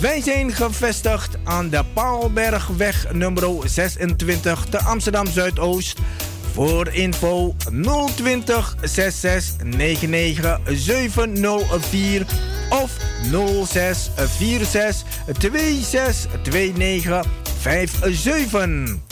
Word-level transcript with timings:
Wij 0.00 0.20
zijn 0.20 0.52
gevestigd 0.52 1.36
aan 1.44 1.68
de 1.68 1.84
Paalbergweg 1.94 3.12
nummer 3.12 3.48
26 3.64 4.64
te 4.70 4.78
Amsterdam 4.78 5.26
Zuidoost. 5.26 5.98
Voor 6.52 6.88
info 6.88 7.54
020 8.14 8.74
66 8.82 9.66
99 9.66 10.60
704 10.66 12.26
of 12.70 12.90
06 13.64 14.10
46 14.16 15.02
26 15.38 16.26
29 16.42 17.24
57. 17.60 19.11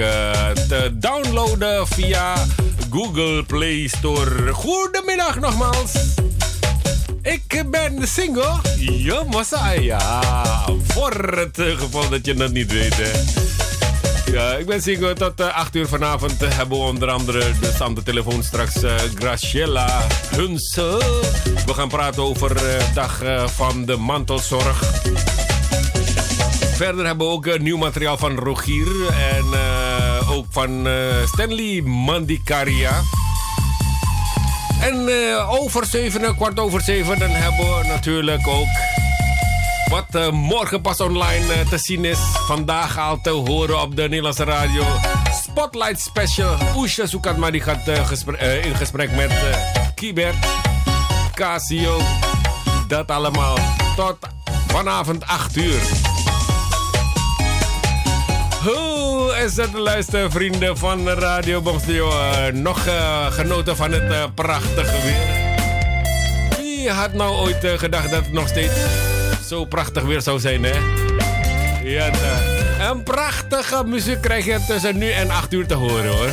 te 0.69 0.91
downloaden 0.95 1.87
via 1.87 2.35
Google 2.91 3.45
Play 3.45 3.87
Store. 3.87 4.53
Goedemiddag 4.53 5.41
nogmaals. 5.41 5.93
Ik 7.23 7.65
ben 7.71 8.09
single. 8.09 8.55
Massa. 9.31 9.71
Ja, 9.71 10.23
voor 10.87 11.13
het 11.37 11.59
geval 11.79 12.09
dat 12.09 12.27
je 12.27 12.35
dat 12.35 12.53
niet 12.53 12.73
weet. 12.73 12.97
Hè. 12.97 13.11
Ja, 14.33 14.53
ik 14.53 14.67
ben 14.67 14.83
single 14.83 15.15
tot 15.15 15.41
uh, 15.41 15.57
8 15.57 15.75
uur 15.75 15.89
vanavond. 15.89 16.41
hebben 16.41 16.79
we 16.79 16.85
onder 16.85 17.11
andere 17.11 17.45
dus 17.61 17.81
aan 17.81 17.95
de 17.95 18.03
telefoon 18.03 18.43
straks 18.43 18.83
uh, 18.83 18.95
Graciela 19.15 20.07
Hunse. 20.37 20.99
We 21.67 21.75
gaan 21.75 21.89
praten 21.89 22.23
over 22.23 22.57
uh, 22.57 22.95
dag 22.95 23.23
van 23.47 23.85
de 23.85 23.97
mantelzorg. 23.97 25.03
Verder 26.75 27.07
hebben 27.07 27.27
we 27.27 27.33
ook 27.33 27.59
nieuw 27.59 27.77
materiaal 27.77 28.19
van 28.19 28.37
Rogier 28.37 28.87
en 29.09 29.45
ook 30.31 30.47
van 30.51 30.89
Stanley 31.27 31.83
Mandikaria. 31.83 33.03
En 34.81 35.09
over 35.49 35.87
7, 35.87 36.37
kwart 36.37 36.61
over 36.61 36.81
7, 36.81 37.19
dan 37.19 37.31
hebben 37.31 37.79
we 37.79 37.87
natuurlijk 37.87 38.49
ook 38.49 38.69
wat 39.91 40.33
morgen 40.33 40.81
pas 40.81 41.01
online 41.01 41.65
te 41.71 41.79
zien 41.79 42.05
is. 42.05 42.19
Vandaag 42.47 42.99
al 42.99 43.19
te 43.23 43.31
horen 43.31 43.81
op 43.81 43.97
de 43.97 44.03
Nederlandse 44.03 44.45
radio. 44.45 44.85
Spotlight 45.43 46.01
Special. 46.01 46.57
Oesha 46.77 47.07
Soekatma 47.07 47.51
die 47.51 47.61
gaat 47.61 47.87
in 48.63 48.77
gesprek 48.77 49.11
met 49.13 49.33
Kibert. 49.95 50.37
Casio. 51.35 52.01
Dat 52.89 53.11
allemaal. 53.11 53.59
Tot 53.97 54.17
vanavond 54.67 55.27
8 55.27 55.57
uur. 55.57 55.81
Het, 59.43 59.73
luistervrienden 59.73 60.79
van 60.79 61.09
Radio 61.09 61.61
Bongstudio? 61.61 62.13
nog 62.53 62.87
genoten 63.31 63.77
van 63.77 63.93
het 63.93 64.35
prachtige 64.35 64.97
weer? 65.03 65.51
Wie 66.59 66.91
had 66.91 67.13
nou 67.13 67.37
ooit 67.37 67.67
gedacht 67.77 68.11
dat 68.11 68.25
het 68.25 68.33
nog 68.33 68.49
steeds 68.49 68.73
zo 69.47 69.65
prachtig 69.65 70.03
weer 70.03 70.21
zou 70.21 70.39
zijn, 70.39 70.65
hè? 70.65 70.79
Ja, 71.85 72.11
een 72.91 73.03
prachtige 73.03 73.85
muziek 73.87 74.21
krijg 74.21 74.45
je 74.45 74.65
tussen 74.67 74.99
nu 74.99 75.11
en 75.11 75.31
8 75.31 75.53
uur 75.53 75.67
te 75.67 75.75
horen, 75.75 76.17
hoor. 76.17 76.31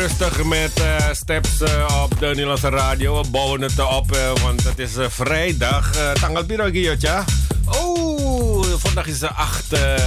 Rustig 0.00 0.44
met 0.44 0.80
uh, 0.80 1.12
steps 1.12 1.60
uh, 1.60 2.02
op 2.02 2.18
de 2.18 2.26
Nederlandse 2.26 2.68
radio. 2.68 3.22
We 3.22 3.28
bouwen 3.30 3.60
het 3.60 3.78
op, 3.78 4.16
want 4.42 4.64
het 4.64 4.78
is 4.78 4.90
vrijdag. 5.08 5.90
Tanggal 6.20 6.44
Pirogiyotja. 6.44 7.24
Oh, 7.64 8.64
vandaag 8.76 9.06
is 9.06 9.22
8 9.22 9.64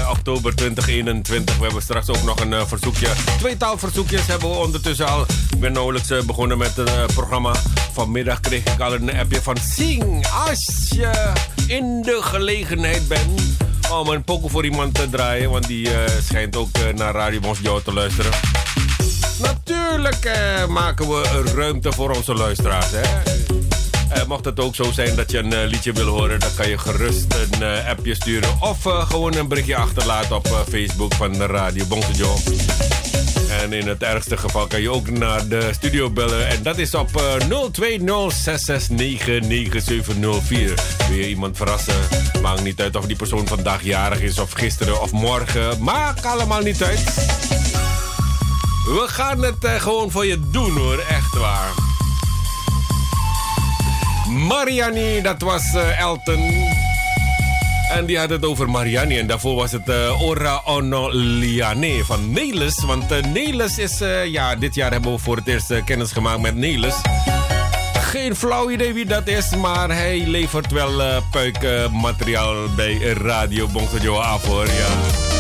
oktober 0.10 0.56
2021. 0.56 1.58
We 1.58 1.64
hebben 1.64 1.82
straks 1.82 2.10
ook 2.10 2.24
nog 2.24 2.40
een 2.40 2.68
verzoekje. 2.68 3.08
Tweetal 3.38 3.78
verzoekjes 3.78 4.28
hebben 4.28 4.50
we 4.50 4.56
ondertussen 4.56 5.08
al. 5.08 5.22
Ik 5.52 5.60
ben 5.60 5.72
nauwelijks 5.72 6.26
begonnen 6.26 6.58
met 6.58 6.76
het 6.76 7.14
programma. 7.14 7.56
Vanmiddag 7.94 8.40
kreeg 8.40 8.64
ik 8.74 8.80
al 8.80 8.94
een 8.94 9.18
appje 9.18 9.42
van 9.42 9.58
Sing. 9.58 10.28
Als 10.48 10.88
je 10.90 11.32
in 11.68 12.02
de 12.02 12.20
gelegenheid 12.22 13.08
bent 13.08 13.42
om 13.92 14.08
een 14.08 14.24
pokoe 14.24 14.50
voor 14.50 14.66
iemand 14.66 14.94
te 14.94 15.10
draaien. 15.10 15.50
Want 15.50 15.68
die 15.68 15.90
schijnt 16.24 16.56
ook 16.56 16.70
naar 16.96 17.14
Radio 17.14 17.40
Mosjo 17.40 17.82
te 17.82 17.94
luisteren. 17.94 18.51
Natuurlijk 20.02 20.40
uh, 20.40 20.68
maken 20.68 21.10
we 21.10 21.52
ruimte 21.56 21.92
voor 21.92 22.16
onze 22.16 22.34
luisteraars. 22.34 22.92
Hè? 22.92 24.26
mocht 24.28 24.46
het 24.46 24.60
ook 24.60 24.76
zo 24.76 24.92
zijn 24.92 25.16
dat 25.16 25.32
je 25.32 25.38
een 25.38 25.66
liedje 25.66 25.92
wil 25.92 26.08
horen, 26.08 26.40
dan 26.40 26.50
kan 26.56 26.70
je 26.70 26.78
gerust 26.78 27.34
een 27.34 27.64
appje 27.88 28.16
sturen. 28.16 28.50
Of 28.60 28.82
gewoon 28.84 29.36
een 29.36 29.48
berichtje 29.48 29.76
achterlaten 29.76 30.36
op 30.36 30.48
Facebook 30.70 31.14
van 31.14 31.34
de 31.34 31.46
Radio 31.46 31.86
Bongsejo. 31.86 32.36
En 33.62 33.74
in 33.74 33.88
het 33.88 34.04
ergste 34.04 34.38
geval 34.38 34.68
kan 34.68 34.82
je 34.82 34.92
ook 34.92 35.10
naar 35.10 35.48
de 35.48 35.70
studio 35.72 36.10
bellen. 36.10 36.48
En 36.48 36.64
dat 36.64 36.78
is 36.78 36.96
op 36.96 37.10
uh, 37.50 37.68
020 37.72 38.32
669 38.32 39.50
9704. 39.50 40.74
Wil 41.08 41.18
je 41.18 41.30
iemand 41.30 41.58
verrassen? 41.58 41.96
Maakt 42.42 42.64
niet 42.64 42.82
uit 42.82 42.96
of 42.96 43.06
die 43.06 43.16
persoon 43.16 43.48
vandaag 43.48 43.84
jarig 43.84 44.22
is 44.22 44.40
of 44.40 44.52
gisteren 44.52 45.02
of 45.02 45.12
morgen. 45.12 45.84
Maakt 45.84 46.26
allemaal 46.26 46.62
niet 46.62 46.84
uit. 46.84 47.71
We 48.86 49.04
gaan 49.08 49.44
het 49.44 49.64
uh, 49.64 49.82
gewoon 49.82 50.12
voor 50.12 50.26
je 50.26 50.40
doen 50.50 50.78
hoor, 50.78 51.00
echt 51.00 51.38
waar. 51.38 51.72
Mariani, 54.48 55.22
dat 55.22 55.42
was 55.42 55.74
uh, 55.76 56.00
Elton. 56.00 56.52
En 57.92 58.06
die 58.06 58.18
had 58.18 58.30
het 58.30 58.46
over 58.46 58.70
Mariani. 58.70 59.18
En 59.18 59.28
daarvoor 59.28 59.56
was 59.56 59.72
het 59.72 59.90
uh, 59.90 60.22
Ora 60.22 60.62
Ono 60.66 61.10
Liane 61.12 62.06
van 62.06 62.32
Nelis. 62.32 62.84
Want 62.84 63.12
uh, 63.12 63.24
Nelis 63.24 63.78
is... 63.78 64.02
Ja, 64.26 64.56
dit 64.56 64.76
jaar 64.76 64.92
hebben 64.92 65.12
we 65.12 65.20
voor 65.20 65.36
het 65.36 65.48
eerst 65.48 65.84
kennis 65.84 66.12
gemaakt 66.12 66.42
met 66.42 66.56
Nelis. 66.56 66.96
Geen 67.94 68.36
flauw 68.36 68.70
idee 68.70 68.94
wie 68.94 69.06
dat 69.06 69.28
is, 69.28 69.56
maar 69.56 69.90
hij 69.90 70.24
levert 70.26 70.72
wel 70.72 71.24
puikmateriaal 71.32 72.56
bij 72.76 72.98
Radio 73.00 73.68
Bongsojo 73.68 74.16
af 74.16 74.46
hoor. 74.46 74.66
Ja. 74.66 75.31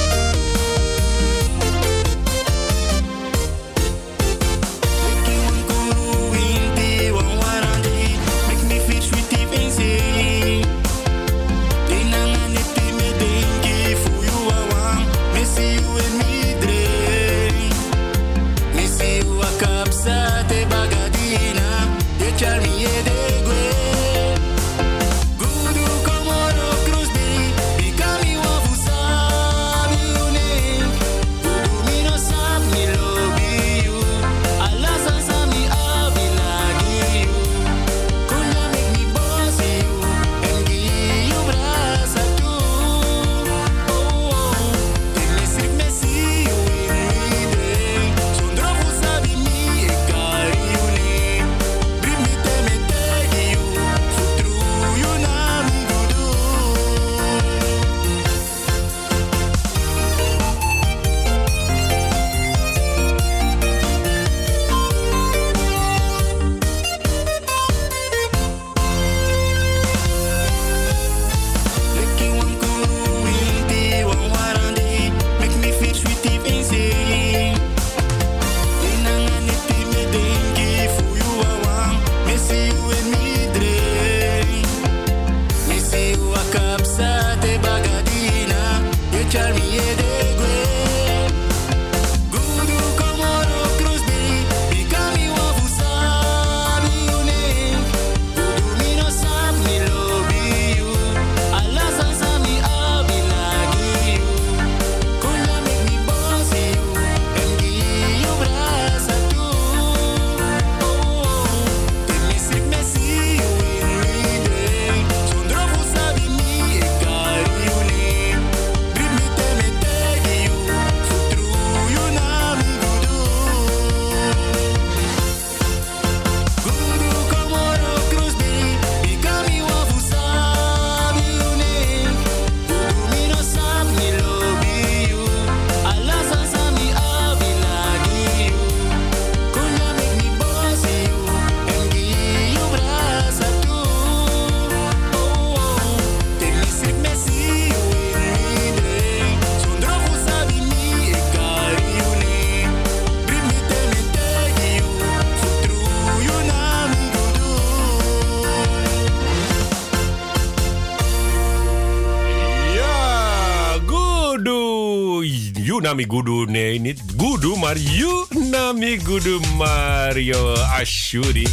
Yunami 165.92 166.06
Gudu. 166.10 166.52
Nee, 166.52 166.80
niet 166.80 167.02
Gudu, 167.18 167.58
maar 167.60 167.78
Yunami 167.78 169.00
Gudu 169.00 169.40
Mario 169.58 170.54
Ashuri. 170.56 171.48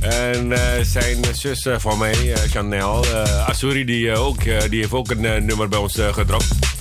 En 0.00 0.50
uh, 0.50 0.58
zijn 0.82 1.24
zus 1.32 1.66
van 1.78 1.98
mij, 1.98 2.14
uh, 2.24 2.34
Chanel, 2.34 3.04
uh, 3.04 3.48
Ashuri, 3.48 3.84
die, 3.84 4.16
ook, 4.16 4.44
die 4.44 4.80
heeft 4.80 4.92
ook 4.92 5.10
een 5.10 5.44
nummer 5.44 5.68
bij 5.68 5.78
ons 5.78 5.98
gedropt. 5.98 6.71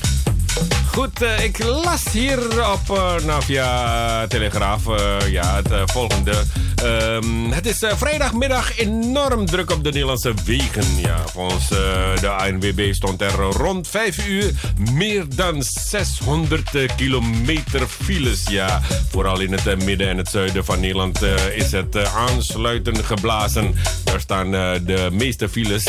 Goed, 0.92 1.22
ik 1.44 1.64
las 1.64 2.04
hier 2.12 2.72
op 2.72 3.02
via 3.40 4.28
Telegraaf 4.28 4.84
ja, 5.30 5.62
het 5.64 5.92
volgende. 5.92 6.44
Um, 6.84 7.52
het 7.52 7.66
is 7.66 7.82
uh, 7.82 7.92
vrijdagmiddag 7.96 8.78
enorm 8.78 9.46
druk 9.46 9.72
op 9.72 9.84
de 9.84 9.90
Nederlandse 9.92 10.34
wegen. 10.46 10.98
Ja, 10.98 11.18
volgens 11.28 11.72
uh, 11.72 11.78
de 12.20 12.30
ANWB 12.30 12.94
stond 12.94 13.22
er 13.22 13.34
rond 13.34 13.88
5 13.88 14.28
uur 14.28 14.52
meer 14.92 15.26
dan 15.36 15.64
600 15.64 16.76
uh, 16.76 16.90
kilometer 16.96 17.88
files. 17.88 18.44
Ja, 18.50 18.82
vooral 19.10 19.40
in 19.40 19.52
het 19.52 19.86
midden 19.86 20.08
en 20.08 20.18
het 20.18 20.28
zuiden 20.28 20.66
van 20.66 20.80
Nederland 20.80 21.22
is 21.56 21.72
het 21.72 22.14
aansluitend 22.14 23.06
geblazen. 23.06 23.76
Daar 24.04 24.20
staan 24.20 24.52
de 24.52 25.10
meeste 25.12 25.50
files. 25.50 25.84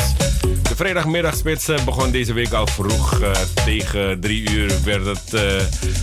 De 0.62 0.76
vrijdagmiddagspits 0.76 1.70
begon 1.84 2.10
deze 2.10 2.32
week 2.32 2.52
al 2.52 2.66
vroeg. 2.66 3.20
tegen 3.64 4.20
3 4.20 4.50
uur 4.50 4.72
werd 4.98 5.04
het 5.30 5.40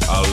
al 0.08 0.26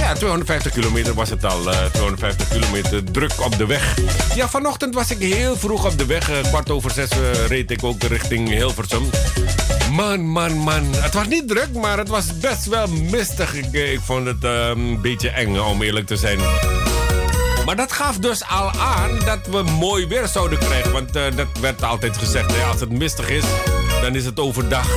Ja, 0.00 0.12
250 0.14 0.72
kilometer 0.72 1.14
was 1.14 1.30
het 1.30 1.44
al. 1.44 1.60
250 1.60 2.48
kilometer 2.48 3.04
druk 3.04 3.32
op 3.44 3.58
de 3.58 3.66
weg. 3.66 3.98
Ja, 4.34 4.48
vanochtend 4.48 4.94
was 4.94 5.10
ik 5.10 5.18
heel 5.18 5.56
vroeg 5.56 5.86
op 5.86 5.98
de 5.98 6.06
weg. 6.06 6.30
kwart 6.42 6.70
over 6.70 6.90
zes 6.90 7.08
reed 7.46 7.70
ik 7.70 7.84
ook 7.84 8.02
richting 8.02 8.48
Hilversum. 8.48 9.10
Man, 9.90 10.20
man, 10.26 10.58
man. 10.58 10.94
Het 10.96 11.14
was 11.14 11.26
niet 11.26 11.48
druk, 11.48 11.72
maar 11.72 11.98
het 11.98 12.08
was 12.08 12.38
best 12.38 12.66
wel 12.66 12.86
mistig. 12.86 13.54
Ik, 13.54 14.00
vond 14.04 14.26
het 14.26 14.44
een 14.44 15.00
beetje 15.00 15.28
eng, 15.28 15.58
om 15.58 15.82
eerlijk 15.82 16.06
te 16.06 16.16
zijn. 16.16 16.38
Maar 17.64 17.76
dat 17.76 17.92
gaf 17.92 18.18
dus 18.18 18.44
al 18.48 18.70
aan 18.70 19.18
dat 19.24 19.46
we 19.50 19.62
mooi 19.62 20.06
weer 20.06 20.26
zouden 20.26 20.58
krijgen. 20.58 20.92
Want 20.92 21.12
dat 21.12 21.46
werd 21.60 21.82
altijd 21.82 22.16
gezegd, 22.16 22.52
als 22.70 22.80
het 22.80 22.90
mistig 22.90 23.28
is, 23.28 23.44
dan 24.00 24.14
is 24.14 24.24
het 24.24 24.40
overdag 24.40 24.88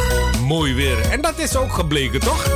mooi 0.42 0.74
weer. 0.74 1.00
En 1.10 1.22
dat 1.22 1.40
is 1.40 1.56
ook 1.56 1.74
gebleken, 1.74 2.20
toch? 2.20 2.50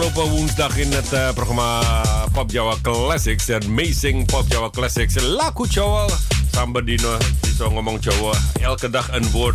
Afgelopen 0.00 0.30
woensdag 0.30 0.76
in 0.76 0.92
het 0.92 1.12
uh, 1.12 1.32
programma 1.32 1.80
Pop 2.32 2.50
Java 2.50 2.76
Classics. 2.82 3.50
Amazing 3.50 4.26
Pop 4.26 4.44
Java 4.48 4.70
Classics. 4.70 5.22
Laku 5.22 5.66
Chowa. 5.66 6.08
Sambadino. 6.52 7.16
Die 7.40 7.54
zo 7.54 7.70
ngomong 7.70 7.98
Chowa. 8.00 8.32
Elke 8.60 8.90
dag 8.90 9.12
een 9.12 9.30
woord 9.30 9.54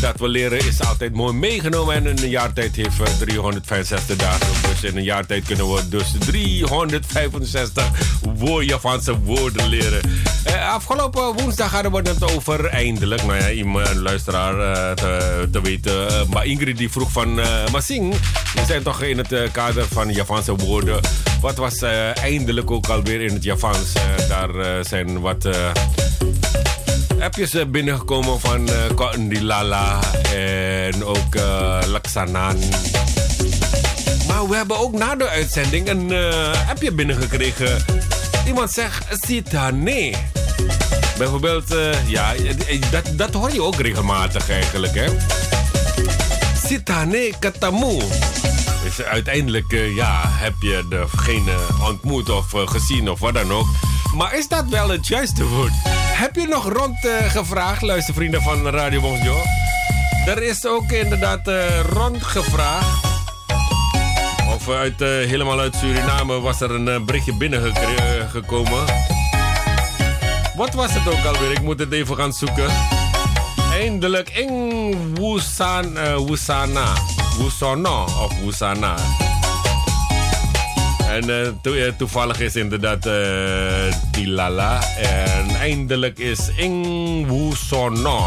dat 0.00 0.18
we 0.18 0.28
leren 0.28 0.58
is 0.58 0.82
altijd 0.82 1.14
mooi 1.14 1.32
meegenomen. 1.32 1.94
En 1.94 2.06
in 2.06 2.18
een 2.22 2.28
jaar 2.28 2.52
tijd 2.52 2.76
heeft 2.76 3.18
365 3.18 4.16
dagen. 4.16 4.46
Dus 4.70 4.90
in 4.90 4.96
een 4.96 5.04
jaar 5.04 5.26
tijd 5.26 5.44
kunnen 5.44 5.74
we 5.74 5.88
dus 5.88 6.14
365 6.18 7.90
woord, 8.34 8.66
Japanse 8.66 9.18
woorden 9.18 9.68
leren. 9.68 10.00
Eh, 10.70 10.76
afgelopen 10.76 11.32
woensdag 11.32 11.70
hadden 11.70 11.92
we 11.92 12.08
het 12.08 12.34
over 12.34 12.66
eindelijk. 12.66 13.22
Nou 13.22 13.38
ja, 13.38 13.50
iemand, 13.50 13.88
een 13.88 14.02
luisteraar 14.02 14.54
uh, 14.54 14.90
te, 14.92 15.48
te, 15.52 15.60
weten. 15.60 16.10
Uh, 16.10 16.24
maar 16.24 16.46
Ingrid 16.46 16.76
die 16.76 16.90
vroeg 16.90 17.10
van 17.10 17.38
uh, 17.38 17.46
Masing. 17.72 18.14
We 18.54 18.64
zijn 18.66 18.82
toch 18.82 19.02
in 19.02 19.18
het 19.18 19.50
kader 19.52 19.86
van 19.88 20.12
Japanse 20.12 20.56
woorden. 20.56 21.00
Wat 21.40 21.56
was 21.56 21.82
eindelijk 22.14 22.70
ook 22.70 22.86
alweer 22.86 23.20
in 23.20 23.34
het 23.34 23.42
Japans? 23.42 23.92
daar 24.28 24.84
zijn 24.84 25.20
wat 25.20 25.48
appjes 27.20 27.70
binnengekomen 27.70 28.40
van 28.40 28.68
uh, 28.68 29.42
Lala 29.42 30.00
en 30.34 31.04
ook 31.04 31.34
Laksanan. 31.86 32.58
Maar 34.28 34.48
we 34.48 34.56
hebben 34.56 34.78
ook 34.78 34.92
na 34.92 35.14
de 35.14 35.28
uitzending 35.28 35.88
een 35.88 36.12
appje 36.68 36.92
binnengekregen. 36.92 37.84
Iemand 38.46 38.70
zegt 38.70 39.24
Sitane. 39.26 40.29
Bijvoorbeeld, 41.20 41.74
uh, 41.74 42.08
ja, 42.08 42.32
dat, 42.90 43.12
dat 43.12 43.34
hoor 43.34 43.52
je 43.52 43.62
ook 43.62 43.74
regelmatig 43.80 44.50
eigenlijk, 44.50 44.94
hè. 44.94 45.06
Sitane 46.66 47.32
Katamu. 47.38 47.98
Dus 48.82 49.02
uiteindelijk, 49.02 49.72
uh, 49.72 49.94
ja, 49.94 50.20
heb 50.24 50.52
je 50.60 50.86
degene 50.88 51.56
ontmoet 51.88 52.30
of 52.30 52.46
gezien 52.50 53.10
of 53.10 53.20
wat 53.20 53.34
dan 53.34 53.52
ook. 53.52 53.66
Maar 54.14 54.36
is 54.36 54.48
dat 54.48 54.64
wel 54.68 54.88
het 54.88 55.06
juiste 55.06 55.44
woord? 55.44 55.72
Heb 55.92 56.34
je 56.34 56.46
nog 56.46 56.72
rondgevraagd, 56.72 57.82
luistervrienden 57.82 58.42
van 58.42 58.66
Radio 58.68 59.00
Bonjour? 59.00 59.42
Er 60.26 60.42
is 60.42 60.66
ook 60.66 60.90
inderdaad 60.90 61.50
rondgevraagd 61.92 63.08
of 64.54 64.68
uit, 64.68 65.00
helemaal 65.00 65.60
uit 65.60 65.76
Suriname 65.76 66.40
was 66.40 66.60
er 66.60 66.70
een 66.70 67.04
berichtje 67.04 67.34
binnengekomen. 67.36 69.09
Wat 70.56 70.74
was 70.74 70.92
het 70.92 71.08
ook 71.08 71.24
alweer? 71.24 71.50
Ik 71.50 71.62
moet 71.62 71.78
het 71.78 71.92
even 71.92 72.16
gaan 72.16 72.32
zoeken. 72.32 72.70
Eindelijk 73.72 74.30
in 74.30 74.94
Wusan, 75.14 75.96
uh, 75.96 76.16
Wusana. 76.26 76.92
Wusana 77.38 78.02
of 78.02 78.32
Wusana. 78.44 78.94
En 81.08 81.58
to 81.62 81.72
toevallig 81.96 82.40
is 82.40 82.56
inderdaad 82.56 83.02
Tilala. 84.12 84.80
En 84.96 85.56
eindelijk 85.60 86.18
is 86.18 86.50
in 86.56 87.26
Wusana. 87.28 88.18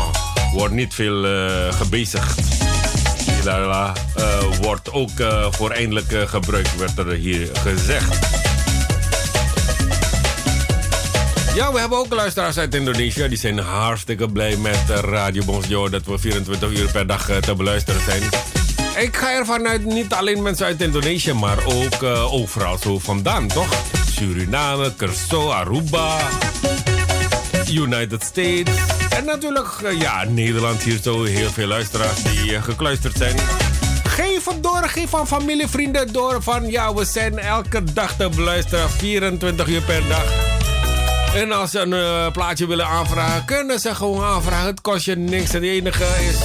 Wordt 0.54 0.74
niet 0.74 0.94
veel 0.94 1.26
gebezigd. 1.72 2.42
Tilala 3.26 3.94
wordt 4.62 4.92
ook 4.92 5.20
uh, 5.20 5.46
voor 5.52 5.72
eindelijk 5.72 6.12
uh, 6.12 6.22
gebruikt, 6.28 6.78
werd 6.78 6.98
er 6.98 7.12
hier 7.12 7.50
gezegd. 7.54 8.43
Ja, 11.56 11.72
we 11.72 11.80
hebben 11.80 11.98
ook 11.98 12.14
luisteraars 12.14 12.58
uit 12.58 12.76
Indonesië. 12.76 13.28
Die 13.28 13.38
zijn 13.38 13.60
hartstikke 13.60 14.30
blij 14.30 14.58
met 14.58 14.90
Radio 14.90 15.44
Bonsjo 15.46 15.90
dat 15.90 16.06
we 16.06 16.18
24 16.18 16.72
uur 16.72 16.92
per 16.92 17.08
dag 17.08 17.30
uh, 17.30 17.38
te 17.38 17.56
beluisteren 17.56 18.02
zijn. 18.02 18.22
Ik 19.06 19.18
ga 19.18 19.32
ervan 19.32 19.68
uit, 19.68 19.86
niet 19.86 20.14
alleen 20.14 20.42
mensen 20.42 20.66
uit 20.66 20.82
Indonesië, 20.82 21.34
maar 21.34 21.58
ook 21.66 22.04
overal 22.32 22.78
zo 22.78 23.00
vandaan, 23.00 23.48
toch? 23.48 23.74
Suriname, 24.12 24.94
Curaçao, 24.98 25.50
Aruba, 25.50 26.18
United 27.72 28.24
States. 28.24 28.76
En 29.10 29.26
natuurlijk, 29.26 29.68
ja, 30.00 30.24
Nederland 30.24 30.82
hier 30.82 31.00
zo 31.02 31.24
heel 31.24 31.50
veel 31.50 31.68
luisteraars 31.68 32.24
die 32.24 32.62
gekluisterd 32.62 33.18
zijn. 33.18 33.36
Geef 34.04 34.46
het 34.46 34.64
door, 34.64 34.84
geef 34.84 35.16
aan 35.16 35.28
familie, 35.28 35.68
vrienden 35.68 36.14
door. 36.14 36.44
Van 36.44 36.70
ja, 36.70 36.94
we 36.94 37.06
zijn 37.06 37.40
elke 37.40 37.84
dag 37.94 38.16
te 38.16 38.30
beluisteren, 38.36 38.90
24 38.90 39.68
uur 39.68 39.82
per 39.82 40.08
dag. 40.08 40.43
En 41.34 41.52
als 41.52 41.72
ze 41.72 41.80
een 41.80 41.92
uh, 41.92 42.32
plaatje 42.32 42.68
willen 42.68 42.88
aanvragen, 42.88 43.46
kunnen 43.46 43.80
ze 43.80 43.96
gewoon 43.96 44.24
aanvragen. 44.24 44.68
Het 44.68 44.82
kost 44.82 45.06
je 45.06 45.16
niks. 45.16 45.52
Het 45.52 45.64
enige 45.64 46.04
is 46.04 46.38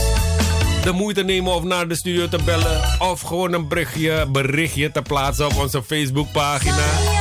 de 0.82 0.92
moeite 0.92 1.22
nemen 1.22 1.54
of 1.54 1.62
naar 1.62 1.88
de 1.88 1.94
studio 1.94 2.28
te 2.28 2.38
bellen. 2.44 2.80
Of 2.98 3.20
gewoon 3.20 3.52
een 3.52 3.68
berichtje, 3.68 4.26
berichtje 4.26 4.90
te 4.90 5.02
plaatsen 5.02 5.46
op 5.46 5.56
onze 5.56 5.82
Facebookpagina. 5.82 7.17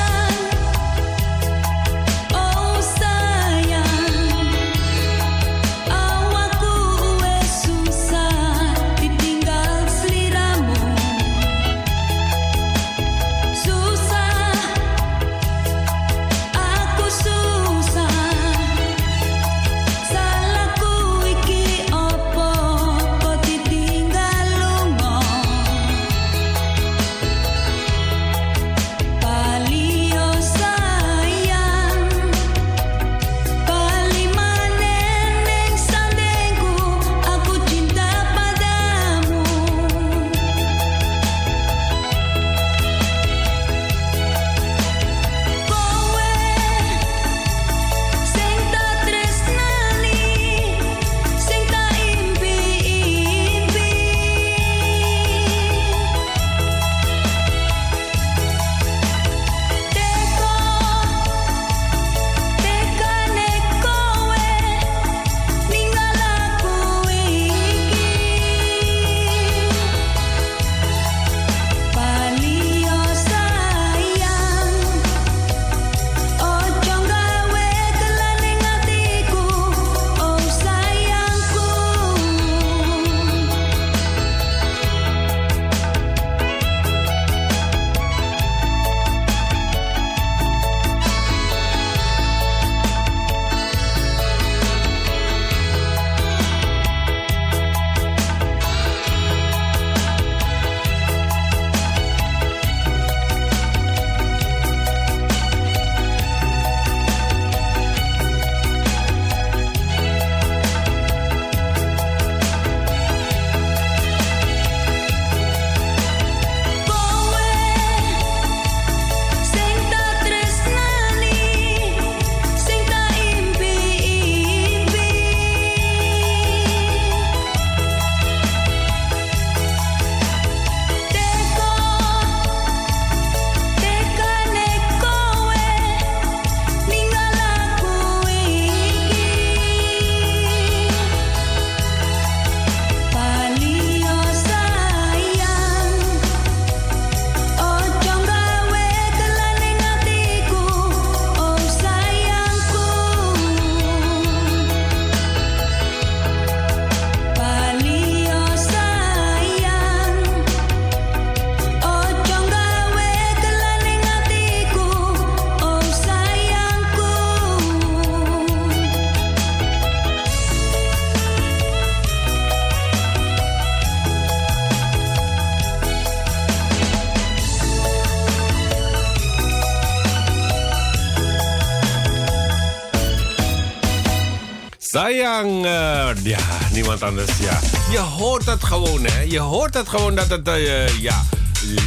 Sayang, 184.90 185.66
uh, 185.66 186.10
ja, 186.24 186.40
niemand 186.72 187.04
anders, 187.04 187.38
ja. 187.40 187.60
Je 187.92 188.00
hoort 188.00 188.46
het 188.46 188.64
gewoon, 188.64 189.06
hè. 189.06 189.22
Je 189.22 189.40
hoort 189.40 189.74
het 189.74 189.90
gewoon 189.90 190.16
dat 190.16 190.30
het, 190.30 190.48
uh, 190.48 191.00
ja, 191.00 191.24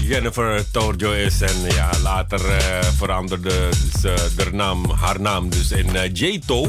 Jennifer 0.03 0.71
Torjo 0.71 1.13
is. 1.13 1.41
En 1.41 1.61
ja, 1.69 1.91
later 2.03 2.41
uh, 2.41 2.57
veranderde 2.97 3.69
ze 4.01 4.15
haar 4.37 4.55
naam, 4.55 4.91
haar 4.91 5.21
naam 5.21 5.51
dus 5.51 5.71
in 5.71 6.11
J-To. 6.13 6.63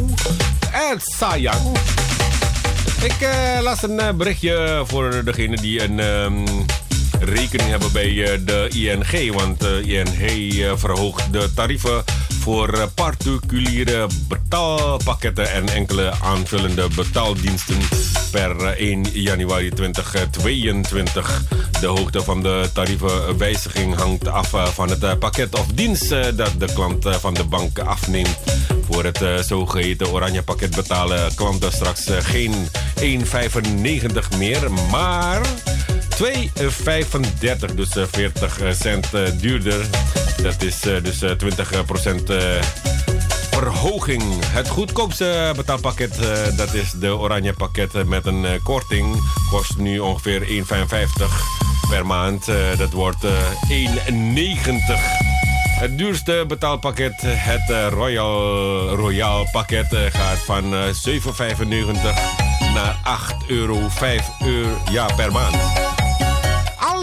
En 0.72 1.00
Sayang. 1.02 1.78
Ik 3.04 3.28
las 3.62 3.84
een 3.84 4.17
berichtje 4.17 4.84
voor 4.86 5.24
degene 5.24 5.56
die 5.56 5.84
een... 5.84 6.00
Um, 6.00 6.65
rekening 7.22 7.70
hebben 7.70 7.92
bij 7.92 8.42
de 8.46 8.70
ING. 8.74 9.34
Want 9.34 9.60
de 9.60 9.82
ING 9.86 10.80
verhoogt 10.80 11.34
de 11.34 11.54
tarieven 11.54 12.04
voor 12.40 12.90
particuliere 12.96 14.08
betaalpakketten 14.28 15.52
en 15.52 15.68
enkele 15.70 16.12
aanvullende 16.22 16.88
betaaldiensten 16.96 17.78
per 18.32 18.66
1 18.66 19.06
januari 19.14 19.70
2022. 19.70 21.44
De 21.80 21.88
hoogte 21.88 22.24
van 22.24 22.42
de 22.42 22.70
tarievenwijziging 22.74 23.96
hangt 23.96 24.28
af 24.28 24.50
van 24.74 24.90
het 24.90 25.20
pakket 25.20 25.60
of 25.60 25.66
dienst 25.74 26.10
dat 26.10 26.52
de 26.58 26.74
klant 26.74 27.06
van 27.20 27.34
de 27.34 27.44
bank 27.44 27.80
afneemt. 27.80 28.38
Voor 28.90 29.04
het 29.04 29.46
zogeheten 29.46 30.12
oranje 30.12 30.44
pakket 30.44 30.76
betalen 30.76 31.36
klanten 31.36 31.72
straks 31.72 32.08
geen 32.20 32.54
1,95 33.02 34.38
meer, 34.38 34.72
maar 34.92 35.42
2,35, 36.22 37.76
dus 37.76 37.90
40 38.12 38.60
cent 38.72 39.08
duurder. 39.40 39.86
Dat 40.44 40.62
is 40.62 40.80
dus 40.80 41.24
20% 41.24 41.26
verhoging. 43.52 44.24
Het 44.46 44.68
goedkoopste 44.70 45.54
betaalpakket, 45.56 46.18
dat 46.58 46.74
is 46.74 46.92
de 46.92 47.18
oranje 47.18 47.54
pakket 47.54 48.08
met 48.08 48.26
een 48.26 48.46
korting. 48.64 49.16
Kost 49.50 49.78
nu 49.78 50.00
ongeveer 50.00 50.42
1,55 50.42 50.48
per 51.90 52.06
maand. 52.06 52.46
Dat 52.78 52.92
wordt 52.92 53.26
1,90. 53.26 53.30
Het 55.80 55.98
duurste 55.98 56.46
betaalpakket, 56.48 57.22
het 57.22 57.94
Royal, 57.94 58.90
Royal 58.96 59.48
pakket, 59.52 59.96
gaat 60.12 60.40
van 60.40 60.74
7,95 60.74 62.42
naar 62.74 63.00
8 63.04 63.36
euro, 63.48 63.90
5 63.90 64.30
euro 64.40 64.78
ja, 64.92 65.06
per 65.16 65.32
maand. 65.32 65.56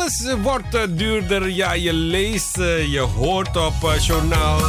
Alles 0.08 0.34
wordt 0.42 0.98
duurder. 0.98 1.48
Ja, 1.48 1.72
je 1.72 1.92
leest, 1.92 2.56
je 2.90 3.08
hoort 3.16 3.56
op 3.56 3.74
journaal. 4.00 4.60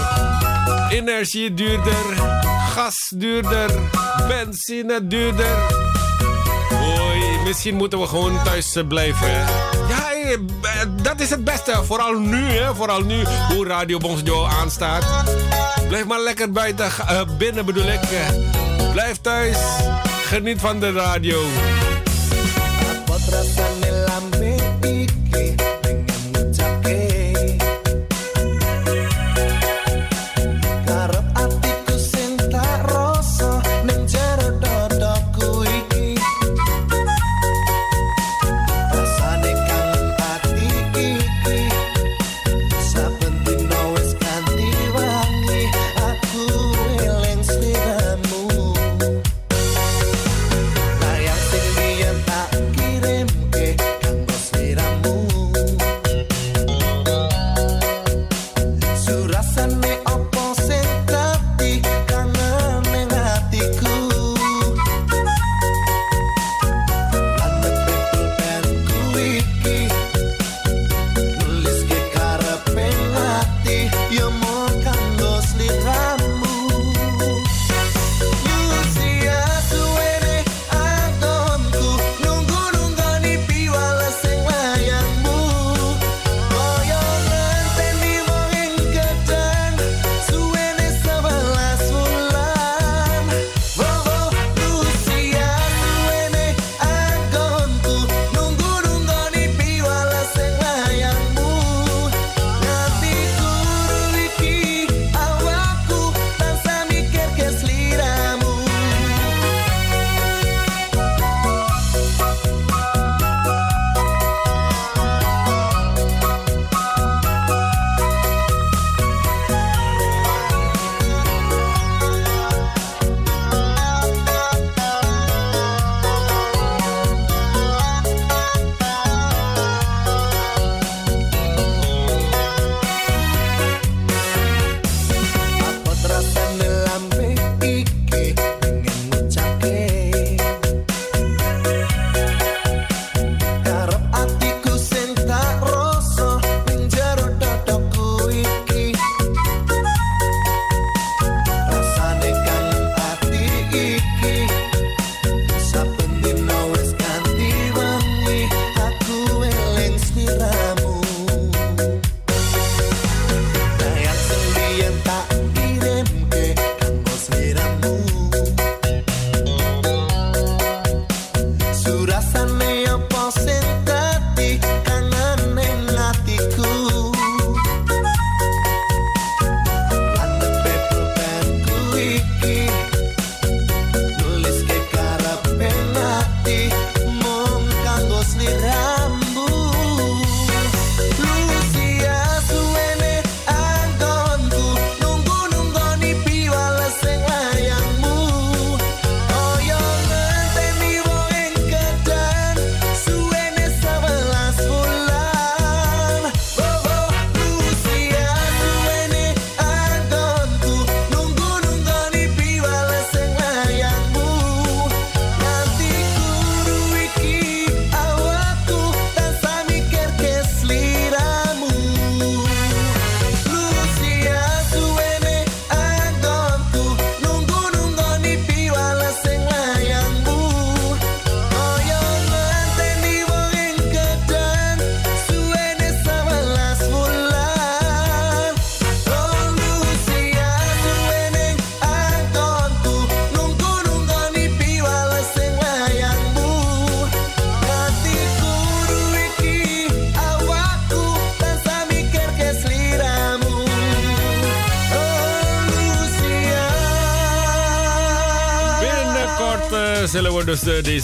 Energie 0.90 1.54
duurder, 1.54 2.18
gas 2.70 3.14
duurder, 3.16 3.72
benzine 4.28 5.08
duurder. 5.08 5.58
Oei, 6.74 7.24
misschien 7.44 7.76
moeten 7.76 8.00
we 8.00 8.08
gewoon 8.08 8.44
thuis 8.44 8.78
blijven. 8.88 9.32
Ja, 9.88 10.12
dat 11.02 11.20
is 11.20 11.30
het 11.30 11.44
beste. 11.44 11.84
Vooral 11.84 12.20
nu, 12.20 12.44
hè. 12.44 12.76
Vooral 12.76 13.02
nu, 13.02 13.24
hoe 13.48 13.66
Radio 13.66 13.98
Bonsjo 13.98 14.46
aanstaat. 14.46 15.06
Blijf 15.88 16.06
maar 16.06 16.22
lekker 16.22 16.52
buiten, 16.52 16.92
binnen 17.38 17.66
bedoel 17.66 17.88
ik. 17.88 18.02
Blijf 18.92 19.18
thuis. 19.22 19.58
Geniet 20.26 20.60
van 20.60 20.80
de 20.80 20.92
radio. 20.92 21.42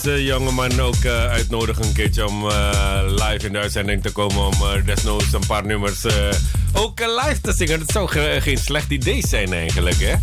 Deze 0.01 0.23
jongeman 0.23 0.79
ook 0.79 1.05
uitnodigen 1.05 1.83
een 1.83 1.93
keertje 1.93 2.27
om 2.27 2.47
live 3.07 3.45
in 3.45 3.51
de 3.51 3.59
uitzending 3.59 4.01
te 4.01 4.11
komen. 4.11 4.45
Om 4.45 4.53
desnoods 4.85 5.33
een 5.33 5.45
paar 5.47 5.65
nummers 5.65 6.05
ook 6.73 6.99
live 6.99 7.41
te 7.41 7.53
zingen. 7.53 7.79
Dat 7.79 7.91
zou 7.91 8.07
geen 8.41 8.57
slecht 8.57 8.91
idee 8.91 9.27
zijn 9.27 9.53
eigenlijk, 9.53 9.99
hè? 9.99 10.13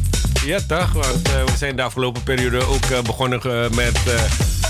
Ja, 0.47 0.59
toch? 0.67 0.93
Want 0.93 1.29
we 1.29 1.57
zijn 1.57 1.77
de 1.77 1.83
afgelopen 1.83 2.23
periode 2.23 2.67
ook 2.67 3.05
begonnen 3.05 3.41
met 3.75 3.99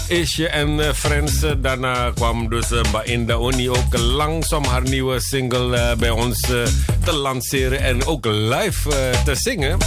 Isje 0.08 0.48
en 0.48 0.94
Friends. 0.94 1.34
daarna 1.58 2.10
kwam 2.14 2.48
dus 2.48 2.66
Bainda 2.92 3.36
Oni 3.36 3.70
ook 3.70 3.98
langzaam 3.98 4.64
haar 4.64 4.82
nieuwe 4.82 5.20
single 5.20 5.96
bij 5.96 6.10
ons 6.10 6.40
te 7.04 7.12
lanceren 7.12 7.80
en 7.80 8.06
ook 8.06 8.24
live 8.24 9.12
te 9.24 9.34
zingen. 9.34 9.78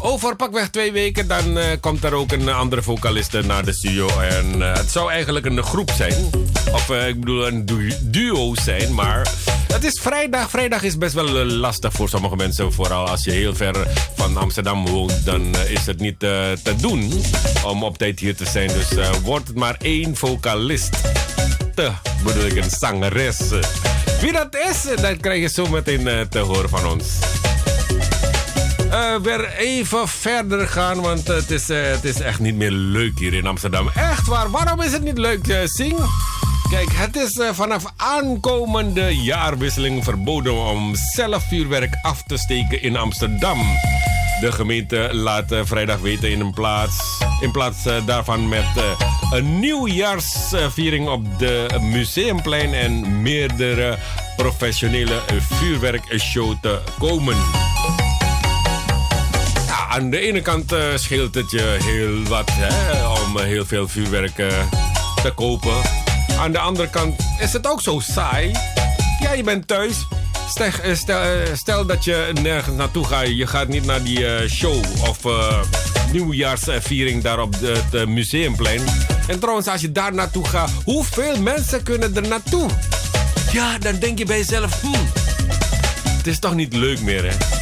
Over 0.00 0.36
pakweg 0.36 0.68
twee 0.68 0.92
weken 0.92 1.28
dan 1.28 1.58
uh, 1.58 1.64
komt 1.80 2.04
er 2.04 2.12
ook 2.12 2.32
een 2.32 2.48
andere 2.48 2.82
vocaliste 2.82 3.42
naar 3.42 3.64
de 3.64 3.72
studio. 3.72 4.08
En 4.20 4.58
uh, 4.58 4.74
het 4.74 4.90
zou 4.90 5.10
eigenlijk 5.10 5.46
een 5.46 5.62
groep 5.62 5.90
zijn. 5.90 6.30
Of 6.72 6.88
uh, 6.88 7.08
ik 7.08 7.20
bedoel 7.20 7.46
een 7.46 7.66
du 7.66 7.92
duo 8.02 8.54
zijn. 8.54 8.94
Maar 8.94 9.32
het 9.72 9.84
is 9.84 10.00
vrijdag. 10.00 10.50
Vrijdag 10.50 10.82
is 10.82 10.98
best 10.98 11.14
wel 11.14 11.44
lastig 11.44 11.92
voor 11.92 12.08
sommige 12.08 12.36
mensen. 12.36 12.72
Vooral 12.72 13.08
als 13.08 13.24
je 13.24 13.30
heel 13.30 13.54
ver 13.54 13.86
van 14.16 14.36
Amsterdam 14.36 14.86
woont. 14.86 15.24
Dan 15.24 15.56
is 15.68 15.86
het 15.86 16.00
niet 16.00 16.18
te 16.18 16.74
doen 16.80 17.12
om 17.64 17.82
op 17.82 17.98
tijd 17.98 18.20
hier 18.20 18.36
te 18.36 18.46
zijn. 18.46 18.68
Dus 18.68 18.88
wordt 19.22 19.48
het 19.48 19.56
maar 19.56 19.76
één 19.80 20.16
vocalist. 20.16 20.96
Te 21.74 21.90
bedoel 22.24 22.44
ik 22.44 22.56
een 22.56 22.70
zangeres. 22.70 23.38
Wie 24.20 24.32
dat 24.32 24.56
is, 24.70 25.00
dat 25.02 25.16
krijg 25.20 25.40
je 25.40 25.48
zo 25.48 25.66
meteen 25.66 26.28
te 26.28 26.38
horen 26.38 26.68
van 26.68 26.86
ons 26.86 27.27
uh, 28.92 29.16
weer 29.22 29.52
even 29.56 30.08
verder 30.08 30.68
gaan, 30.68 31.00
want 31.00 31.26
het 31.26 31.50
is, 31.50 31.70
uh, 31.70 31.82
het 31.82 32.04
is 32.04 32.20
echt 32.20 32.40
niet 32.40 32.54
meer 32.54 32.70
leuk 32.70 33.18
hier 33.18 33.34
in 33.34 33.46
Amsterdam. 33.46 33.88
Echt 33.94 34.26
waar, 34.26 34.50
waarom 34.50 34.80
is 34.80 34.92
het 34.92 35.02
niet 35.02 35.18
leuk, 35.18 35.46
uh, 35.46 35.58
Sing? 35.64 35.98
Kijk, 36.70 36.88
het 36.92 37.16
is 37.16 37.40
vanaf 37.52 37.84
aankomende 37.96 39.16
jaarwisseling 39.16 40.04
verboden 40.04 40.52
om 40.52 40.94
zelf 41.14 41.44
vuurwerk 41.48 41.98
af 42.02 42.22
te 42.26 42.36
steken 42.36 42.82
in 42.82 42.96
Amsterdam. 42.96 43.58
De 44.40 44.52
gemeente 44.52 45.08
laat 45.12 45.54
vrijdag 45.62 45.98
weten 45.98 46.30
in 46.30 46.52
plaats, 46.52 47.22
in 47.40 47.50
plaats 47.50 47.78
daarvan 48.06 48.48
met 48.48 48.66
een 49.30 49.60
nieuwjaarsviering 49.60 51.08
op 51.08 51.38
de 51.38 51.66
Museumplein 51.80 52.74
en 52.74 53.22
meerdere 53.22 53.98
professionele 54.36 55.22
vuurwerkshow 55.38 56.54
te 56.60 56.80
komen 56.98 57.36
aan 59.98 60.10
de 60.10 60.18
ene 60.18 60.40
kant 60.40 60.72
uh, 60.72 60.78
scheelt 60.94 61.34
het 61.34 61.50
je 61.50 61.76
heel 61.82 62.22
wat 62.22 62.50
hè, 62.52 63.06
om 63.06 63.38
heel 63.38 63.66
veel 63.66 63.88
vuurwerk 63.88 64.38
uh, 64.38 64.46
te 65.22 65.30
kopen. 65.34 65.74
Aan 66.38 66.52
de 66.52 66.58
andere 66.58 66.90
kant 66.90 67.20
is 67.40 67.52
het 67.52 67.66
ook 67.66 67.82
zo 67.82 68.00
saai. 68.00 68.52
Ja, 69.20 69.32
je 69.32 69.42
bent 69.42 69.66
thuis. 69.66 70.06
Stel, 71.54 71.80
eh, 71.80 71.86
dat 71.86 72.04
je 72.04 72.30
nergens 72.42 72.76
naartoe 72.76 73.04
gaat. 73.04 73.26
Je 73.26 73.46
gaat 73.46 73.68
niet 73.68 73.84
naar 73.84 74.02
die 74.02 74.48
show 74.48 74.84
of 75.00 75.18
nieuwjaarsviering 76.12 77.22
daar 77.22 77.40
op 77.40 77.54
het 77.60 78.08
museumplein. 78.08 78.80
En 79.26 79.38
trouwens, 79.38 79.68
als 79.68 79.80
je 79.80 79.92
daar 79.92 80.14
naartoe 80.14 80.46
gaat, 80.46 80.70
hoeveel 80.84 81.40
mensen 81.40 81.82
kunnen 81.82 82.16
er 82.16 82.28
naartoe? 82.28 82.70
Ja, 83.52 83.78
dan 83.78 83.98
denk 83.98 84.18
je 84.18 84.24
bij 84.24 84.38
jezelf, 84.38 84.80
hm, 84.80 85.04
het 86.16 86.26
is 86.26 86.38
toch 86.38 86.54
niet 86.54 86.74
leuk 86.74 87.00
meer, 87.00 87.24
hè? 87.24 87.57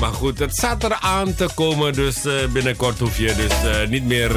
Maar 0.00 0.12
goed, 0.12 0.38
het 0.38 0.56
staat 0.56 0.82
er 0.82 0.98
aan 1.00 1.34
te 1.34 1.48
komen. 1.54 1.92
Dus 1.92 2.24
uh, 2.24 2.32
binnenkort 2.52 2.98
hoef 2.98 3.18
je 3.18 3.34
dus 3.34 3.64
uh, 3.64 3.88
niet 3.88 4.04
meer 4.04 4.36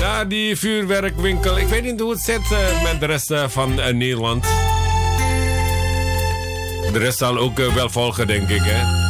naar 0.00 0.28
die 0.28 0.56
vuurwerkwinkel. 0.56 1.58
Ik 1.58 1.68
weet 1.68 1.82
niet 1.82 2.00
hoe 2.00 2.10
het 2.10 2.20
zit 2.20 2.50
uh, 2.52 2.82
met 2.82 3.00
de 3.00 3.06
rest 3.06 3.32
van 3.46 3.74
Nederland. 3.74 4.44
De 6.92 6.98
rest 6.98 7.18
zal 7.18 7.38
ook 7.38 7.56
wel 7.56 7.90
volgen, 7.90 8.26
denk 8.26 8.48
ik, 8.48 8.62
hè. 8.64 9.02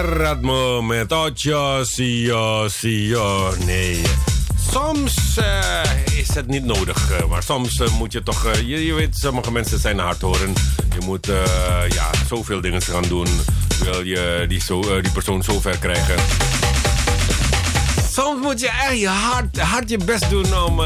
Met 0.00 1.12
Sio, 1.82 2.68
Sio. 2.68 3.54
Nee. 3.66 4.02
Soms 4.70 5.38
uh, 5.38 6.18
is 6.18 6.34
het 6.34 6.46
niet 6.46 6.64
nodig, 6.64 7.10
uh, 7.10 7.26
maar 7.26 7.42
soms 7.42 7.78
uh, 7.78 7.88
moet 7.98 8.12
je 8.12 8.22
toch... 8.22 8.56
Je, 8.64 8.94
weet, 8.94 9.16
sommige 9.16 9.52
mensen 9.52 9.78
zijn 9.78 9.98
hardhoren. 9.98 10.52
Je 10.94 11.04
moet 11.04 11.26
ja, 11.88 12.10
zoveel 12.28 12.60
dingen 12.60 12.82
gaan 12.82 13.02
doen. 13.08 13.26
Wil 13.84 14.02
je 14.02 14.44
die, 14.48 14.60
zo, 14.60 15.00
die 15.00 15.12
persoon 15.12 15.42
zo 15.42 15.60
ver 15.60 15.78
krijgen. 15.78 16.14
Soms 18.12 18.42
moet 18.42 18.60
je 18.60 18.68
echt 18.68 18.98
je 18.98 19.08
hard, 19.08 19.58
hard 19.58 19.90
je 19.90 19.98
best 19.98 20.30
doen 20.30 20.62
om 20.62 20.80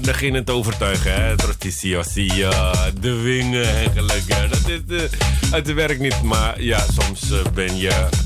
degene 0.00 0.44
te 0.44 0.52
overtuigen. 0.52 1.14
Hè? 1.14 1.36
Trosticio, 1.36 2.02
de 3.00 3.14
wingen 3.14 3.74
eigenlijk. 3.74 4.22
Dat 4.28 5.00
is, 5.00 5.10
het 5.50 5.74
werkt 5.74 6.00
niet, 6.00 6.22
maar 6.22 6.62
ja, 6.62 6.84
soms 6.92 7.20
ben 7.54 7.76
je... 7.76 8.19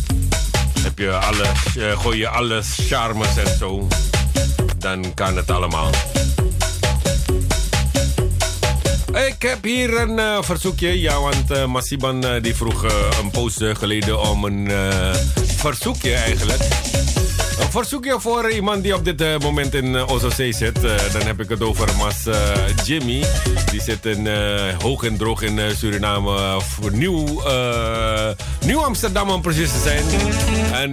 Je 0.96 1.10
alles, 1.10 1.58
gooi 1.98 2.18
je 2.18 2.28
alles 2.28 2.66
charmes 2.88 3.36
en 3.36 3.56
zo 3.58 3.88
dan 4.84 5.14
kan 5.14 5.36
het 5.36 5.50
allemaal. 5.50 5.90
Ik 9.28 9.42
heb 9.42 9.64
hier 9.64 10.00
een 10.00 10.18
uh, 10.18 10.42
verzoekje. 10.42 11.00
Ja, 11.00 11.20
want 11.20 11.50
uh, 11.50 12.42
die 12.42 12.54
vroeg 12.54 12.82
een 13.22 13.30
poos 13.30 13.56
geleden 13.58 14.20
om 14.20 14.44
een 14.44 14.70
verzoekje 15.56 16.14
eigenlijk. 16.14 16.62
Een 17.58 17.70
verzoekje 17.70 18.20
voor 18.20 18.50
iemand 18.50 18.82
die 18.82 18.94
op 18.94 19.04
dit 19.04 19.20
uh, 19.20 19.38
moment 19.38 19.74
in 19.74 19.86
uh, 19.86 20.30
zit. 20.50 20.84
Uh, 20.84 21.12
dan 21.12 21.22
heb 21.22 21.40
ik 21.40 21.48
het 21.48 21.62
over 21.62 21.96
Mas 21.96 22.16
Jimmy. 22.84 23.24
Die 23.70 23.82
zit 23.82 24.06
in, 24.06 24.28
hoog 24.82 25.04
en 25.04 25.16
droog 25.16 25.42
in 25.42 25.60
Suriname. 25.76 26.60
voor 26.60 26.92
Nieuw, 26.92 27.42
Nieuw 28.66 28.84
Amsterdam 28.84 29.30
om 29.30 29.40
precies 29.40 29.72
te 29.72 29.78
zijn. 29.78 30.04
En 30.72 30.90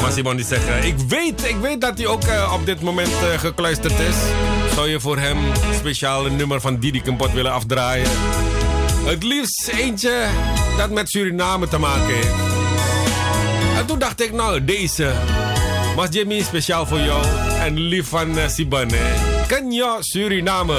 Mas 0.00 0.16
iemand 0.16 0.36
die 0.36 0.46
zegt... 0.46 0.84
ik, 0.84 0.94
weet, 1.08 1.44
ik 1.44 1.56
weet 1.60 1.80
dat 1.80 1.98
hij 1.98 2.06
ook 2.06 2.22
op 2.52 2.66
dit 2.66 2.80
moment 2.80 3.12
gekluisterd 3.36 3.98
is. 3.98 4.16
Zou 4.74 4.88
je 4.88 5.00
voor 5.00 5.18
hem 5.18 5.38
speciaal 5.78 6.22
nummer 6.22 6.60
van 6.60 6.78
Didi 6.78 7.02
Kempot 7.02 7.32
willen 7.32 7.52
afdraaien? 7.52 8.08
Het 9.04 9.22
liefst 9.22 9.68
eentje 9.68 10.26
dat 10.76 10.90
met 10.90 11.10
Suriname 11.10 11.68
te 11.68 11.78
maken 11.78 12.14
heeft. 12.14 12.34
En 13.76 13.86
toen 13.86 13.98
dacht 13.98 14.22
ik, 14.22 14.32
nou, 14.32 14.64
deze... 14.64 15.12
Mas 15.96 16.08
Jimmy, 16.10 16.42
speciaal 16.42 16.86
voor 16.86 17.00
jou 17.00 17.24
en 17.60 17.78
lief 17.78 18.08
van 18.08 18.38
uh, 18.38 18.48
Sibane. 18.48 18.98
Kenya. 19.46 19.96
Suriname, 20.00 20.78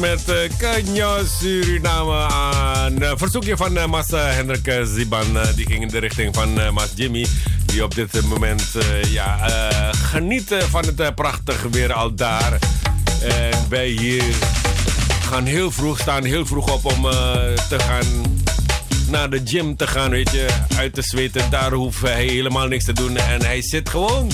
met 0.00 0.28
uh, 0.28 0.36
Kenya 0.58 1.24
Suriname 1.24 2.14
aan. 2.14 3.02
Uh, 3.02 3.12
verzoekje 3.14 3.56
van 3.56 3.76
uh, 3.76 3.86
Mas 3.86 4.10
Hendrik 4.10 4.84
Ziban. 4.84 5.26
die 5.54 5.66
ging 5.66 5.82
in 5.82 5.88
de 5.88 5.98
richting 5.98 6.34
van 6.34 6.72
Mas 6.72 6.88
Jimmy. 6.94 7.26
Die 7.66 7.84
op 7.84 7.94
dit 7.94 8.22
moment 8.22 8.62
ja, 9.08 9.36
geniet 9.92 10.54
van 10.70 10.84
het 10.84 11.14
prachtige 11.14 11.68
weer 11.70 11.92
al 11.92 12.14
daar. 12.14 12.58
En 13.22 13.68
wij 13.68 13.86
hier 13.86 14.24
gaan 15.22 15.44
heel 15.44 15.70
vroeg, 15.70 15.98
staan 15.98 16.24
heel 16.24 16.46
vroeg 16.46 16.72
op 16.72 16.84
om 16.84 17.02
te 17.68 17.78
gaan 17.78 18.36
naar 19.08 19.30
de 19.30 19.40
gym 19.44 19.76
te 19.76 19.86
gaan, 19.86 20.10
weet 20.10 20.30
je. 20.30 20.46
Uit 20.76 20.94
te 20.94 21.02
zweten, 21.02 21.50
daar 21.50 21.72
hoeft 21.72 22.00
hij 22.00 22.24
helemaal 22.24 22.66
niks 22.66 22.84
te 22.84 22.92
doen. 22.92 23.16
En 23.16 23.44
hij 23.44 23.62
zit 23.62 23.88
gewoon 23.88 24.30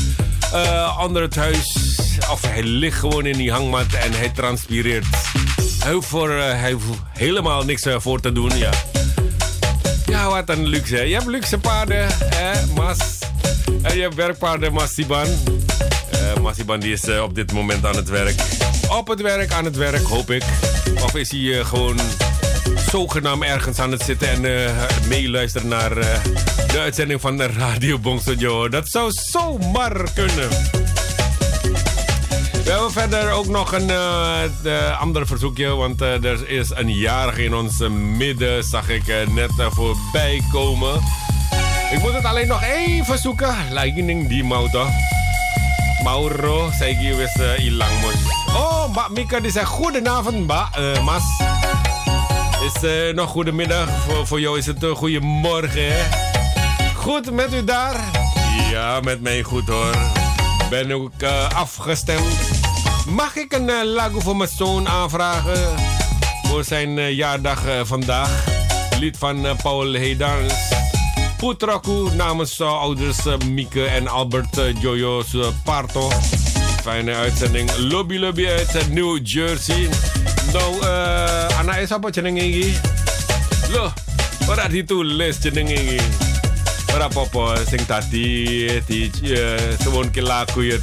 onder 0.99 1.23
het 1.23 1.37
huis 1.37 1.97
of 2.31 2.43
hij 2.47 2.63
ligt 2.63 2.99
gewoon 2.99 3.27
in 3.27 3.37
die 3.37 3.53
hangmat 3.53 3.93
en 3.93 4.13
hij 4.13 4.29
transpireert. 4.29 5.07
Hij 5.87 5.95
hoeft, 5.95 6.09
voor, 6.09 6.31
hij 6.31 6.77
helemaal 7.13 7.65
niks 7.65 7.87
uh, 7.87 7.97
voor 7.99 8.21
te 8.21 8.33
doen, 8.33 8.59
ja. 8.59 8.71
Ja, 10.07 10.29
wat 10.29 10.49
een 10.49 10.67
luxe. 10.67 11.09
Je 11.09 11.15
hebt 11.15 11.27
luxe 11.27 11.59
paarden, 11.59 12.07
hè, 12.19 12.67
Mas. 12.75 12.99
En 13.83 13.97
je 13.97 14.03
hebt 14.03 14.15
werkpaarden, 14.15 14.73
Masiban. 14.73 15.27
Uh, 15.27 16.43
Masiban 16.43 16.81
die 16.81 16.93
is 16.93 17.09
op 17.09 17.35
dit 17.35 17.53
moment 17.53 17.85
aan 17.85 17.97
het 17.97 18.09
werk. 18.09 18.35
Op 18.89 19.09
het 19.09 19.21
werk, 19.21 19.53
aan 19.53 19.65
het 19.65 19.77
werk, 19.77 20.03
hoop 20.03 20.31
ik. 20.31 20.43
Of 21.03 21.15
is 21.15 21.31
hij 21.31 21.65
gewoon 21.65 22.01
zogenaamd 22.91 23.43
ergens 23.43 23.79
aan 23.79 23.93
het 23.93 24.03
zitten 24.03 24.29
en 24.29 24.45
uh, 24.45 24.71
meeluisteren 25.09 25.69
naar 25.69 25.95
de 26.67 26.79
uitzending 26.79 27.21
van 27.21 27.37
de 27.37 27.47
Radio 27.47 27.99
Bongstudio. 27.99 28.69
Dat 28.69 28.89
zou 28.89 29.13
zomaar 29.13 30.13
kunnen. 30.15 30.76
We 32.67 32.73
hebben 32.73 32.93
verder 32.93 33.31
ook 33.31 33.47
nog 33.47 33.73
een 33.73 33.89
uh, 33.89 35.01
ander 35.01 35.27
verzoekje. 35.27 35.69
Want 35.69 36.03
uh, 36.03 36.25
er 36.25 36.49
is 36.49 36.71
een 36.75 36.91
jarige 36.91 37.45
in 37.45 37.55
ons 37.55 37.79
midden. 37.89 38.65
Zag 38.65 38.89
ik 38.89 39.27
net 39.29 39.51
voorbij 39.71 40.43
komen. 40.53 41.01
Ik 41.93 41.99
moet 41.99 42.13
het 42.13 42.25
alleen 42.25 42.47
nog 42.47 42.63
even 42.63 43.19
zoeken. 43.19 43.55
Lightning 43.71 44.29
die 44.29 44.45
Mauto. 44.45 44.87
Mauro, 46.03 46.71
zei 46.79 46.91
ik 46.91 47.17
wist 47.17 47.39
ilang 47.59 48.01
mos. 48.01 48.55
Oh, 48.57 48.89
Mbak 48.89 49.11
Mika 49.11 49.41
die 49.41 49.51
zegt 49.51 49.69
goedenavond, 49.69 50.37
Mbak. 50.37 50.69
Mas. 51.03 51.23
Is 52.63 53.13
nog 53.15 53.31
goedemiddag. 53.31 53.89
Voor, 54.07 54.27
voor 54.27 54.41
jou 54.41 54.59
is 54.59 54.67
het 54.67 54.83
een 54.83 54.97
goede 54.97 55.21
morgen, 55.21 55.93
hè? 55.93 56.03
Goed 56.95 57.31
met 57.31 57.55
u 57.55 57.65
daar? 57.65 57.97
Ja, 58.71 59.01
met 59.01 59.21
mij 59.21 59.43
goed 59.43 59.69
hoor. 59.69 59.95
Ben 60.71 60.93
ook 60.93 61.23
afgestemd. 61.55 62.56
Mag 63.07 63.37
ik 63.37 63.53
een 63.53 63.69
uh, 63.69 63.83
lago 63.85 64.21
voor 64.21 64.37
mijn 64.37 64.51
zoon 64.57 64.89
aanvragen? 64.89 65.75
Voor 66.43 66.65
zijn 66.65 66.99
uh, 66.99 67.11
jaardag 67.11 67.67
uh, 67.67 67.81
vandaag. 67.85 68.45
Lied 68.99 69.17
van 69.19 69.47
Paul 69.63 69.93
Hedans. 69.93 70.53
Putraku 71.37 72.15
namens 72.15 72.61
ouders 72.61 73.19
Mieke 73.51 73.85
en 73.85 74.09
Albert 74.09 74.61
Jojo's 74.81 75.37
Parto. 75.65 76.11
Fijne 76.83 77.15
uitzending. 77.15 77.71
Lobby 77.77 78.19
Lobby 78.19 78.47
uit 78.47 78.93
New 78.93 79.19
Jersey. 79.23 79.89
Nou, 80.53 80.75
uh, 80.83 81.59
anak 81.59 81.77
is 81.77 81.93
apa 81.93 82.11
jeneng 82.11 82.39
iki? 82.39 82.75
Loh, 83.71 83.93
ora 84.49 84.69
ditulis 84.69 85.37
jeneng 85.43 85.71
iki. 85.71 86.01
Ora 86.95 87.05
apa-apa 87.05 87.67
sing 87.69 87.87
tadi 87.87 88.67
di 88.87 89.11
uh, 89.37 90.23
lagu 90.23 90.63
ya 90.63 90.79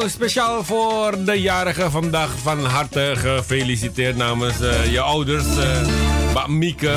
ta. 0.00 0.08
speciaal 0.08 0.64
voor 0.64 1.24
de 1.24 1.40
jarige 1.40 1.90
vandaag 1.90 2.30
van 2.42 2.64
harte 2.64 3.12
gefeliciteerd 3.16 4.16
namens 4.16 4.60
uh, 4.60 4.92
je 4.92 5.00
ouders. 5.00 5.44
Uh, 5.56 6.46
Mieke, 6.46 6.96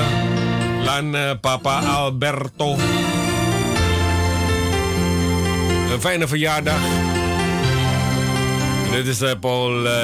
Lan, 0.84 1.16
uh, 1.16 1.32
papa 1.42 1.80
Alberto. 1.80 2.76
Een 5.92 6.02
fijne 6.02 6.28
verjaardag. 6.28 6.80
Dit 8.92 9.08
is 9.08 9.22
Paul 9.40 9.86
uh, 9.86 10.04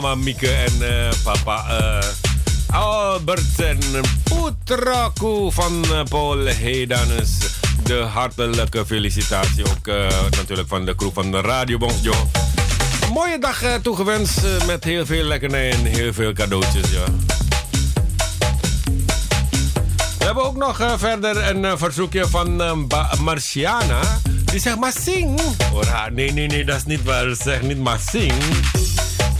mama 0.00 0.14
Mieke 0.14 0.50
en 0.50 0.72
uh, 0.80 1.08
papa 1.22 1.64
uh, 1.80 2.76
Albert. 2.76 3.60
En 3.60 3.78
Putraku 4.24 5.52
van 5.52 5.84
Paul 6.08 6.46
Hedanus. 6.46 7.38
De 7.82 7.94
hartelijke 7.94 8.86
felicitatie 8.86 9.64
ook 9.64 9.86
natuurlijk 10.36 10.68
van 10.68 10.84
de 10.84 10.94
crew 10.94 11.10
van 11.12 11.30
de 11.30 11.40
Radio 11.40 11.78
Bonsjo. 11.78 12.28
Mooie 13.12 13.38
dag 13.38 13.62
toegewenst 13.82 14.40
met 14.66 14.84
heel 14.84 15.06
veel 15.06 15.24
lekkernij 15.24 15.70
en 15.70 15.84
heel 15.84 16.12
veel 16.12 16.32
cadeautjes. 16.32 16.90
Ja. 16.90 17.04
We 20.18 20.24
hebben 20.24 20.44
ook 20.44 20.56
nog 20.56 20.80
verder 20.96 21.48
een 21.48 21.78
verzoekje 21.78 22.28
van 22.28 22.56
Marciana. 23.20 24.00
Die 24.44 24.60
zegt 24.60 24.78
maar 24.78 24.92
zing. 25.00 25.40
Nee, 26.12 26.32
nee, 26.32 26.46
nee, 26.46 26.64
dat 26.64 26.76
is 26.76 26.84
niet 26.84 27.02
waar. 27.02 27.28
Ze 27.28 27.36
zegt 27.42 27.62
niet 27.62 27.78
maar 27.78 28.00
zing. 28.10 28.32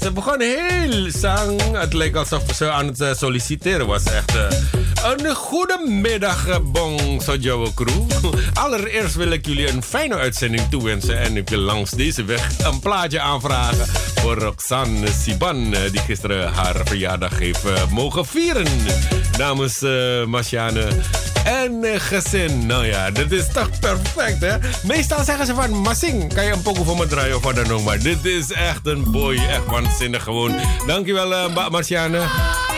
Ze 0.07 0.13
begon 0.13 0.41
heel 0.41 1.11
zang. 1.11 1.61
Het 1.73 1.93
leek 1.93 2.17
alsof 2.17 2.43
ze 2.55 2.71
aan 2.71 2.87
het 2.87 3.01
eh, 3.01 3.15
solliciteren 3.15 3.87
was. 3.87 4.05
Echt 4.05 4.35
uh, 4.35 4.43
een 5.03 5.35
goede 5.35 5.79
middag, 5.89 6.49
uh, 6.49 6.57
Bong 6.63 7.23
Sojowo 7.23 7.71
Crew. 7.75 8.05
Allereerst 8.65 9.15
wil 9.15 9.31
ik 9.31 9.47
jullie 9.47 9.69
een 9.69 9.83
fijne 9.83 10.15
uitzending 10.15 10.63
toewensen. 10.71 11.19
En 11.19 11.37
ik 11.37 11.49
wil 11.49 11.59
langs 11.59 11.91
deze 11.91 12.25
weg 12.25 12.59
een 12.59 12.81
plaatje 12.81 13.21
aanvragen 13.21 13.87
voor 14.15 14.39
Roxanne 14.39 15.07
Siban. 15.23 15.71
die 15.71 16.01
gisteren 16.01 16.53
haar 16.53 16.77
verjaardag 16.85 17.39
heeft 17.39 17.63
mogen 17.91 18.27
vieren. 18.27 18.67
Namens 19.39 19.83
uh, 19.83 20.25
Marciane 20.25 20.89
en 21.47 22.01
gezin. 22.01 22.67
Nou 22.67 22.87
ja, 22.87 23.11
dit 23.11 23.33
is 23.33 23.47
toch 23.53 23.71
perfect, 23.81 24.41
hè? 24.41 24.57
Meestal 24.83 25.25
zeggen 25.25 25.47
ze 25.47 25.55
van, 25.55 25.71
Massing, 25.71 26.35
kan 26.35 26.45
je 26.45 26.53
een 26.53 26.63
pokoe 26.63 26.85
voor 26.85 26.97
me 26.97 27.07
draaien 27.07 27.37
of 27.37 27.43
wat 27.43 27.55
dan 27.55 27.71
ook. 27.71 27.83
Maar 27.83 27.99
dit 27.99 28.25
is 28.25 28.53
echt 28.53 28.87
een 28.87 29.11
boy, 29.11 29.35
echt 29.35 29.67
waanzinnig 29.67 30.23
gewoon. 30.23 30.55
Dankjewel, 30.87 31.33
uh, 31.33 31.69
Marciane. 31.69 32.21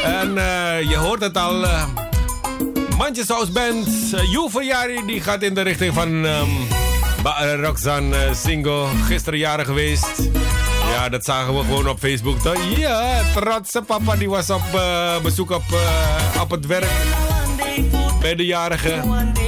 En 0.05 0.29
uh, 0.29 0.91
je 0.91 0.97
hoort 0.97 1.21
het 1.21 1.37
al... 1.37 1.65
Uh, 1.65 1.85
Manchester 2.97 3.53
Band, 3.53 3.89
uh, 4.15 4.33
Juve 4.33 5.03
die 5.07 5.21
gaat 5.21 5.43
in 5.43 5.55
de 5.55 5.61
richting 5.61 5.95
van 5.95 6.25
um, 6.25 6.49
Roxanne 7.63 8.31
Singo. 8.35 8.89
Gisteren 9.07 9.39
jaren 9.39 9.65
geweest. 9.65 10.07
Ja, 10.93 11.09
dat 11.09 11.25
zagen 11.25 11.59
we 11.59 11.65
gewoon 11.65 11.89
op 11.89 11.99
Facebook. 11.99 12.37
Ja, 12.77 13.23
trotse 13.35 13.83
papa 13.83 14.17
die 14.17 14.29
was 14.29 14.51
op 14.51 14.63
bezoek 15.23 15.51
op 16.41 16.51
het 16.51 16.67
werk 16.67 17.28
bij 18.21 18.35
de 18.35 18.47
jarige. 18.47 19.48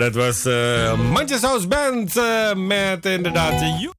Dat 0.00 0.14
was 0.14 0.46
uh, 0.46 1.00
Manchester 1.12 1.48
House 1.48 1.68
Band 1.68 2.16
uh, 2.16 2.54
met 2.54 3.06
inderdaad... 3.06 3.98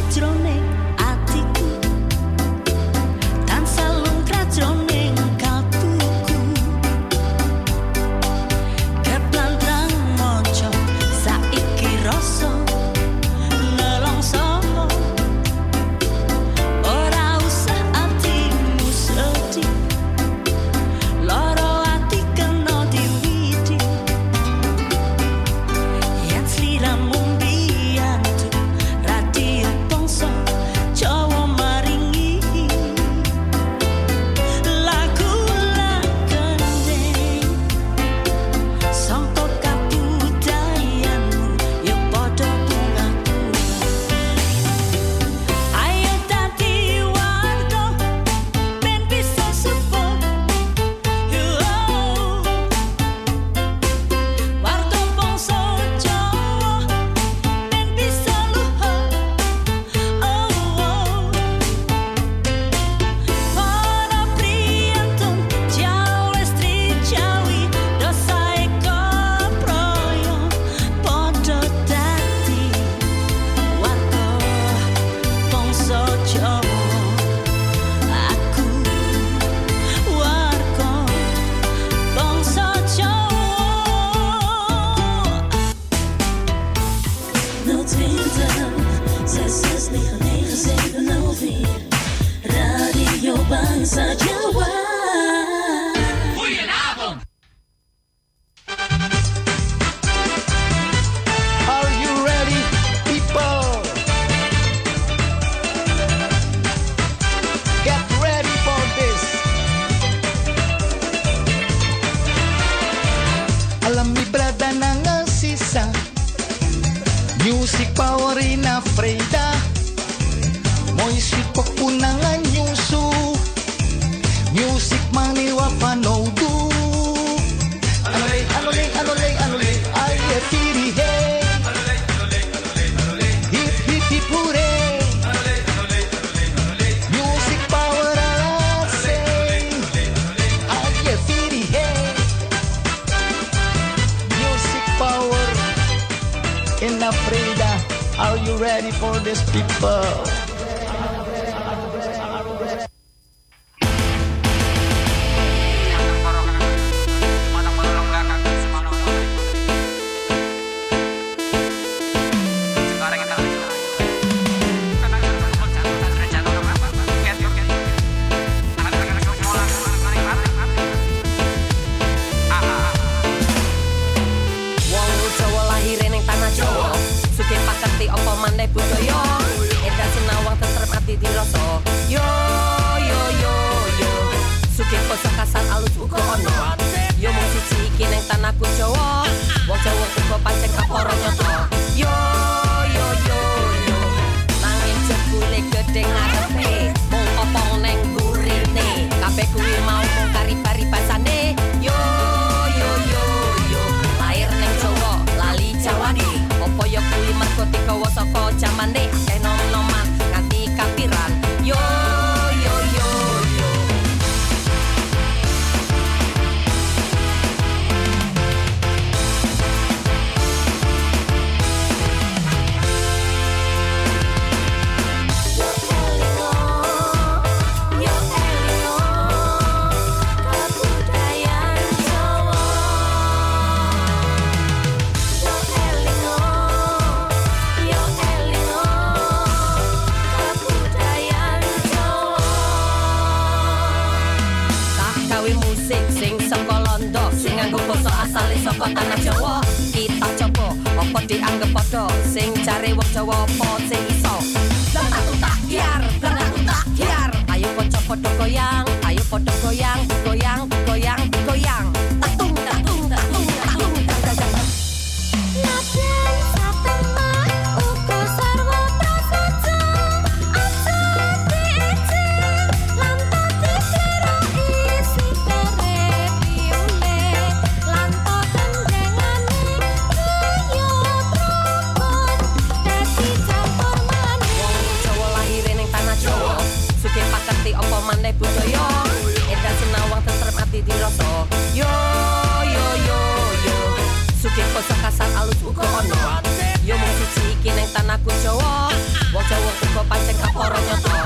aku 298.21 298.29
cowok 298.45 298.93
Wong 299.33 299.45
cowok 299.49 299.73
tuh 299.81 299.89
kok 299.97 300.05
pancen 300.05 300.35
kaporo 300.37 300.77
nyoto. 300.77 301.20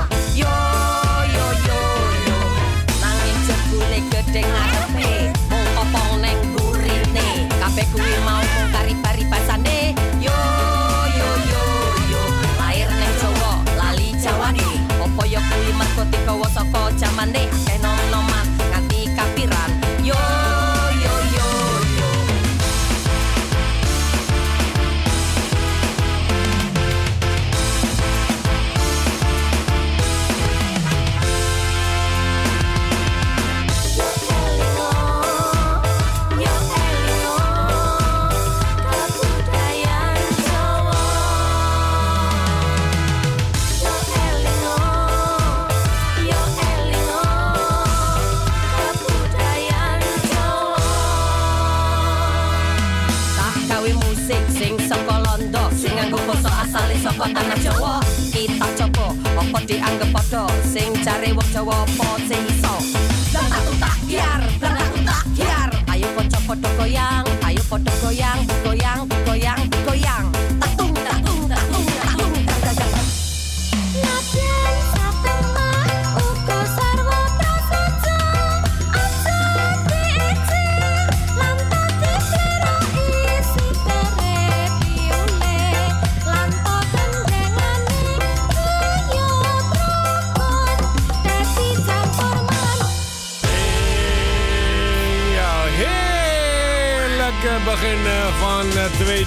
Sing 60.75 60.91
wong 60.91 61.49
Jawa 61.55 61.87
apa 61.87 62.09
sing 62.27 62.43
iso? 62.51 62.75
Blang 63.31 63.47
tak 63.47 63.63
tak 63.79 63.95
kiar 64.11 64.41
blang 64.59 64.75
tak 64.75 64.91
tak 65.07 65.23
kiar 65.31 65.69
ayo 65.95 66.07
kanca 66.19 66.39
padha 66.43 66.69
goyang 66.75 67.24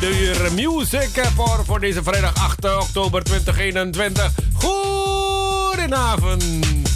tweede 0.01 0.51
Music 0.51 1.11
voor, 1.34 1.64
voor 1.64 1.80
deze 1.80 2.03
vrijdag 2.03 2.34
8 2.34 2.64
oktober 2.64 3.22
2021. 3.22 4.30
Goedenavond, 4.53 6.44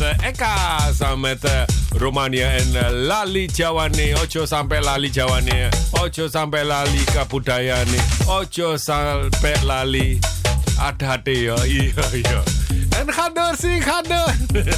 eh, 0.00 0.28
Eka 0.28 0.78
samen 0.98 1.20
met 1.20 1.44
eh, 1.44 1.62
Romania 1.96 2.50
en 2.50 2.74
eh, 2.74 2.90
Lali 2.90 3.48
Jawane. 3.54 4.12
Ocho 4.24 4.46
sampai 4.46 4.80
Lali 4.80 5.10
Jawane. 5.12 5.68
Ocho 5.90 6.28
sampai 6.28 6.64
Lali 6.64 7.04
Kapudayane. 7.04 7.96
Ocho 8.26 8.76
sampai 8.76 9.54
Lali. 9.64 10.18
Iya, 11.24 11.54
iya. 12.12 12.42
En 12.98 13.12
ga 13.12 13.30
door, 13.34 13.54
zie, 13.58 13.80
ga 13.80 14.02
door. 14.02 14.34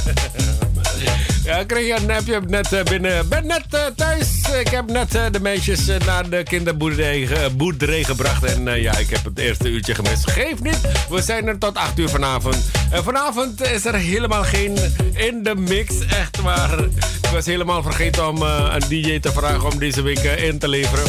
Ja, 1.45 1.63
kreeg 1.63 2.01
een 2.01 2.11
appje 2.11 2.41
net 2.47 2.73
eh, 2.73 2.83
binnen. 2.83 3.29
Ben 3.29 3.47
net 3.47 3.65
eh, 3.69 3.85
thuis. 3.95 4.34
Ik 4.59 4.67
heb 4.67 4.91
net 4.91 5.15
eh, 5.15 5.23
de 5.31 5.39
meisjes 5.39 5.87
eh, 5.87 5.99
naar 6.05 6.29
de 6.29 6.43
kinderboerderij 6.43 7.27
boerderij 7.57 8.03
gebracht. 8.03 8.43
En 8.43 8.67
eh, 8.67 8.81
ja, 8.81 8.97
ik 8.97 9.09
heb 9.09 9.23
het 9.23 9.39
eerste 9.39 9.69
uurtje 9.69 9.95
gemist. 9.95 10.31
Geef 10.31 10.61
niet. 10.61 10.79
We 11.09 11.21
zijn 11.21 11.47
er 11.47 11.57
tot 11.57 11.75
8 11.75 11.99
uur 11.99 12.09
vanavond. 12.09 12.57
En 12.91 13.03
vanavond 13.03 13.63
is 13.63 13.85
er 13.85 13.95
helemaal 13.95 14.43
geen 14.43 14.77
in 15.13 15.43
de 15.43 15.55
mix. 15.55 16.05
Echt 16.05 16.41
waar. 16.41 16.79
Ik 17.25 17.29
was 17.33 17.45
helemaal 17.45 17.81
vergeten 17.83 18.27
om 18.27 18.41
eh, 18.41 18.75
een 18.79 18.89
DJ 18.89 19.19
te 19.19 19.31
vragen 19.31 19.71
om 19.71 19.79
deze 19.79 20.01
week 20.01 20.17
eh, 20.19 20.43
in 20.43 20.59
te 20.59 20.67
leveren. 20.67 21.05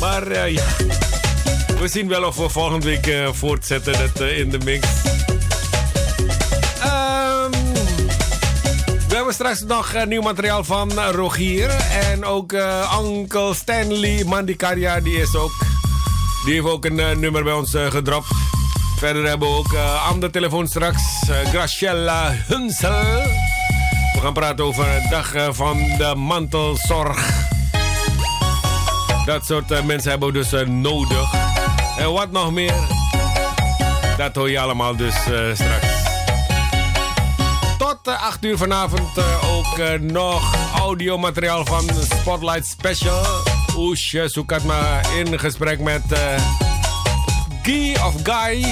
Maar 0.00 0.26
eh, 0.26 0.52
ja. 0.52 0.64
We 1.80 1.88
zien 1.88 2.08
wel 2.08 2.24
of 2.24 2.36
we 2.36 2.48
volgende 2.48 2.86
week 2.86 3.06
eh, 3.06 3.28
voortzetten 3.32 3.94
eh, 4.20 4.38
in 4.38 4.50
de 4.50 4.58
mix. 4.64 4.88
Hebben 9.26 9.46
straks 9.46 9.70
nog 9.70 9.92
eh, 9.92 10.06
nieuw 10.06 10.22
materiaal 10.22 10.64
van 10.64 10.98
eh, 10.98 11.08
Rogier. 11.10 11.70
En 12.10 12.24
ook 12.24 12.52
eh 12.52 13.00
Uncle 13.02 13.54
Stanley 13.54 14.24
Mandikaria, 14.24 15.00
die 15.00 15.16
is 15.16 15.36
ook. 15.36 15.52
Die 16.44 16.54
heeft 16.54 16.66
ook 16.66 16.84
een 16.84 17.20
nummer 17.20 17.44
bij 17.44 17.52
ons 17.52 17.74
eh, 17.74 17.90
gedropt. 17.90 18.26
Verder 18.98 19.24
hebben 19.24 19.48
we 19.48 19.54
ook 19.54 19.72
eh 19.72 20.08
aan 20.08 20.20
de 20.20 20.30
telefoon 20.30 20.68
straks 20.68 21.02
Graciela 21.44 22.34
Hunsel. 22.46 23.22
We 24.12 24.20
gaan 24.20 24.32
praten 24.32 24.64
over 24.64 24.84
de 24.84 25.06
dag 25.10 25.54
van 25.54 25.76
de 25.76 26.14
mantelzorg. 26.16 27.30
Dat 29.24 29.46
soort 29.46 29.84
mensen 29.84 30.10
hebben 30.10 30.32
we 30.32 30.38
dus 30.38 30.64
nodig. 30.66 31.32
En 31.98 32.12
wat 32.12 32.30
nog 32.30 32.52
meer? 32.52 32.74
Dat 34.16 34.34
hoor 34.34 34.50
je 34.50 34.60
allemaal 34.60 34.96
dus 34.96 35.14
straks. 35.54 35.85
Tot 38.06 38.14
uh, 38.14 38.22
8 38.22 38.44
uur 38.44 38.56
vanavond 38.56 39.16
eh, 39.16 39.56
ook 39.56 39.78
eh, 39.78 40.00
nog 40.00 40.54
audiomateriaal 40.78 41.64
van 41.64 41.84
Spotlight 42.20 42.66
Special. 42.66 43.22
Eh, 43.22 44.26
het 44.46 44.64
maar 44.64 45.06
in 45.16 45.38
gesprek 45.38 45.80
met 45.80 46.12
eh 46.12 46.40
Guy 47.62 47.94
of 47.94 48.14
Guy. 48.22 48.66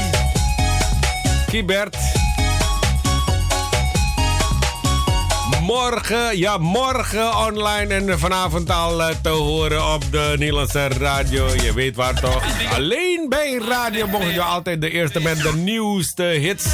Kibert. 1.46 1.96
Morgen, 5.60 6.38
ja, 6.38 6.58
morgen 6.58 7.36
online 7.36 7.94
en 7.94 8.18
vanavond 8.18 8.70
al 8.70 9.02
eh, 9.02 9.14
te 9.22 9.28
horen 9.28 9.92
op 9.94 10.02
de 10.10 10.34
Nederlandse 10.38 10.88
radio. 10.88 11.46
Je 11.54 11.72
weet 11.74 11.96
waar 11.96 12.20
toch? 12.20 12.42
Alleen 12.74 13.26
bij 13.28 13.60
Radio 13.68 14.06
mogen 14.06 14.32
je 14.32 14.42
altijd 14.42 14.80
de 14.80 14.90
eerste 14.90 15.20
met 15.20 15.42
de 15.42 15.52
nieuwste 15.54 16.22
hits. 16.22 16.66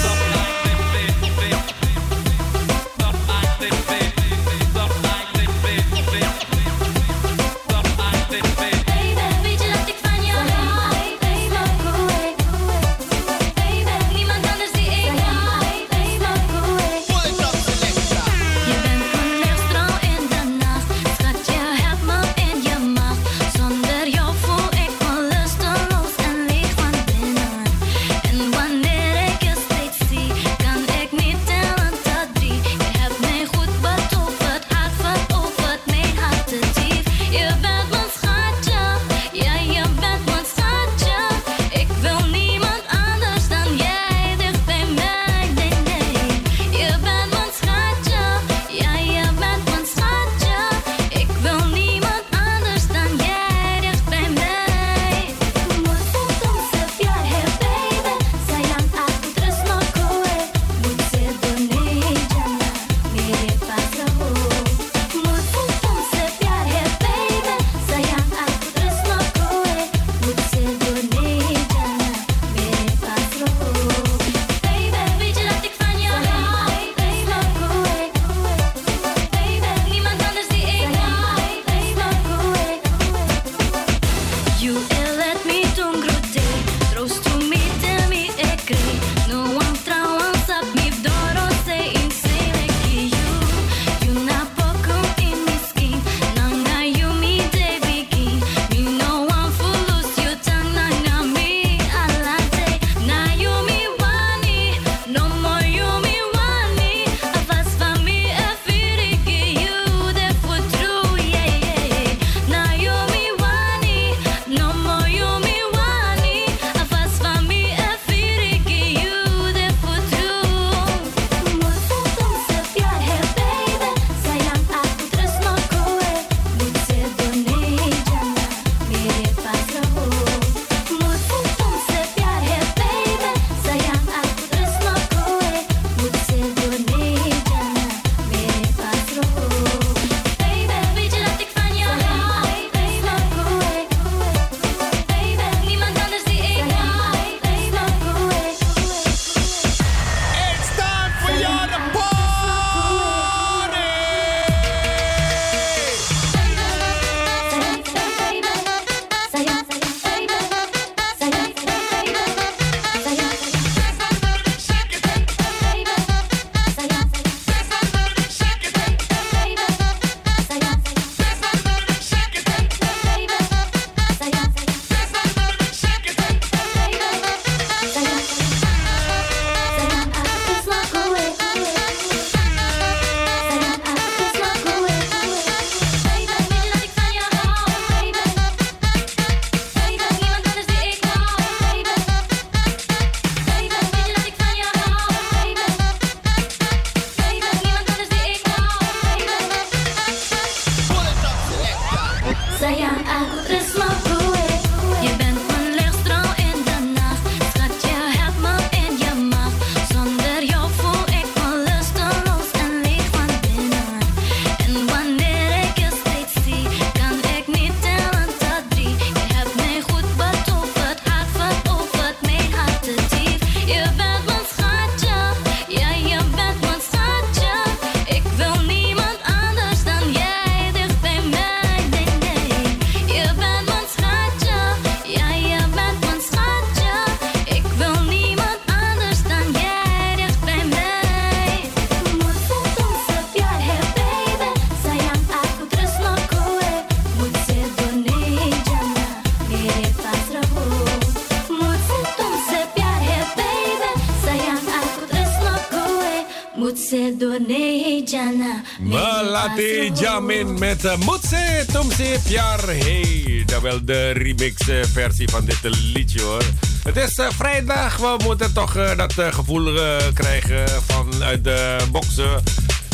Met 260.47 260.85
uh, 260.85 260.97
Moetse 260.97 261.65
Tumse 261.73 262.19
Pyar 262.25 262.61
Hey. 262.67 263.43
Dat 263.47 263.63
wel 263.63 263.85
de 263.85 264.11
remix 264.11 264.69
eh, 264.69 264.77
versie 264.93 265.29
van 265.29 265.45
dit 265.45 265.65
eh, 265.65 265.71
liedje 265.95 266.21
hoor. 266.21 266.43
Het 266.85 266.97
is 266.97 267.19
uh, 267.19 267.27
vrijdag, 267.31 267.97
we 267.97 268.17
moeten 268.25 268.53
toch 268.53 268.73
dat 268.97 269.13
gevoel 269.13 269.73
krijgen 270.15 270.69
vanuit 270.87 271.45
de 271.45 271.77
boxen. 271.91 272.43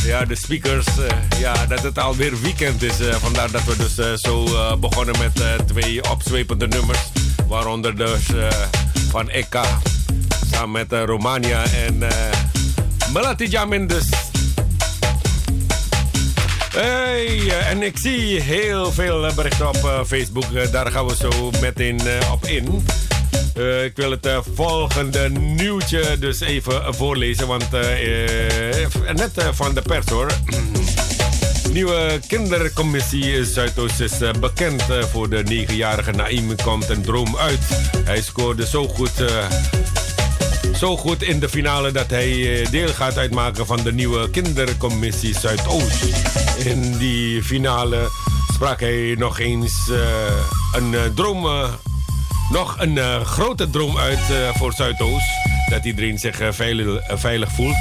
Ja, 0.05 0.25
de 0.25 0.35
speakers. 0.37 0.87
ja, 1.39 1.67
dat 1.67 1.83
het 1.83 1.99
alweer 1.99 2.41
weekend 2.41 2.83
is. 2.83 2.97
vandaar 3.11 3.51
dat 3.51 3.65
we 3.65 3.77
dus 3.77 4.21
zo 4.21 4.45
begonnen 4.79 5.15
met 5.19 5.67
twee 5.67 6.11
opzwepende 6.11 6.67
nummers. 6.67 7.01
Waaronder 7.49 7.97
dus 7.97 8.27
van 9.11 9.29
Eka 9.29 9.81
samen 10.53 10.71
met 10.71 10.93
Romania 11.09 11.65
en 11.65 11.99
Melati 13.13 13.49
Jamin 13.49 13.87
dus. 13.87 14.26
Hey, 16.77 17.59
en 17.71 17.83
ik 17.83 17.99
zie 17.99 18.41
heel 18.41 18.93
veel 18.93 19.31
berichten 19.35 19.69
op 19.69 20.05
Facebook. 20.07 20.73
Daar 20.73 20.91
gaan 20.91 21.07
we 21.07 21.17
zo 21.17 21.51
meteen 21.61 22.01
op 22.33 22.47
in. 22.47 22.85
Ik 23.85 23.97
wil 23.97 24.11
het 24.11 24.29
volgende 24.55 25.29
nieuwtje 25.29 26.19
dus 26.19 26.41
even 26.41 26.95
voorlezen. 26.95 27.47
Want 27.47 27.71
net 29.15 29.31
van 29.53 29.75
de 29.75 29.83
pers 29.83 30.09
hoor. 30.09 30.31
Nieuwe 31.73 32.21
kindercommissie 32.27 33.45
Zuidoost 33.45 34.01
is 34.01 34.13
bekend 34.41 34.83
voor 35.11 35.29
de 35.29 35.67
9-jarige 35.67 36.13
Naïm 36.13 36.57
komt 36.63 36.89
een 36.89 37.03
droom 37.03 37.37
uit. 37.37 37.61
Hij 38.05 38.23
scoorde 38.23 38.67
zo 38.67 38.89
goed 38.89 39.25
zo 40.77 40.97
goed 40.97 41.23
in 41.23 41.41
de 41.41 41.49
finale 41.49 41.93
dat 41.93 42.11
hij 42.11 42.61
eh, 42.61 42.71
deel 42.71 42.89
gaat 42.89 43.19
uitmaken 43.19 43.67
van 43.67 43.83
de 43.83 43.93
nieuwe 43.93 44.31
kindercommissie 44.31 45.39
Zuidoost. 45.39 46.46
In 46.65 46.99
die 46.99 47.43
finale 47.43 48.11
sprak 48.53 48.81
hij 48.81 49.15
nog 49.19 49.39
eens 49.39 49.89
uh, 49.89 49.99
een 50.73 50.93
uh, 50.93 51.01
droom, 51.15 51.45
uh, 51.45 51.69
nog 52.51 52.77
een 52.79 53.25
grote 53.25 53.71
droom 53.71 53.99
uit 53.99 54.21
voor 54.55 54.73
Zuidoost. 54.73 55.27
Dat 55.71 55.85
iedereen 55.85 56.19
zich 56.19 56.41
veilig, 56.51 57.01
veilig, 57.09 57.53
voelt. 57.53 57.77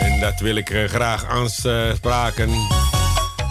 En 0.00 0.20
dat 0.20 0.40
wil 0.40 0.56
ik 0.56 0.84
graag 0.86 1.24
aanspraken. 1.24 2.50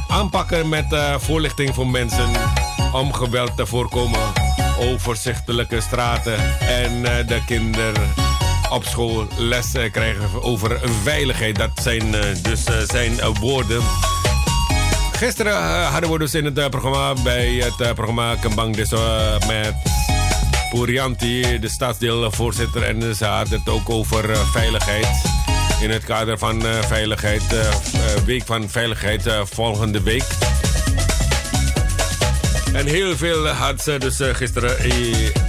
Aanpakken 0.08 0.70
met 0.70 0.86
voorlichting 1.18 1.74
voor 1.74 1.88
mensen 1.88 2.30
om 2.94 3.14
geweld 3.14 3.58
te 3.58 3.66
voorkomen. 3.66 4.20
Overzichtelijke 4.80 5.82
straten 5.82 6.60
en 6.60 7.02
de 7.28 7.42
kinderen 7.46 8.14
op 8.70 8.84
school 8.84 9.28
les 9.38 9.72
krijgen 9.92 10.44
over 10.44 10.80
veiligheid. 11.04 11.56
Dat 11.56 11.72
zijn 11.82 12.12
dus 12.42 12.64
zijn 12.88 13.20
woorden. 13.40 13.82
Gisteren 15.20 15.84
hadden 15.84 16.12
we 16.12 16.20
dus 16.20 16.34
in 16.34 16.46
het 16.46 16.70
programma 16.70 17.14
bij 17.24 17.48
het 17.48 17.94
programma 17.94 18.36
Kembang 18.36 18.76
Desa 18.76 19.38
met 19.48 19.74
Purianti, 20.72 21.60
de 21.60 21.70
stadsdeelvoorzitter. 21.70 22.84
En 22.84 23.16
ze 23.16 23.26
hadden 23.26 23.60
het 23.60 23.70
ook 23.70 23.90
over 23.90 24.38
veiligheid. 24.38 25.08
In 25.82 25.90
het 25.90 26.04
kader 26.04 26.38
van 26.38 26.62
veiligheid, 26.88 27.44
week 28.26 28.44
van 28.46 28.70
veiligheid 28.70 29.30
volgende 29.44 30.02
week. 30.02 30.26
En 32.74 32.86
heel 32.86 33.18
veel 33.18 33.48
had 33.48 33.82
ze 33.82 33.98
dus 33.98 34.20
gisteren 34.22 34.76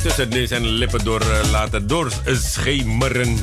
tussen 0.03 0.29
neus 0.29 0.51
en 0.51 0.67
lippen 0.67 1.05
door 1.05 1.23
laten 1.51 1.87
doorschemeren. 1.87 3.39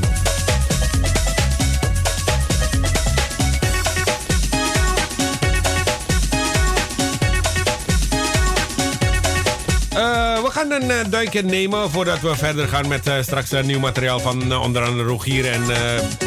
Gaan 10.58 10.72
een 10.72 10.90
uh, 10.90 10.96
duikje 11.10 11.42
nemen 11.42 11.90
voordat 11.92 12.20
we 12.20 12.36
verder 12.36 12.68
gaan 12.68 12.88
met 12.88 13.08
uh, 13.08 13.14
straks 13.22 13.54
uh, 13.54 13.64
nieuw 13.64 13.80
materiaal 13.80 14.20
van 14.20 14.58
onder 14.58 14.84
andere 14.84 15.04
Rogier 15.04 15.52
en 15.52 15.64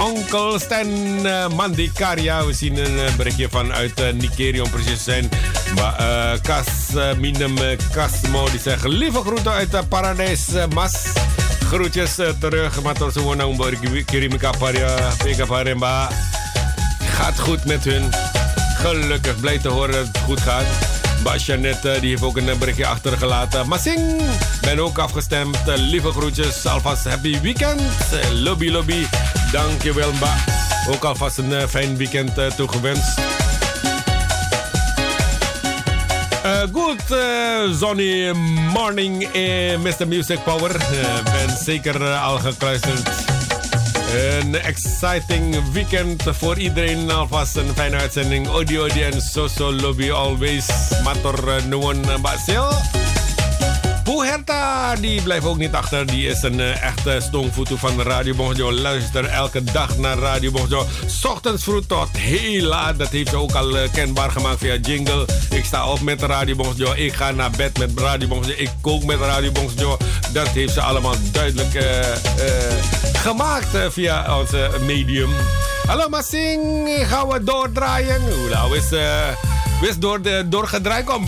Onkel 0.01 0.59
Stan 0.59 0.86
Mandikaria. 1.57 2.47
We 2.47 2.52
zien 2.52 2.77
een 2.77 3.16
berichtje 3.16 3.48
vanuit 3.48 4.15
Nigeria 4.15 4.62
om 4.62 4.70
precies 4.70 5.05
te 5.05 5.11
zijn. 5.11 5.28
Maar 5.74 6.39
Kas 6.43 6.66
Kasmo 7.93 8.51
die 8.51 8.61
zegt 8.61 8.85
lieve 8.85 9.20
groeten 9.20 9.52
uit 9.52 9.89
Paradijs 9.89 10.47
Mas. 10.74 10.93
Groetjes 11.65 12.15
terug, 12.40 12.82
maar 12.82 12.94
tot 12.94 13.12
zo 13.12 13.36
Kirimika 14.05 14.51
Paria, 14.59 15.12
Pika 15.24 15.44
Paremba. 15.44 16.09
Gaat 17.01 17.40
goed 17.40 17.65
met 17.65 17.85
hun. 17.85 18.11
Gelukkig, 18.77 19.40
blij 19.40 19.59
te 19.59 19.69
horen 19.69 19.93
dat 19.93 20.07
het 20.07 20.19
goed 20.19 20.40
gaat. 20.40 20.99
Bas 21.22 21.47
Janet 21.47 21.82
die 21.82 22.10
heeft 22.10 22.22
ook 22.22 22.36
een 22.36 22.59
berichtje 22.59 22.86
achtergelaten. 22.86 23.68
Masing, 23.68 24.22
ben 24.60 24.78
ook 24.78 24.98
afgestemd. 24.98 25.59
Lieve 25.64 26.10
groetjes, 26.10 26.66
alvast 26.66 27.05
happy 27.05 27.40
weekend. 27.40 27.80
Lobby, 28.32 28.70
lobby, 28.70 29.06
dankjewel 29.52 30.10
Ba. 30.20 30.34
Ook 30.88 31.05
alvast 31.05 31.38
een 31.38 31.68
fijn 31.68 31.97
weekend 31.97 32.56
toegewenst. 32.56 33.18
Uh, 36.44 36.62
good 36.72 37.02
uh, 37.10 38.32
morning, 38.72 39.28
Mr. 39.82 40.09
Music 40.09 40.44
Power. 40.44 40.76
ben 41.24 41.56
zeker 41.56 42.05
al 42.05 42.38
gekluisterd. 42.38 43.40
Een 44.15 44.55
exciting 44.55 45.73
weekend 45.73 46.23
voor 46.27 46.59
iedereen. 46.59 47.11
Alvast 47.11 47.57
een 47.57 47.74
fijne 47.74 47.97
uitzending. 47.97 48.49
Odi 48.49 49.03
en 49.03 49.20
Soso 49.23 49.73
Lobby 49.73 50.11
Always. 50.11 50.66
Mator 51.05 51.49
eh, 51.49 51.65
Nuon 51.65 52.11
eh, 52.11 52.20
Basel. 52.20 52.73
Herta, 54.05 54.94
die 54.94 55.22
blijft 55.22 55.47
ook 55.47 55.56
niet 55.56 55.74
achter. 55.74 56.06
Die 56.06 56.28
is 56.28 56.43
een 56.43 56.59
uh, 56.59 56.82
echte 56.82 57.18
stongvoeter 57.20 57.78
van 57.78 58.02
Radio 58.02 58.35
Bongjo. 58.35 58.72
Luister 58.72 59.24
elke 59.24 59.64
dag 59.64 59.98
naar 59.98 60.18
Radio 60.18 60.51
Bongjo. 60.51 60.86
Ochtends 61.28 61.64
vroeg 61.64 61.85
tot 61.86 62.09
heel 62.18 62.62
laat. 62.62 62.98
Dat 62.98 63.09
heeft 63.09 63.28
ze 63.28 63.36
ook 63.36 63.52
al 63.52 63.77
uh, 63.77 63.93
kenbaar 63.93 64.31
gemaakt 64.31 64.59
via 64.59 64.77
jingle. 64.77 65.27
Ik 65.51 65.64
sta 65.64 65.86
op 65.86 66.01
met 66.01 66.22
Radio 66.22 66.55
Bongjo. 66.56 66.93
Ik 66.93 67.12
ga 67.12 67.31
naar 67.31 67.51
bed 67.51 67.78
met 67.78 67.90
Radio 67.97 68.28
Bongjo. 68.28 68.52
Ik 68.56 68.70
kook 68.81 69.05
met 69.05 69.20
Radio 69.20 69.52
Bongjo. 69.52 69.97
Dat 70.32 70.48
heeft 70.48 70.72
ze 70.72 70.81
allemaal 70.81 71.14
duidelijk 71.32 71.74
uh, 71.74 71.82
gemaakt 73.12 73.93
via 73.93 74.39
onze 74.39 74.70
medium. 74.81 75.31
Hallo 75.86 76.09
Massing, 76.09 76.89
gaan 77.09 77.28
we 77.28 77.44
doordraaien? 77.44 78.20
Nou, 78.51 78.77
is, 78.77 78.85
is 79.89 79.98
door, 79.98 80.20
doorgedraaid. 80.48 81.05
Kom, 81.05 81.24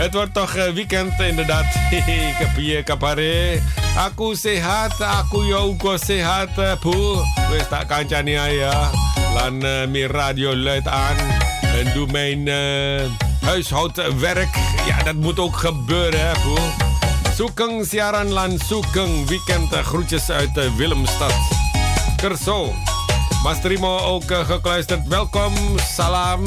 Het 0.00 0.14
wordt 0.14 0.34
toch 0.34 0.52
weekend 0.52 1.20
inderdaad. 1.20 1.64
ik 2.30 2.36
heb 2.40 2.56
hier 2.56 2.82
kapare. 2.82 3.60
Aku 3.96 4.34
sehat, 4.34 5.00
aku 5.00 5.44
juga 5.44 5.96
sehat. 6.00 6.80
Poe, 6.80 7.20
wis 7.52 7.68
tak 7.68 7.88
kancani 7.88 8.32
ya. 8.32 8.90
Lan 9.34 9.60
uh, 9.60 9.84
meer 9.84 10.08
radio 10.08 10.56
luid 10.56 10.88
aan. 10.88 11.16
En 11.60 11.92
doe 11.92 12.06
mijn 12.08 12.48
huishoudwerk. 13.40 14.48
Ja, 14.86 15.02
dat 15.02 15.14
moet 15.14 15.38
ook 15.38 15.56
gebeuren, 15.56 16.20
hè, 16.20 16.32
poe. 16.32 16.58
Soekeng 17.34 17.84
siaran 17.86 18.32
lan 18.32 18.58
soekeng 18.58 19.28
weekend. 19.28 19.68
Groetjes 19.72 20.30
uit 20.30 20.76
Willemstad. 20.76 21.34
Kerso. 22.16 22.72
Mastrimo 23.42 23.98
ook 23.98 24.24
gekluisterd. 24.24 25.08
Welkom, 25.08 25.52
salam. 25.92 26.44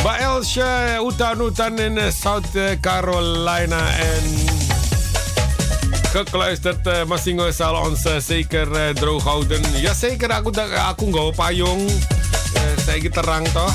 Ba 0.00 0.16
Elsje, 0.16 0.96
Utan 1.04 1.76
in 1.78 2.12
South 2.12 2.56
Carolina. 2.80 3.80
En 4.00 4.24
gekluisterd, 6.12 6.86
uh, 6.86 7.04
Masingo 7.04 7.50
zal 7.52 7.76
ons 7.76 8.00
zeker 8.18 8.68
uh, 8.72 8.94
droog 8.96 9.22
houden. 9.22 9.60
Jazeker, 9.76 10.32
aku, 10.32 10.56
aku 10.56 11.04
nggak 11.12 11.36
payung. 11.36 11.84
Uh, 12.56 12.74
saya 12.80 13.10
terang 13.12 13.44
toh. 13.52 13.68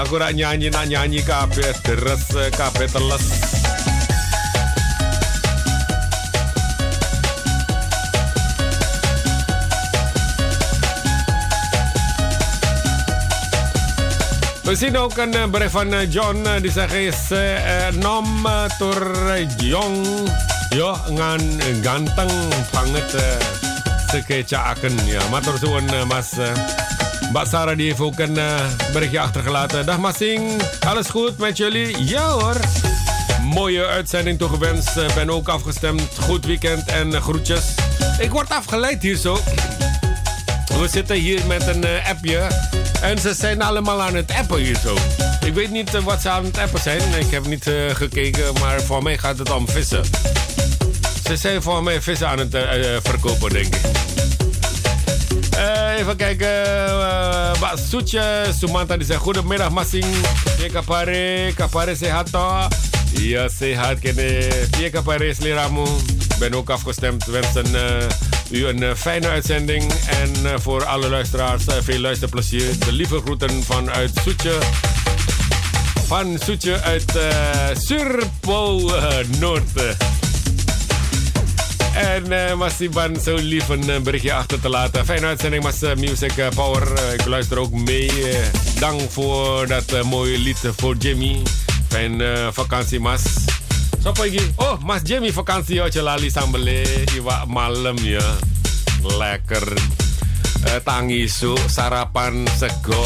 Aku 0.00 0.16
rak 0.16 0.32
nyanyi, 0.32 0.72
nak 0.72 0.88
nyanyi 0.88 1.20
kabeh, 1.20 1.76
deres 1.84 2.32
kabeh 2.56 2.88
teles. 2.88 3.49
We 14.70 14.76
zien 14.76 14.96
ook 14.96 15.16
een 15.16 15.34
eh, 15.34 15.46
bericht 15.46 15.70
van 15.70 15.92
eh, 15.94 16.12
John. 16.12 16.44
Eh, 16.44 16.60
die 16.60 16.70
zegt 16.70 16.92
is 16.92 17.16
nom 17.98 18.46
tur 18.78 19.46
jong. 19.56 20.06
Yo 20.68 20.96
ngan 21.08 21.60
ganteng 21.82 22.30
banget 22.72 23.14
sekecaaken. 24.06 25.06
Ja, 25.06 25.28
maar 25.30 25.42
door 25.42 25.58
zo'n 25.58 26.06
mas. 26.06 26.30
Mbak 27.30 27.46
Sarah 27.46 27.76
die 27.76 27.86
heeft 27.86 28.00
ook 28.00 28.18
een 28.18 28.38
berichtje 28.92 29.20
achtergelaten. 29.20 29.86
Dag 29.86 29.98
Massing, 29.98 30.62
alles 30.86 31.08
goed 31.08 31.38
met 31.38 31.56
jullie? 31.56 32.04
Ja 32.04 32.28
hoor. 32.28 32.56
Mooie 33.42 33.86
uitzending 33.86 34.38
toegewenst. 34.38 35.14
Ben 35.14 35.30
ook 35.30 35.48
afgestemd. 35.48 36.02
Goed 36.20 36.44
weekend 36.46 36.88
en 36.88 37.20
groetjes. 37.20 37.64
Ik 38.18 38.30
word 38.30 38.50
afgeleid 38.50 39.02
hier 39.02 39.16
zo. 39.16 39.38
We 40.80 40.88
zitten 40.88 41.16
hier 41.16 41.46
met 41.46 41.66
een 41.66 41.84
appje. 42.08 42.48
En 43.00 43.18
ze 43.18 43.34
zijn 43.34 43.62
allemaal 43.62 44.02
aan 44.02 44.14
het 44.14 44.32
appen 44.32 44.58
hier 44.58 44.78
zo. 44.78 44.96
Ik 45.44 45.54
weet 45.54 45.70
niet 45.70 45.94
eh, 45.94 46.02
wat 46.02 46.20
ze 46.20 46.28
aan 46.28 46.44
het 46.44 46.58
appen 46.58 46.80
zijn. 46.80 47.00
Ik 47.18 47.30
heb 47.30 47.46
niet 47.46 47.66
eh, 47.66 47.74
gekeken, 47.92 48.52
maar 48.60 48.80
voor 48.80 49.02
mij 49.02 49.18
gaat 49.18 49.38
het 49.38 49.50
om 49.50 49.68
vissen. 49.68 50.04
Ze 51.24 51.36
zijn 51.36 51.62
voor 51.62 51.82
mij 51.82 52.02
vissen 52.02 52.28
aan 52.28 52.38
het 52.38 52.54
eh, 52.54 52.62
verkopen, 53.02 53.50
denk 53.50 53.74
ik. 53.74 53.80
Even 55.98 56.16
kijken. 56.16 56.48
Uh, 56.66 57.74
Soetje 57.88 58.44
Sumanta 58.58 58.96
die 58.96 59.06
zegt 59.06 59.20
goedemiddag 59.20 59.70
Masing. 59.70 60.04
Via 60.44 60.68
kapare, 60.68 61.52
kapare 61.54 61.96
sehat 61.96 62.32
toh. 62.32 62.66
Iya 63.18 63.48
sehat 63.48 63.98
kene. 63.98 64.48
Via 64.70 64.90
kapare 64.90 65.34
seliramu. 65.34 65.84
Ik 66.28 66.36
ben 66.38 66.54
ook 66.54 66.70
afgestemd. 66.70 67.24
U 68.50 68.66
een 68.66 68.82
eh, 68.82 68.94
fijne 68.94 69.28
uitzending. 69.28 69.92
En 69.92 70.32
eh, 70.44 70.58
voor 70.58 70.84
alle 70.84 71.08
luisteraars 71.08 71.66
eh, 71.66 71.74
veel 71.82 71.98
luisterplezier. 71.98 72.78
De 72.78 72.92
lieve 72.92 73.20
groeten 73.20 73.62
vanuit 73.62 74.10
Soetje. 74.24 74.58
Van 76.06 76.38
Soetje 76.44 76.80
uit 76.80 77.16
uh, 77.16 77.22
Surpo 77.78 78.90
Noord. 79.38 79.96
En 81.94 82.32
eh 82.32 82.54
Mas 82.54 82.80
Iban 82.80 83.16
zo 83.20 83.34
lief 83.34 83.68
een 83.68 84.02
berichtje 84.02 84.32
achter 84.32 84.60
te 84.60 84.68
laten. 84.68 85.04
Fijne 85.04 85.26
uitzending, 85.26 85.62
Mas 85.62 85.80
Music 85.80 86.32
Power. 86.54 87.12
Ik 87.14 87.26
luister 87.26 87.58
ook 87.58 87.72
mee. 87.72 88.10
Dank 88.78 89.00
voor 89.10 89.66
dat 89.66 90.02
mooie 90.02 90.38
lied 90.38 90.58
voor 90.76 90.96
Jimmy. 90.96 91.42
Fijne 91.88 92.48
vakantie, 92.52 93.00
Mas. 93.00 93.22
Siapa 94.00 94.24
lagi? 94.24 94.40
Oh, 94.56 94.80
Mas 94.80 95.04
Jimmy 95.04 95.28
vakantie. 95.28 95.80
Oh, 95.84 95.88
lali 96.00 96.32
sambele. 96.32 96.84
Iwa 97.12 97.44
malam 97.44 98.00
ya. 98.00 98.24
Lekker. 99.04 99.76
Eh, 100.72 100.80
tangisu, 100.84 101.56
sarapan 101.68 102.48
sego. 102.56 103.04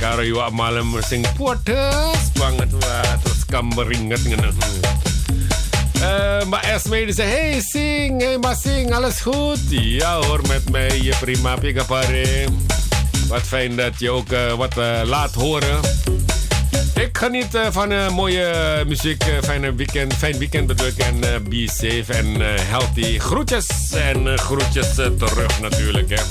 Karo 0.00 0.24
iwa 0.24 0.48
malam 0.48 0.96
sing 1.04 1.24
pedes 1.36 2.32
banget. 2.36 2.72
Wah, 2.72 3.14
terus 3.20 3.44
kameringet 3.48 4.22
ngene. 4.24 4.48
Eh, 5.98 6.40
Mbak 6.46 6.62
Esme 6.62 7.10
zegt, 7.10 7.26
hey 7.26 7.58
Sing, 7.58 8.22
hey 8.22 8.38
Mbak 8.38 8.54
Sing, 8.54 8.94
alles 8.94 9.18
goed? 9.20 9.58
Ja 9.68 10.22
hoor, 10.22 10.40
met 10.46 10.62
je 11.02 11.12
prima, 11.20 11.56
pika 11.58 11.82
pare. 11.84 12.46
Wat 13.28 13.42
fijn 13.42 13.76
dat 13.76 13.98
je 13.98 14.10
ook 14.10 14.30
eh, 14.30 14.52
wat 14.54 14.78
eh, 14.78 15.00
laat 15.04 15.34
horen. 15.34 15.80
Geniet 17.18 17.54
eh, 17.54 17.66
van 17.70 17.92
eh, 17.92 18.10
mooie 18.10 18.84
muziek, 18.86 19.22
eh, 19.22 19.42
fijne 19.42 19.74
weekend, 19.74 20.14
fijn 20.14 20.38
weekend 20.38 20.66
bedoel 20.66 20.86
ik. 20.86 20.98
En 20.98 21.24
eh, 21.24 21.40
be 21.48 21.66
safe 21.66 22.12
en 22.12 22.42
eh, 22.42 22.60
healthy. 22.62 23.18
Groetjes 23.18 23.66
en 23.92 24.38
groetjes 24.38 24.94
terug 24.94 25.60
natuurlijk 25.60 26.10
hè. 26.10 26.22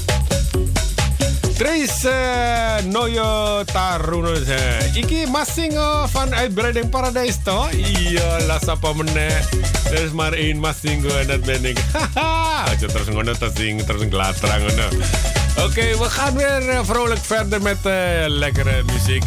Trace 1.58 2.10
uh, 2.10 2.92
Noyo 2.92 3.64
Taruno 3.64 4.32
uh, 4.32 4.96
Iki 4.96 5.26
masing 5.32 5.74
uh, 5.74 6.08
van 6.08 6.36
Uitbreiding 6.36 6.90
Paradijs 6.90 7.38
toch? 7.44 7.72
Iya 7.72 8.46
lah 8.46 8.62
siapa 8.62 8.94
meneh 8.94 9.42
Er 9.90 10.04
is 10.06 10.12
maar 10.12 10.34
één 10.34 10.58
masing 10.60 11.04
uh, 11.04 11.20
en 11.20 11.28
dat 11.28 11.42
ben 11.42 11.66
ik 11.66 11.78
Haha 12.14 12.76
terus 12.78 13.10
ngono 13.10 13.34
terus 13.34 13.54
terus 13.86 14.02
ngelatrang 14.06 14.62
ngono 14.62 14.88
Oké, 15.66 15.98
we 15.98 16.10
gaan 16.10 16.36
weer 16.36 16.62
uh, 16.62 16.80
vrolijk 16.84 17.26
verder 17.26 17.62
met 17.62 17.78
uh, 17.86 17.94
lekkere 18.28 18.84
muziek 18.94 19.24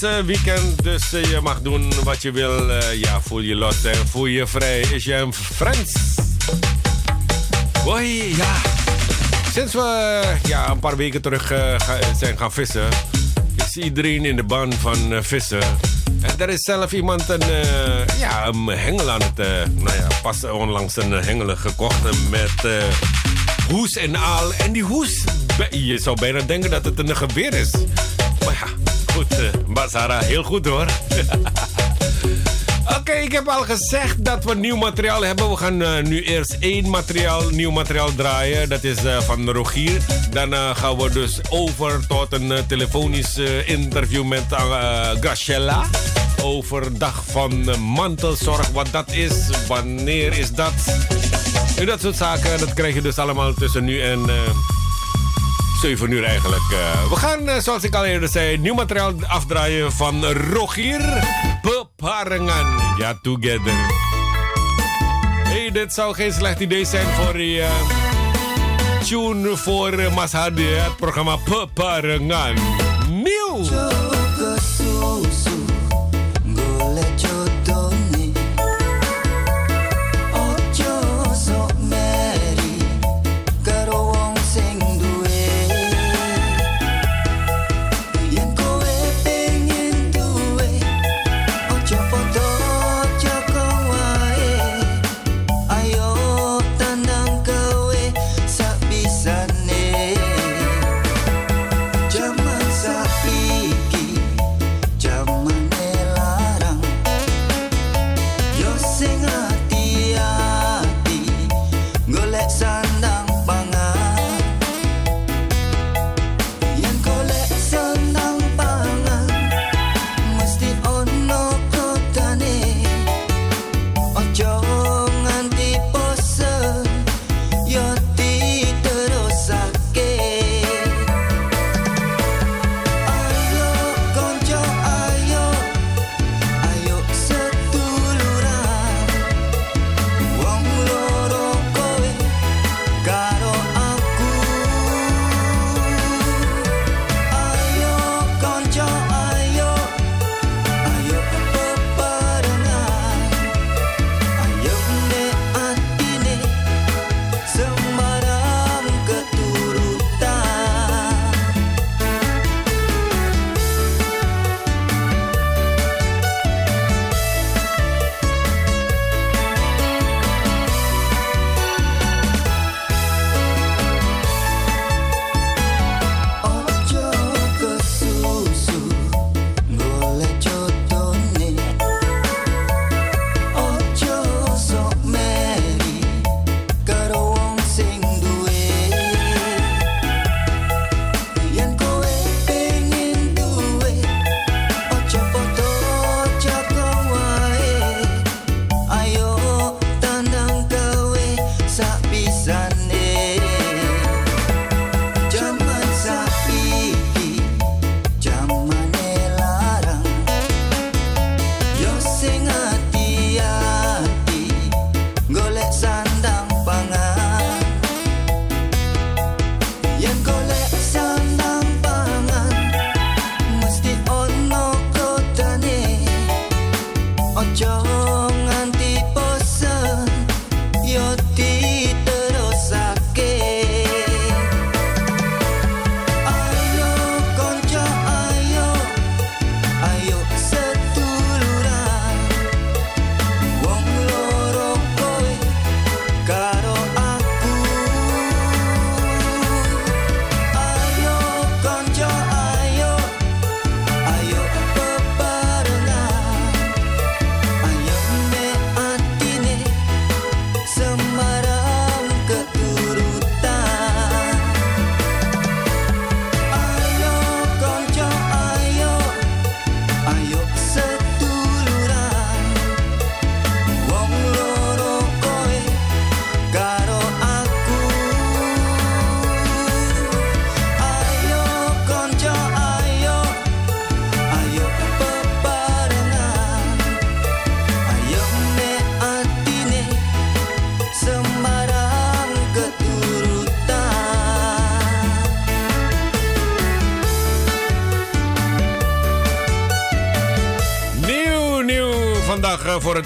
weekend, 0.00 0.82
dus 0.82 1.12
eh, 1.12 1.24
je 1.24 1.40
mag 1.40 1.60
doen 1.60 1.92
wat 2.04 2.22
je 2.22 2.30
wil. 2.30 2.70
Eh, 2.70 3.00
ja, 3.00 3.20
voel 3.20 3.40
je 3.40 3.54
los 3.54 3.84
en 3.84 4.08
voel 4.08 4.26
je 4.26 4.46
vrij. 4.46 4.80
Is 4.80 5.04
je 5.04 5.14
een 5.14 5.34
Frans? 5.34 5.92
Hoi, 7.84 8.36
ja. 8.36 8.56
Sinds 9.52 9.72
we 9.72 10.22
ja, 10.46 10.70
een 10.70 10.78
paar 10.78 10.96
weken 10.96 11.22
terug 11.22 11.50
eh, 11.50 11.76
zijn 12.18 12.38
gaan 12.38 12.52
vissen, 12.52 12.88
is 13.56 13.76
iedereen 13.76 14.24
in 14.24 14.36
de 14.36 14.42
ban 14.42 14.72
van 14.72 15.24
vissen. 15.24 15.62
En 16.20 16.38
er 16.38 16.48
is 16.48 16.62
zelf 16.62 16.92
iemand 16.92 17.28
een, 17.28 17.46
ja, 18.18 18.46
een 18.46 18.66
hengel 18.66 19.10
aan 19.10 19.22
het... 19.22 19.36
nou 19.74 19.96
ja, 19.96 20.06
pas 20.22 20.44
onlangs 20.44 20.96
een 20.96 21.12
hengel 21.12 21.56
gekocht 21.56 22.02
met 22.30 22.84
hoes 23.70 23.96
en 23.96 24.16
aal. 24.16 24.52
En 24.52 24.72
die 24.72 24.82
hoes, 24.82 25.24
je 25.70 25.98
zou 25.98 26.20
bijna 26.20 26.40
denken 26.40 26.70
dat 26.70 26.84
het 26.84 26.98
een 26.98 27.16
geweer 27.16 27.54
is. 27.54 27.70
Goed, 29.14 29.38
eh 29.38 29.48
Basara, 29.66 30.18
heel 30.18 30.42
goed 30.42 30.66
hoor. 30.66 30.86
Oké, 32.98 33.12
ik 33.12 33.32
heb 33.32 33.48
al 33.48 33.62
gezegd 33.62 34.24
dat 34.24 34.44
we 34.44 34.54
nieuw 34.54 34.76
materiaal 34.76 35.24
hebben. 35.24 35.50
We 35.50 35.56
gaan 35.56 35.82
eh, 35.82 36.02
nu 36.02 36.22
eerst 36.22 36.56
één 36.60 36.90
materiaal, 36.90 37.48
nieuw 37.48 37.70
materiaal 37.70 38.14
draaien. 38.14 38.68
Dat 38.68 38.84
is 38.84 39.04
eh, 39.04 39.20
van 39.20 39.50
Rogier. 39.50 40.00
Daarna 40.30 40.74
gaan 40.74 40.96
we 40.96 41.10
dus 41.10 41.40
over 41.50 42.06
tot 42.06 42.32
een 42.32 42.66
telefonisch 42.66 43.36
interview 43.66 44.24
met 44.24 44.44
Graciela. 45.20 45.84
Over 46.42 46.98
dag 46.98 47.22
van 47.30 47.80
mantelzorg. 47.80 48.68
Wat 48.68 48.88
dat 48.90 49.12
is, 49.12 49.32
wanneer 49.68 50.38
is 50.38 50.50
dat? 50.50 50.72
En 51.76 51.86
dat 51.86 52.00
soort 52.00 52.16
zaken, 52.16 52.58
dat 52.58 52.74
krijg 52.74 52.94
je 52.94 53.02
dus 53.02 53.18
allemaal 53.18 53.54
tussen 53.54 53.84
nu 53.84 54.00
en... 54.00 54.30
eh, 55.84 55.90
7 55.90 56.10
uur 56.10 56.24
eigenlijk. 56.24 56.70
eh. 56.72 57.10
we 57.10 57.16
gaan, 57.16 57.48
eh, 57.48 57.58
zoals 57.58 57.82
ik 57.82 57.94
al 57.94 58.04
eerder 58.04 58.28
zei, 58.28 58.58
nieuw 58.58 58.74
materiaal 58.74 59.12
afdraaien 59.26 59.92
van 59.92 60.24
Rogier 60.24 61.00
Beparengan. 61.62 62.80
Ja, 62.98 63.18
together. 63.22 63.72
hey, 65.44 65.70
dit 65.72 65.92
zou 65.92 66.14
geen 66.14 66.32
slecht 66.32 66.60
idee 66.60 66.84
zijn 66.84 67.06
voor 67.06 67.32
die 67.32 67.60
eh, 67.60 67.70
tune 69.06 69.56
voor 69.56 69.92
uh, 69.92 70.14
Mas 70.14 70.32
Hadi, 70.32 70.66
het 70.66 70.96
programma 70.96 71.36
Beparengan. 71.48 72.54
Nieuw! 73.08 73.93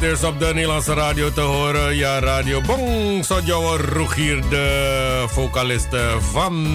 Het 0.01 0.09
eerst 0.09 0.25
op 0.25 0.39
de 0.39 0.51
Nederlandse 0.55 0.95
radio 0.95 1.33
te 1.33 1.41
horen. 1.41 1.97
Ja, 1.97 2.19
Radio 2.19 2.61
Bong. 2.61 3.25
Sodjo 3.25 3.77
Roegier, 3.77 4.49
de 4.49 5.25
vocalist 5.27 5.93
eh, 5.93 6.17
van 6.21 6.67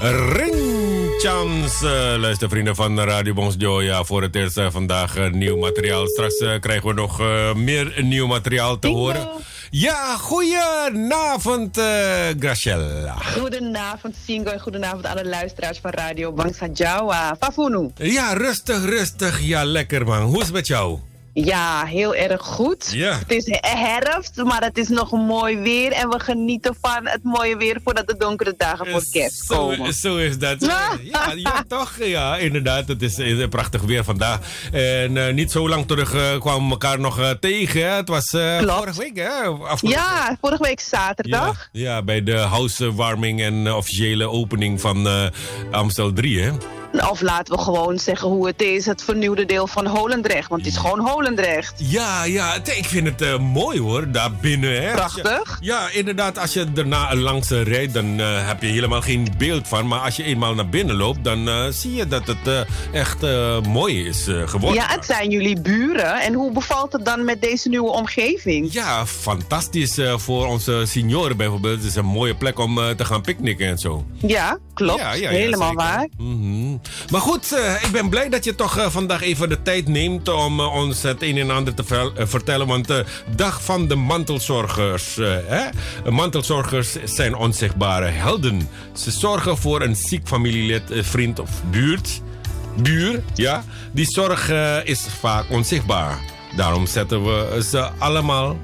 Ringchans. 0.00 1.82
Uh, 1.82 1.90
luister 2.18 2.48
vrienden 2.48 2.74
van 2.74 3.00
Radio 3.00 3.32
Bongs 3.32 3.54
Joe. 3.58 3.82
Ja, 3.82 4.04
voor 4.04 4.22
het 4.22 4.36
eerst 4.36 4.56
eh, 4.56 4.66
vandaag 4.70 5.16
eh, 5.16 5.30
nieuw 5.30 5.56
materiaal. 5.56 6.06
Straks 6.06 6.38
eh, 6.38 6.60
krijgen 6.60 6.88
we 6.88 6.94
nog 6.94 7.20
eh, 7.20 7.54
meer 7.54 7.94
nieuw 8.02 8.26
materiaal 8.26 8.78
te 8.78 8.88
horen. 8.88 9.28
Ja, 9.70 10.16
goedenavond, 10.16 11.78
eh 11.78 11.84
Graciela. 12.38 13.14
Goedenavond, 13.38 14.16
Singo. 14.26 14.50
En 14.50 14.60
goedenavond 14.60 15.06
aan 15.06 15.16
de 15.16 15.28
luisteraars 15.28 15.78
van 15.78 15.90
Radio 15.90 16.32
Bangsa 16.32 16.66
Jawa. 16.72 17.36
Fafunu. 17.40 17.90
Ja, 17.94 18.32
rustig, 18.32 18.84
rustig. 18.84 19.40
Ja, 19.40 19.64
lekker 19.64 20.04
man. 20.04 20.22
Hoe 20.22 20.38
is 20.38 20.44
het 20.44 20.52
met 20.54 20.66
jou? 20.66 20.98
Ja, 21.34 21.84
heel 21.84 22.14
erg 22.14 22.42
goed. 22.42 22.92
Het 23.18 23.32
is 23.32 23.46
he- 23.46 23.78
herfst, 23.78 24.36
maar 24.36 24.62
het 24.62 24.78
is 24.78 24.88
nog 24.88 25.10
mooi 25.12 25.56
weer. 25.58 25.92
En 25.92 26.08
we 26.08 26.20
genieten 26.20 26.76
van 26.80 27.00
het 27.06 27.22
mooie 27.22 27.56
weer 27.56 27.80
voordat 27.84 28.08
de 28.08 28.16
donkere 28.18 28.54
dagen 28.56 28.86
voor 28.86 29.02
kerst 29.10 29.46
komen. 29.46 29.92
zo 29.94 30.16
is 30.16 30.38
dat. 30.38 30.56
Ja, 31.02 31.32
ja, 31.34 31.64
toch? 31.68 31.92
Ja, 31.98 32.36
inderdaad. 32.36 32.88
Het 32.88 33.02
is, 33.02 33.18
is 33.18 33.46
prachtig 33.48 33.82
weer 33.82 34.04
vandaag. 34.04 34.38
En 34.72 35.16
eh, 35.26 35.34
niet 35.34 35.50
zo 35.50 35.68
lang 35.68 35.86
terug 35.86 36.14
eh, 36.14 36.40
kwamen 36.40 36.64
we 36.64 36.70
elkaar 36.70 37.00
nog 37.00 37.18
eh, 37.18 37.30
tegen. 37.30 37.80
hè. 37.80 37.96
Het 37.96 38.08
was 38.08 38.28
vorige 38.30 38.98
week, 38.98 39.16
hè? 39.16 39.28
Afgelopen- 39.42 39.88
Ja, 40.00 40.36
vorige 40.40 40.62
week 40.62 40.80
zaterdag. 40.80 41.68
Ja, 41.72 41.80
ja, 41.94 42.02
bij 42.02 42.22
de 42.22 42.36
housewarming 42.36 43.40
en 43.42 43.72
officiële 43.72 44.28
opening 44.28 44.80
van 44.80 45.08
Amstel 45.70 46.12
3, 46.12 46.42
hè? 46.42 46.50
Of 46.92 47.20
laten 47.20 47.54
we 47.56 47.62
gewoon 47.62 47.98
zeggen 47.98 48.28
hoe 48.28 48.46
het 48.46 48.62
is. 48.62 48.86
Het 48.86 49.02
vernieuwde 49.02 49.44
deel 49.46 49.66
van 49.66 49.86
Holendrecht. 49.86 50.48
Want 50.48 50.64
het 50.64 50.70
is 50.72 50.78
gewoon 50.78 51.08
Holendrecht. 51.08 51.72
Ja, 51.76 52.24
ja, 52.24 52.54
ik 52.54 52.84
vind 52.84 53.06
het 53.06 53.22
eh, 53.22 53.38
mooi 53.38 53.80
hoor, 53.80 54.10
daar 54.10 54.32
binnen. 54.32 54.70
Hè. 54.82 54.88
Je- 54.88 54.94
Prachtig. 54.94 55.58
ja, 55.60 55.90
inderdaad, 55.92 56.38
als 56.38 56.52
je 56.52 56.72
daarna 56.72 57.14
langs 57.16 57.48
rijdt, 57.50 57.94
dan 57.94 58.20
eh, 58.20 58.46
heb 58.48 58.62
je 58.62 58.68
helemaal 58.68 59.00
geen 59.02 59.28
beeld 59.38 59.68
van. 59.68 59.86
Maar 59.86 60.00
als 60.00 60.16
je 60.16 60.22
eenmaal 60.24 60.54
naar 60.54 60.68
binnen 60.68 60.96
loopt, 60.96 61.24
dan 61.24 61.48
eh, 61.48 61.64
zie 61.70 61.94
je 61.94 62.06
dat 62.06 62.26
het 62.26 62.66
echt 62.92 63.20
mooi 63.66 64.06
is 64.06 64.24
geworden. 64.44 64.82
Ja, 64.82 64.86
het 64.88 65.04
zijn 65.04 65.30
jullie 65.30 65.60
buren. 65.60 66.20
En 66.20 66.34
hoe 66.34 66.52
bevalt 66.52 66.92
het 66.92 67.04
dan 67.04 67.24
met 67.24 67.42
deze 67.42 67.68
nieuwe 67.68 67.90
omgeving? 67.90 68.72
Ja, 68.72 69.06
fantastisch 69.06 69.98
voor 70.16 70.46
onze 70.46 70.82
senioren 70.86 71.36
bijvoorbeeld. 71.36 71.76
Het 71.76 71.84
is 71.86 71.94
een 71.94 72.04
mooie 72.04 72.34
plek 72.34 72.58
om 72.58 72.74
te 72.96 73.04
gaan 73.04 73.20
picknicken 73.22 73.66
en 73.66 73.78
zo. 73.78 74.04
Ja, 74.14 74.58
klopt. 74.74 75.00
Ja, 75.00 75.12
ja, 75.12 75.20
ja, 75.22 75.28
Helemaal 75.30 75.68
zeker. 75.68 75.84
waar. 75.84 76.08
Maar 77.10 77.20
goed, 77.20 77.52
eh, 77.52 77.82
ik 77.84 77.90
ben 77.92 78.08
blij 78.08 78.28
dat 78.28 78.44
je 78.44 78.54
toch 78.54 78.78
eh, 78.78 78.90
vandaag 78.90 79.22
even 79.22 79.48
de 79.48 79.62
tijd 79.62 79.88
neemt 79.88 80.28
om 80.28 80.60
eh, 80.60 80.74
ons 80.74 81.02
het 81.02 81.22
een 81.22 81.38
en 81.38 81.50
ander 81.50 81.74
te 81.74 81.84
ver- 81.84 82.12
vertellen. 82.28 82.66
Want 82.66 82.86
de 82.86 83.04
dag 83.36 83.62
van 83.64 83.88
de 83.88 83.94
mantelzorgers. 83.94 85.16
hè? 85.46 85.68
Mantelzorgers 86.10 86.96
zijn 87.04 87.34
onzichtbare 87.34 88.06
helden. 88.06 88.68
Ze 88.92 89.10
zorgen 89.10 89.56
voor 89.58 89.82
een 89.82 89.96
ziek 89.96 90.28
familielid, 90.28 90.82
vriend 90.90 91.38
of 91.38 91.50
buurt. 91.70 92.20
Buur, 92.82 93.22
ja. 93.34 93.64
Die 93.92 94.06
zorg 94.10 94.50
is 94.84 95.06
vaak 95.20 95.44
onzichtbaar. 95.50 96.18
Daarom 96.56 96.86
zetten 96.86 97.24
we 97.24 97.62
ze 97.70 97.88
allemaal 97.98 98.58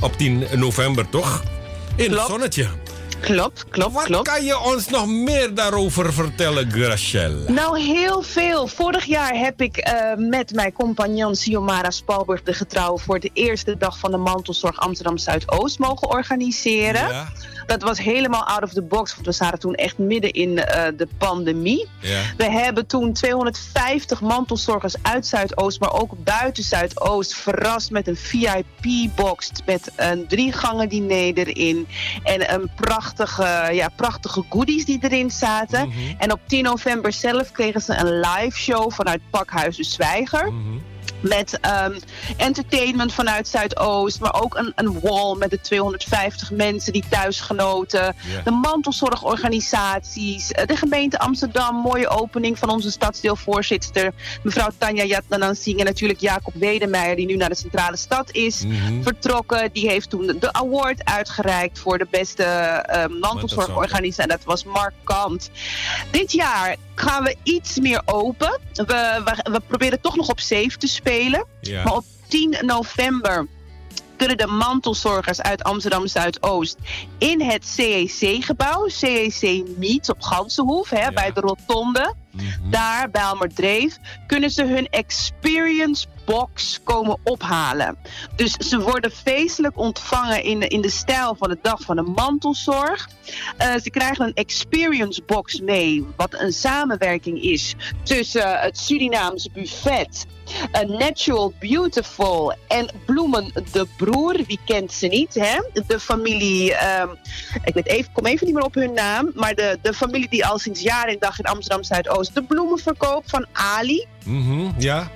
op 0.00 0.16
10 0.16 0.44
november, 0.54 1.08
toch? 1.08 1.42
In 1.96 2.12
het 2.12 2.26
zonnetje. 2.26 2.66
Klopt, 3.22 3.64
klopt, 3.68 3.92
Wat 3.94 4.04
klopt. 4.04 4.28
kan 4.28 4.44
je 4.44 4.58
ons 4.58 4.88
nog 4.88 5.06
meer 5.06 5.54
daarover 5.54 6.12
vertellen, 6.12 6.70
Grachel? 6.70 7.32
Nou, 7.46 7.80
heel 7.80 8.22
veel. 8.22 8.66
Vorig 8.66 9.04
jaar 9.04 9.34
heb 9.34 9.60
ik 9.60 9.76
eh, 9.76 10.14
met 10.16 10.54
mijn 10.54 10.72
compagnon 10.72 11.34
Siomara 11.34 11.90
Spalburg 11.90 12.42
de 12.42 12.52
Getrouwen 12.52 13.00
voor 13.00 13.20
de 13.20 13.30
eerste 13.32 13.76
dag 13.76 13.98
van 13.98 14.10
de 14.10 14.16
mantelzorg 14.16 14.80
Amsterdam 14.80 15.18
Zuidoost 15.18 15.78
mogen 15.78 16.08
organiseren. 16.08 17.08
Ja, 17.08 17.28
Dat 17.66 17.82
was 17.82 17.98
helemaal 17.98 18.44
out 18.44 18.62
of 18.62 18.72
the 18.72 18.82
box, 18.82 19.14
want 19.14 19.26
we 19.26 19.32
zaten 19.32 19.58
toen 19.58 19.74
echt 19.74 19.98
midden 19.98 20.32
in 20.32 20.58
eh, 20.58 20.92
de 20.96 21.08
pandemie. 21.18 21.88
ja. 22.00 22.22
We 22.36 22.50
hebben 22.50 22.86
toen 22.86 23.12
250 23.12 24.20
mantelzorgers 24.20 24.94
uit 25.02 25.26
Zuidoost, 25.26 25.80
maar 25.80 25.92
ook 25.92 26.24
buiten 26.24 26.62
Zuidoost 26.62 27.34
verrast 27.34 27.90
met 27.90 28.08
een 28.08 28.16
VIP-box 28.16 29.50
met 29.66 29.92
een 29.96 30.26
drie 30.26 30.52
gangen 30.52 30.88
diner 30.88 31.46
erin 31.46 31.88
en 32.22 32.54
een 32.54 32.70
prachtige, 32.76 33.68
ja, 33.72 33.88
prachtige 33.96 34.44
goodies 34.48 34.84
die 34.84 34.98
erin 35.00 35.30
zaten. 35.30 35.88
Mhm. 35.88 35.98
En 36.18 36.32
op 36.32 36.40
10 36.46 36.62
november 36.62 37.12
zelf 37.12 37.50
kregen 37.52 37.80
ze 37.80 37.96
een 37.96 38.20
live 38.20 38.58
show 38.58 38.92
vanuit 38.92 39.20
Pakhuis 39.30 39.76
de 39.76 39.84
Zwijger. 39.84 40.52
Mhm. 40.52 40.91
Met 41.20 41.58
ehm, 41.60 41.98
entertainment 42.36 43.12
vanuit 43.12 43.48
Zuidoost, 43.48 44.20
maar 44.20 44.42
ook 44.42 44.54
een, 44.54 44.72
een 44.74 45.00
wall 45.00 45.36
met 45.36 45.50
de 45.50 45.60
250 45.60 46.50
mensen 46.50 46.92
die 46.92 47.04
thuis 47.08 47.40
genoten. 47.40 48.00
Ja. 48.00 48.14
De 48.44 48.50
mantelzorgorganisaties, 48.50 50.52
eh, 50.52 50.66
de 50.66 50.76
gemeente 50.76 51.18
Amsterdam, 51.18 51.76
mooie 51.76 52.08
opening 52.08 52.58
van 52.58 52.70
onze 52.70 52.90
stadsdeelvoorzitter, 52.90 54.12
mevrouw 54.42 54.68
Tanja 54.78 55.04
Jatnanan 55.04 55.54
Singh 55.54 55.80
en 55.80 55.86
natuurlijk 55.86 56.20
Jacob 56.20 56.54
Wedemeijer, 56.54 57.16
die 57.16 57.26
nu 57.26 57.36
naar 57.36 57.48
de 57.48 57.54
centrale 57.54 57.96
stad 57.96 58.30
is 58.30 58.64
Mhm. 58.64 59.02
vertrokken. 59.02 59.70
Die 59.72 59.88
heeft 59.88 60.10
toen 60.10 60.36
de, 60.40 60.52
award 60.52 61.04
uitgereikt 61.04 61.78
voor 61.78 61.98
de 61.98 62.06
beste 62.10 62.42
eh, 62.42 63.04
mantelzorgorganisatie. 63.20 64.22
En 64.22 64.28
dat 64.28 64.44
was 64.44 64.64
Mark 64.64 64.94
Kant. 65.04 65.50
Dit 66.10 66.32
jaar 66.32 66.76
gaan 66.94 67.24
we 67.24 67.36
iets 67.42 67.78
meer 67.78 68.02
open. 68.04 68.60
We, 68.72 68.84
we, 69.24 69.50
we 69.50 69.60
proberen 69.66 70.00
toch 70.00 70.16
nog 70.16 70.28
op 70.28 70.40
safe 70.40 70.76
te 70.78 70.86
spelen. 70.86 71.46
Ja. 71.60 71.84
Maar 71.84 71.94
op 71.94 72.04
10 72.28 72.56
november 72.60 73.46
kunnen 74.16 74.36
de 74.36 74.46
mantelzorgers 74.46 75.40
uit 75.40 75.62
Amsterdam 75.62 76.06
Zuidoost 76.06 76.76
in 77.18 77.40
het 77.40 77.66
CEC-gebouw, 77.66 78.88
CEC 78.88 79.62
Meet 79.76 80.08
op 80.08 80.22
Gansenhoef, 80.22 80.90
hè, 80.90 81.00
Ja. 81.00 81.12
bij 81.12 81.32
de 81.32 81.40
Rotonde, 81.40 82.14
Mhm. 82.32 82.70
daar 82.70 83.10
bij 83.10 83.22
Almerdreef, 83.22 83.96
kunnen 84.26 84.50
ze 84.50 84.64
hun 84.64 84.88
experience 84.88 86.06
box 86.24 86.80
komen 86.84 87.18
ophalen. 87.24 87.96
Dus 88.36 88.52
ze 88.52 88.80
worden 88.80 89.10
feestelijk 89.10 89.78
ontvangen 89.78 90.42
in 90.42 90.60
de, 90.60 90.68
in 90.68 90.80
de 90.80 90.90
stijl 90.90 91.34
van 91.38 91.48
de 91.48 91.58
dag 91.62 91.80
van 91.80 91.96
de 91.96 92.02
mantelzorg. 92.02 93.08
Eh, 93.56 93.74
ze 93.82 93.90
krijgen 93.90 94.26
een 94.26 94.34
experience 94.34 95.22
box 95.26 95.60
mee, 95.60 96.06
wat 96.16 96.40
een 96.40 96.52
samenwerking 96.52 97.42
is 97.42 97.74
tussen 98.02 98.60
het 98.60 98.78
Surinaamse 98.78 99.50
buffet, 99.52 100.26
een 100.72 100.96
Natural 100.98 101.52
Beautiful 101.60 102.54
en 102.68 102.90
Bloemen 103.06 103.52
de 103.72 103.86
Broer. 103.96 104.36
Wie 104.46 104.60
kent 104.64 104.92
ze 104.92 105.06
niet, 105.06 105.34
hè? 105.34 105.82
De 105.86 106.00
familie, 106.00 106.74
ehm, 106.74 107.08
ik 107.64 107.74
weet 107.74 107.86
even, 107.86 108.12
kom 108.12 108.26
even 108.26 108.46
niet 108.46 108.54
meer 108.54 108.64
op 108.64 108.74
hun 108.74 108.92
naam, 108.92 109.30
maar 109.34 109.54
de, 109.54 109.78
de 109.82 109.94
familie 109.94 110.28
die 110.28 110.46
al 110.46 110.58
sinds 110.58 110.80
jaar 110.80 111.08
en 111.08 111.16
dag 111.18 111.38
in 111.38 111.44
Amsterdam 111.44 111.82
Zuidoost 111.82 112.21
de 112.28 112.42
bloemen 112.42 112.78
verkoopt 112.78 113.30
van 113.30 113.46
Ali. 113.52 114.06
Mhm, 114.24 114.70
Ja. 114.78 115.10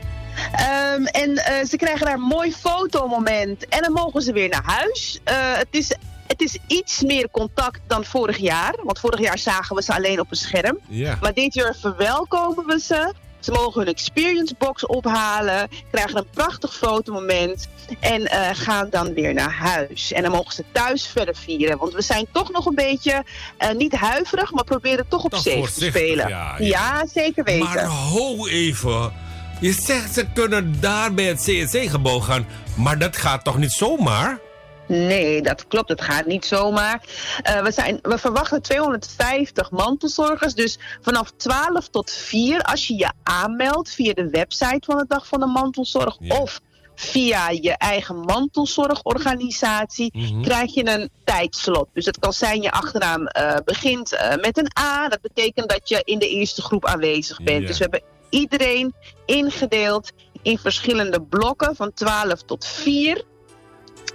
Ehm, 0.52 1.04
en 1.04 1.36
eh, 1.36 1.64
ze 1.64 1.76
krijgen 1.76 2.06
daar 2.06 2.14
een 2.14 2.20
mooi 2.20 2.52
fotomoment. 2.52 3.68
En 3.68 3.80
dan 3.82 3.92
mogen 3.92 4.22
ze 4.22 4.32
weer 4.32 4.48
naar 4.48 4.64
huis. 4.64 5.20
Eh, 5.24 5.52
het, 5.52 5.68
is, 5.70 5.88
het 6.26 6.40
is 6.40 6.58
iets 6.66 7.02
meer 7.02 7.28
contact 7.30 7.80
dan 7.86 8.04
vorig 8.04 8.36
jaar. 8.36 8.74
Want 8.84 8.98
vorig 9.00 9.20
jaar 9.20 9.38
zagen 9.38 9.76
we 9.76 9.82
ze 9.82 9.94
alleen 9.94 10.20
op 10.20 10.30
een 10.30 10.36
scherm. 10.36 10.78
Ja. 10.88 11.18
Maar 11.20 11.32
dit 11.34 11.54
jaar 11.54 11.74
verwelkomen 11.80 12.66
we 12.66 12.80
ze. 12.80 13.12
Ze 13.47 13.52
mogen 13.52 13.81
hun 13.81 13.90
experience 13.93 14.55
box 14.59 14.86
ophalen. 14.86 15.68
Krijgen 15.90 16.16
een 16.16 16.27
prachtig 16.31 16.74
fotomoment. 16.77 17.68
En 18.01 18.27
eh, 18.27 18.48
gaan 18.52 18.90
dan 18.90 19.14
weer 19.14 19.35
naar 19.35 19.52
huis. 19.52 20.12
En 20.12 20.23
dan 20.23 20.31
mogen 20.32 20.52
ze 20.52 20.64
thuis 20.73 21.06
verder 21.06 21.36
vieren. 21.36 21.78
Want 21.78 21.93
we 21.93 22.02
zijn 22.02 22.27
toch 22.32 22.52
nog 22.52 22.66
een 22.66 22.74
beetje 22.74 23.24
eh, 23.56 23.70
niet 23.74 23.94
huiverig. 23.94 24.52
Maar 24.52 24.64
proberen 24.64 25.09
toch 25.09 25.24
op 25.24 25.31
Toch 25.31 25.43
safe 25.43 25.73
te 25.73 25.85
spelen. 25.85 26.28
ja, 26.28 26.55
ja. 26.59 26.66
ja, 26.66 27.06
zeker 27.12 27.44
weten. 27.44 27.64
Maar 27.64 27.85
ho 27.85 28.47
even. 28.47 29.12
Je 29.60 29.73
zegt 29.73 30.14
ze 30.14 30.27
kunnen 30.35 30.81
daar 30.81 31.14
bij 31.14 31.24
het 31.24 31.40
CSC-gebouw 31.40 32.20
gaan. 32.20 32.47
Maar 32.77 32.98
dat 32.98 33.16
gaat 33.16 33.44
toch 33.44 33.59
niet 33.59 33.73
zomaar? 33.73 34.39
Nee, 34.88 35.42
dat 35.42 35.66
klopt. 35.66 35.88
Het 35.88 36.00
gaat 36.00 36.26
niet 36.26 36.44
zomaar. 36.44 37.02
Eh, 37.42 37.62
we, 37.62 37.70
zijn, 37.72 37.98
we 38.02 38.18
verwachten 38.18 38.62
250 38.62 39.70
mantelzorgers. 39.70 40.54
Dus 40.54 40.78
vanaf 41.00 41.30
12 41.36 41.88
tot 41.88 42.10
4, 42.10 42.62
als 42.62 42.86
je 42.86 42.96
je 42.96 43.12
aanmeldt 43.22 43.90
via 43.90 44.12
de 44.12 44.28
website 44.30 44.80
van 44.84 44.96
de 44.98 45.04
Dag 45.08 45.26
van 45.26 45.40
de 45.40 45.46
Mantelzorg 45.46 46.16
Ja. 46.18 46.36
of 46.40 46.60
via 46.94 47.50
je 47.50 47.76
eigen 47.76 48.16
mantelzorgorganisatie, 48.20 50.10
Mhm. 50.16 50.42
krijg 50.42 50.74
je 50.74 50.88
een 50.90 51.10
tijdslot. 51.24 51.88
Dus 51.92 52.06
het 52.06 52.18
kan 52.18 52.32
zijn 52.32 52.62
je 52.62 52.70
achternaam 52.70 53.26
eh, 53.26 53.56
begint 53.64 54.12
eh, 54.12 54.36
met 54.36 54.58
een 54.58 54.70
A. 54.80 55.08
Dat 55.08 55.20
betekent 55.20 55.68
dat 55.68 55.88
je 55.88 56.00
in 56.04 56.18
de 56.18 56.28
eerste 56.28 56.62
groep 56.62 56.86
aanwezig 56.86 57.42
bent. 57.42 57.60
Ja. 57.60 57.66
Dus 57.66 57.76
we 57.78 57.82
hebben 57.82 58.02
iedereen 58.30 58.94
ingedeeld 59.26 60.10
in 60.42 60.58
verschillende 60.58 61.22
blokken 61.22 61.76
van 61.76 61.92
12 61.92 62.42
tot 62.42 62.64
4. 62.66 63.24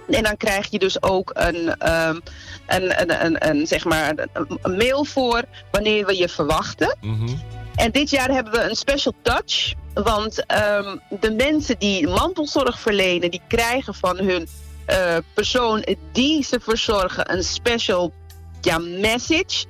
En 0.08 0.22
dan 0.22 0.36
krijg 0.36 0.70
je 0.70 0.78
dus 0.78 1.02
ook 1.02 1.30
een, 1.34 1.76
ehm, 1.76 2.18
een, 2.66 3.00
een, 3.00 3.24
een, 3.24 3.48
een, 3.48 3.66
zeg 3.66 3.84
maar 3.84 4.28
een, 4.32 4.76
mail 4.76 5.04
voor 5.04 5.42
wanneer 5.70 6.06
we 6.06 6.16
je 6.16 6.28
verwachten. 6.28 6.96
Mhm. 7.00 7.28
En 7.74 7.90
dit 7.90 8.10
jaar 8.10 8.30
hebben 8.30 8.52
we 8.52 8.60
een 8.60 8.76
special 8.76 9.14
touch. 9.22 9.72
Want 9.94 10.46
ehm, 10.46 10.96
de 11.20 11.30
mensen 11.30 11.78
die 11.78 12.08
mantelzorg 12.08 12.80
verlenen, 12.80 13.30
die 13.30 13.42
krijgen 13.48 13.94
van 13.94 14.18
hun 14.18 14.48
eh, 14.86 15.16
persoon 15.34 15.84
die 16.12 16.44
ze 16.44 16.60
verzorgen 16.60 17.32
een 17.32 17.42
special 17.42 18.12
ja, 18.60 18.78
message. 18.78 19.64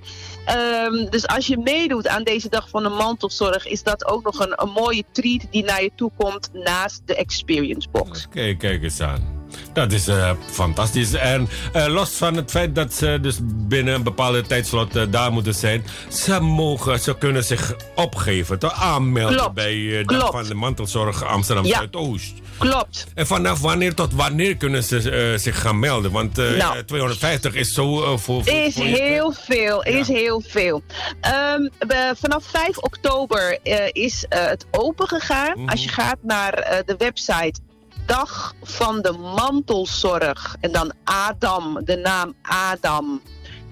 Ehm, 0.44 1.10
dus 1.10 1.26
als 1.26 1.46
je 1.46 1.58
meedoet 1.58 2.08
aan 2.08 2.22
deze 2.22 2.48
dag 2.48 2.68
van 2.68 2.82
de 2.82 2.88
mantelzorg, 2.88 3.66
is 3.66 3.82
dat 3.82 4.06
ook 4.06 4.24
nog 4.24 4.40
een, 4.40 4.62
een 4.62 4.70
mooie 4.70 5.04
treat 5.12 5.46
die 5.50 5.64
naar 5.64 5.82
je 5.82 5.90
toe 5.94 6.10
komt 6.16 6.50
naast 6.52 7.02
de 7.04 7.14
experience 7.14 7.88
box. 7.90 8.28
Kijk, 8.28 8.58
kijk 8.58 8.82
eens 8.82 9.00
aan. 9.00 9.41
Dat 9.72 9.92
is 9.92 10.08
eh, 10.08 10.30
fantastisch. 10.50 11.12
En 11.12 11.48
eh, 11.72 11.86
los 11.86 12.10
van 12.10 12.34
het 12.36 12.50
feit 12.50 12.74
dat 12.74 12.92
ze 12.94 13.18
dus 13.22 13.38
binnen 13.44 13.94
een 13.94 14.02
bepaalde 14.02 14.42
tijdslot 14.42 14.96
eh, 14.96 15.02
daar 15.10 15.32
moeten 15.32 15.54
zijn, 15.54 15.84
ze, 16.08 16.40
mogen, 16.40 17.00
ze 17.00 17.18
kunnen 17.18 17.44
zich 17.44 17.74
opgeven, 17.94 18.58
toch 18.58 18.72
aanmelden 18.82 19.36
Klopt, 19.36 19.54
bij 19.54 20.02
Dag 20.06 20.16
klopt. 20.18 20.32
van 20.32 20.44
de 20.44 20.54
Mantelzorg 20.54 21.24
Amsterdam 21.24 21.64
Ja. 21.64 21.76
Zuidoost. 21.76 22.32
Klopt. 22.58 23.06
En 23.14 23.26
vanaf 23.26 23.60
wanneer 23.60 23.94
tot 23.94 24.14
wanneer 24.14 24.56
kunnen 24.56 24.82
ze 24.84 25.34
zich 25.38 25.60
gaan 25.60 25.78
melden? 25.78 26.10
Want 26.10 26.38
eh, 26.38 26.50
Nou. 26.56 26.84
250 26.84 27.54
is 27.54 27.72
zo 27.72 28.16
voor, 28.16 28.18
voor. 28.44 28.48
Is 28.54 28.74
voor 28.74 28.84
je- 28.84 28.96
heel 29.02 29.32
veel, 29.32 29.82
is 29.82 30.06
Ja. 30.06 30.14
heel 30.14 30.42
veel. 30.48 30.82
Ehm, 31.20 31.60
we, 31.78 32.14
vanaf 32.20 32.44
5 32.44 32.78
oktober 32.78 33.58
is 33.92 34.24
het 34.28 34.66
open 34.70 35.08
gegaan. 35.08 35.58
Mhm. 35.60 35.68
Als 35.68 35.82
je 35.82 35.88
gaat 35.88 36.18
naar 36.22 36.82
de 36.86 36.94
website 36.98 37.60
Dag 38.06 38.54
van 38.62 39.02
de 39.02 39.12
Mantelzorg 39.12 40.56
en 40.60 40.72
dan 40.72 40.92
Adam, 41.04 41.84
de 41.84 41.96
naam 41.96 42.34
Adam, 42.42 43.22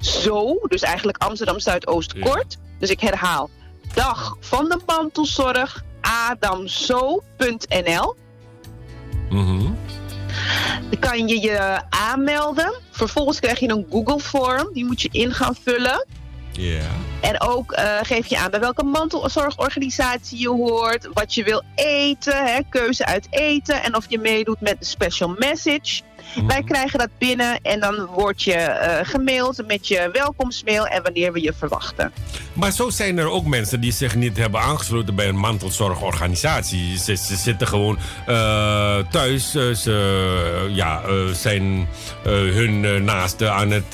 zo, 0.00 0.58
dus 0.68 0.82
eigenlijk 0.82 1.18
Amsterdam 1.18 1.60
Zuidoost 1.60 2.18
kort. 2.18 2.56
Dus 2.78 2.90
ik 2.90 3.00
herhaal, 3.00 3.50
Dag 3.94 4.36
van 4.40 4.68
de 4.68 4.80
Mantelzorg, 4.86 5.84
adamzo.nl. 6.00 8.16
Mhm. 9.30 9.72
Dan 10.90 11.00
kan 11.00 11.28
je 11.28 11.40
je 11.40 11.82
aanmelden. 11.90 12.74
Vervolgens 12.90 13.40
krijg 13.40 13.58
je 13.58 13.68
een 13.68 13.86
Google 13.90 14.20
Form. 14.20 14.72
Die 14.72 14.84
moet 14.84 15.00
je 15.00 15.08
in 15.12 15.34
gaan 15.34 15.54
vullen. 15.54 16.06
En 17.20 17.40
ook 17.40 17.72
eh, 17.72 17.98
geef 18.02 18.26
je 18.26 18.38
aan 18.38 18.50
bij 18.50 18.60
welke 18.60 18.84
mantelzorgorganisatie 18.84 20.38
je 20.38 20.48
hoort. 20.48 21.08
Wat 21.12 21.34
je 21.34 21.44
wil 21.44 21.62
eten. 21.74 22.46
Hè, 22.46 22.60
keuze 22.68 23.06
uit 23.06 23.26
eten. 23.30 23.82
En 23.82 23.96
of 23.96 24.04
je 24.08 24.18
meedoet 24.18 24.60
met 24.60 24.76
een 24.78 24.86
special 24.86 25.34
message. 25.38 26.02
Mhm. 26.34 26.46
Wij 26.46 26.62
krijgen 26.62 26.98
dat 26.98 27.08
binnen. 27.18 27.60
En 27.62 27.80
dan 27.80 28.06
word 28.06 28.42
je 28.42 28.54
eh, 28.54 29.08
gemaild 29.08 29.66
met 29.66 29.88
je 29.88 30.08
welkomstmail. 30.12 30.86
En 30.86 31.02
wanneer 31.02 31.32
we 31.32 31.40
je 31.40 31.52
verwachten. 31.58 32.12
Maar 32.52 32.70
zo 32.70 32.90
zijn 32.90 33.18
er 33.18 33.30
ook 33.30 33.46
mensen 33.46 33.80
die 33.80 33.92
zich 33.92 34.14
niet 34.14 34.36
hebben 34.36 34.60
aangesloten 34.60 35.14
bij 35.14 35.28
een 35.28 35.38
mantelzorgorganisatie. 35.38 36.98
Ze, 36.98 37.14
ze 37.14 37.36
zitten 37.36 37.66
gewoon 37.66 37.98
eh, 38.26 38.98
thuis. 39.10 39.50
Ze 39.50 40.68
ja, 40.70 41.02
zijn 41.32 41.88
hun 42.22 43.04
naasten 43.04 43.52
aan 43.52 43.70
het 43.70 43.84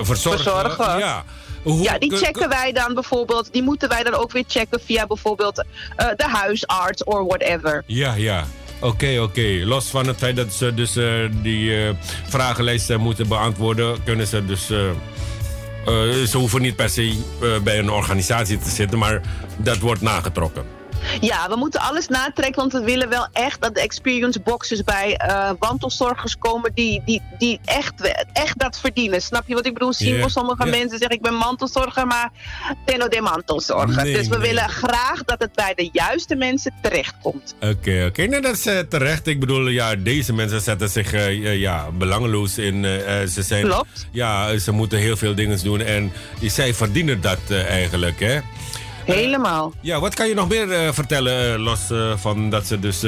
verzorgen. 0.00 0.42
Verzorgen. 0.42 0.98
Ja. 0.98 1.24
Hoe- 1.64 1.82
Ja, 1.82 1.98
die 1.98 2.16
checken 2.16 2.48
wij 2.48 2.72
dan 2.72 2.94
bijvoorbeeld. 2.94 3.52
Die 3.52 3.62
moeten 3.62 3.88
wij 3.88 4.02
dan 4.02 4.14
ook 4.14 4.32
weer 4.32 4.44
checken 4.46 4.80
via 4.84 5.06
bijvoorbeeld 5.06 5.64
eh, 5.96 6.06
de 6.16 6.24
huisarts 6.28 7.04
of 7.04 7.26
whatever. 7.26 7.82
Ja, 7.86 8.14
ja. 8.14 8.44
Oké, 8.80 9.18
oké. 9.20 9.60
Los 9.64 9.86
van 9.86 10.06
het 10.06 10.16
feit 10.16 10.36
dat 10.36 10.52
ze 10.52 10.74
dus 10.74 10.96
eh, 10.96 11.12
die 11.42 11.84
eh 11.86 11.90
vragenlijst 12.28 12.90
eh, 12.90 12.96
moeten 12.98 13.28
beantwoorden, 13.28 14.02
kunnen 14.04 14.26
ze 14.26 14.44
dus. 14.44 14.66
ze 16.30 16.36
hoeven 16.36 16.62
niet 16.62 16.76
per 16.76 16.88
se 16.88 17.18
bij 17.64 17.78
een 17.78 17.90
organisatie 17.90 18.58
te 18.58 18.70
zitten, 18.70 18.98
maar 18.98 19.20
dat 19.56 19.78
wordt 19.78 20.00
nagetrokken. 20.00 20.64
Ja, 21.20 21.48
we 21.48 21.56
moeten 21.56 21.80
alles 21.80 22.08
natrekken, 22.08 22.60
want 22.60 22.72
we 22.72 22.80
willen 22.80 23.08
wel 23.08 23.26
echt 23.32 23.60
dat 23.62 23.74
de 23.74 23.80
experience 23.80 24.40
boxes 24.40 24.82
bij 24.84 25.20
wandelzorgers 25.58 26.38
komen 26.38 26.70
die, 26.74 27.02
die, 27.04 27.22
die 27.38 27.60
echt, 27.64 28.24
echt 28.32 28.58
dat 28.58 28.80
verdienen. 28.80 29.22
Snap 29.22 29.42
je 29.46 29.54
wat 29.54 29.66
ik 29.66 29.72
bedoel? 29.72 29.92
Zien 29.92 30.30
sommige 30.30 30.66
mensen 30.66 30.98
zeggen 30.98 31.16
ik 31.16 31.22
ben 31.22 31.34
mantelzorger, 31.34 32.06
maar 32.06 32.30
tenno 32.84 33.08
de 33.08 33.20
mantelzorger. 33.20 34.04
Nee, 34.04 34.14
dus 34.14 34.28
we 34.28 34.36
nee. 34.36 34.48
willen 34.48 34.68
graag 34.68 35.24
dat 35.24 35.40
het 35.40 35.52
bij 35.52 35.72
de 35.74 35.88
juiste 35.92 36.34
mensen 36.34 36.72
terechtkomt. 36.82 37.54
Oké, 37.60 38.04
oké. 38.08 38.26
Nou, 38.26 38.42
dat 38.42 38.56
is 38.56 38.66
eh, 38.66 38.78
terecht. 38.78 39.26
Ik 39.26 39.40
bedoel, 39.40 39.68
ja, 39.68 39.96
deze 39.96 40.32
mensen 40.32 40.60
zetten 40.60 40.88
zich 40.88 41.12
eh, 41.12 41.60
ja, 41.60 41.90
belangeloos 41.90 42.58
in. 42.58 42.82
ze 43.28 43.42
zijn, 43.42 43.64
Klopt. 43.64 44.06
Ja, 44.10 44.58
ze 44.58 44.72
moeten 44.72 44.98
heel 44.98 45.16
veel 45.16 45.34
dingen 45.34 45.62
doen 45.62 45.80
en 45.80 46.12
zij 46.40 46.74
verdienen 46.74 47.20
dat 47.20 47.50
eigenlijk, 47.50 48.20
hè? 48.20 48.40
Helemaal. 49.04 49.72
Ja, 49.80 50.00
wat 50.00 50.14
kan 50.14 50.28
je 50.28 50.34
nog 50.34 50.48
meer 50.48 50.72
eh, 50.72 50.92
vertellen, 50.92 51.52
eh, 51.54 51.58
los 51.62 51.90
eh, 51.90 52.12
van 52.16 52.50
dat 52.50 52.66
ze 52.66 52.78
dus 52.78 53.00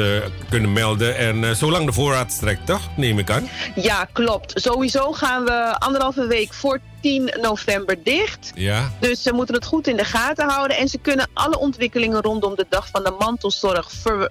kunnen 0.50 0.72
melden? 0.72 1.16
En 1.16 1.56
zolang 1.56 1.86
de 1.86 1.92
voorraad 1.92 2.32
strekt, 2.32 2.66
toch? 2.66 2.80
Neem 2.96 3.18
ik 3.18 3.30
aan. 3.30 3.48
Ja, 3.74 4.08
klopt. 4.12 4.52
Sowieso 4.62 5.12
gaan 5.12 5.44
we 5.44 5.76
anderhalve 5.78 6.26
week 6.26 6.54
voor 6.54 6.80
10 7.00 7.38
november 7.40 8.02
dicht. 8.02 8.52
Ja. 8.54 8.90
Dus 9.00 9.22
ze 9.22 9.32
moeten 9.32 9.54
het 9.54 9.64
goed 9.64 9.86
in 9.86 9.96
de 9.96 10.04
gaten 10.04 10.48
houden. 10.48 10.76
En 10.76 10.88
ze 10.88 10.98
kunnen 10.98 11.28
alle 11.32 11.58
ontwikkelingen 11.58 12.22
rondom 12.22 12.54
de 12.54 12.66
Dag 12.68 12.88
van 12.92 13.04
de 13.04 13.14
Mantelzorg 13.18 13.90
ver- 14.02 14.30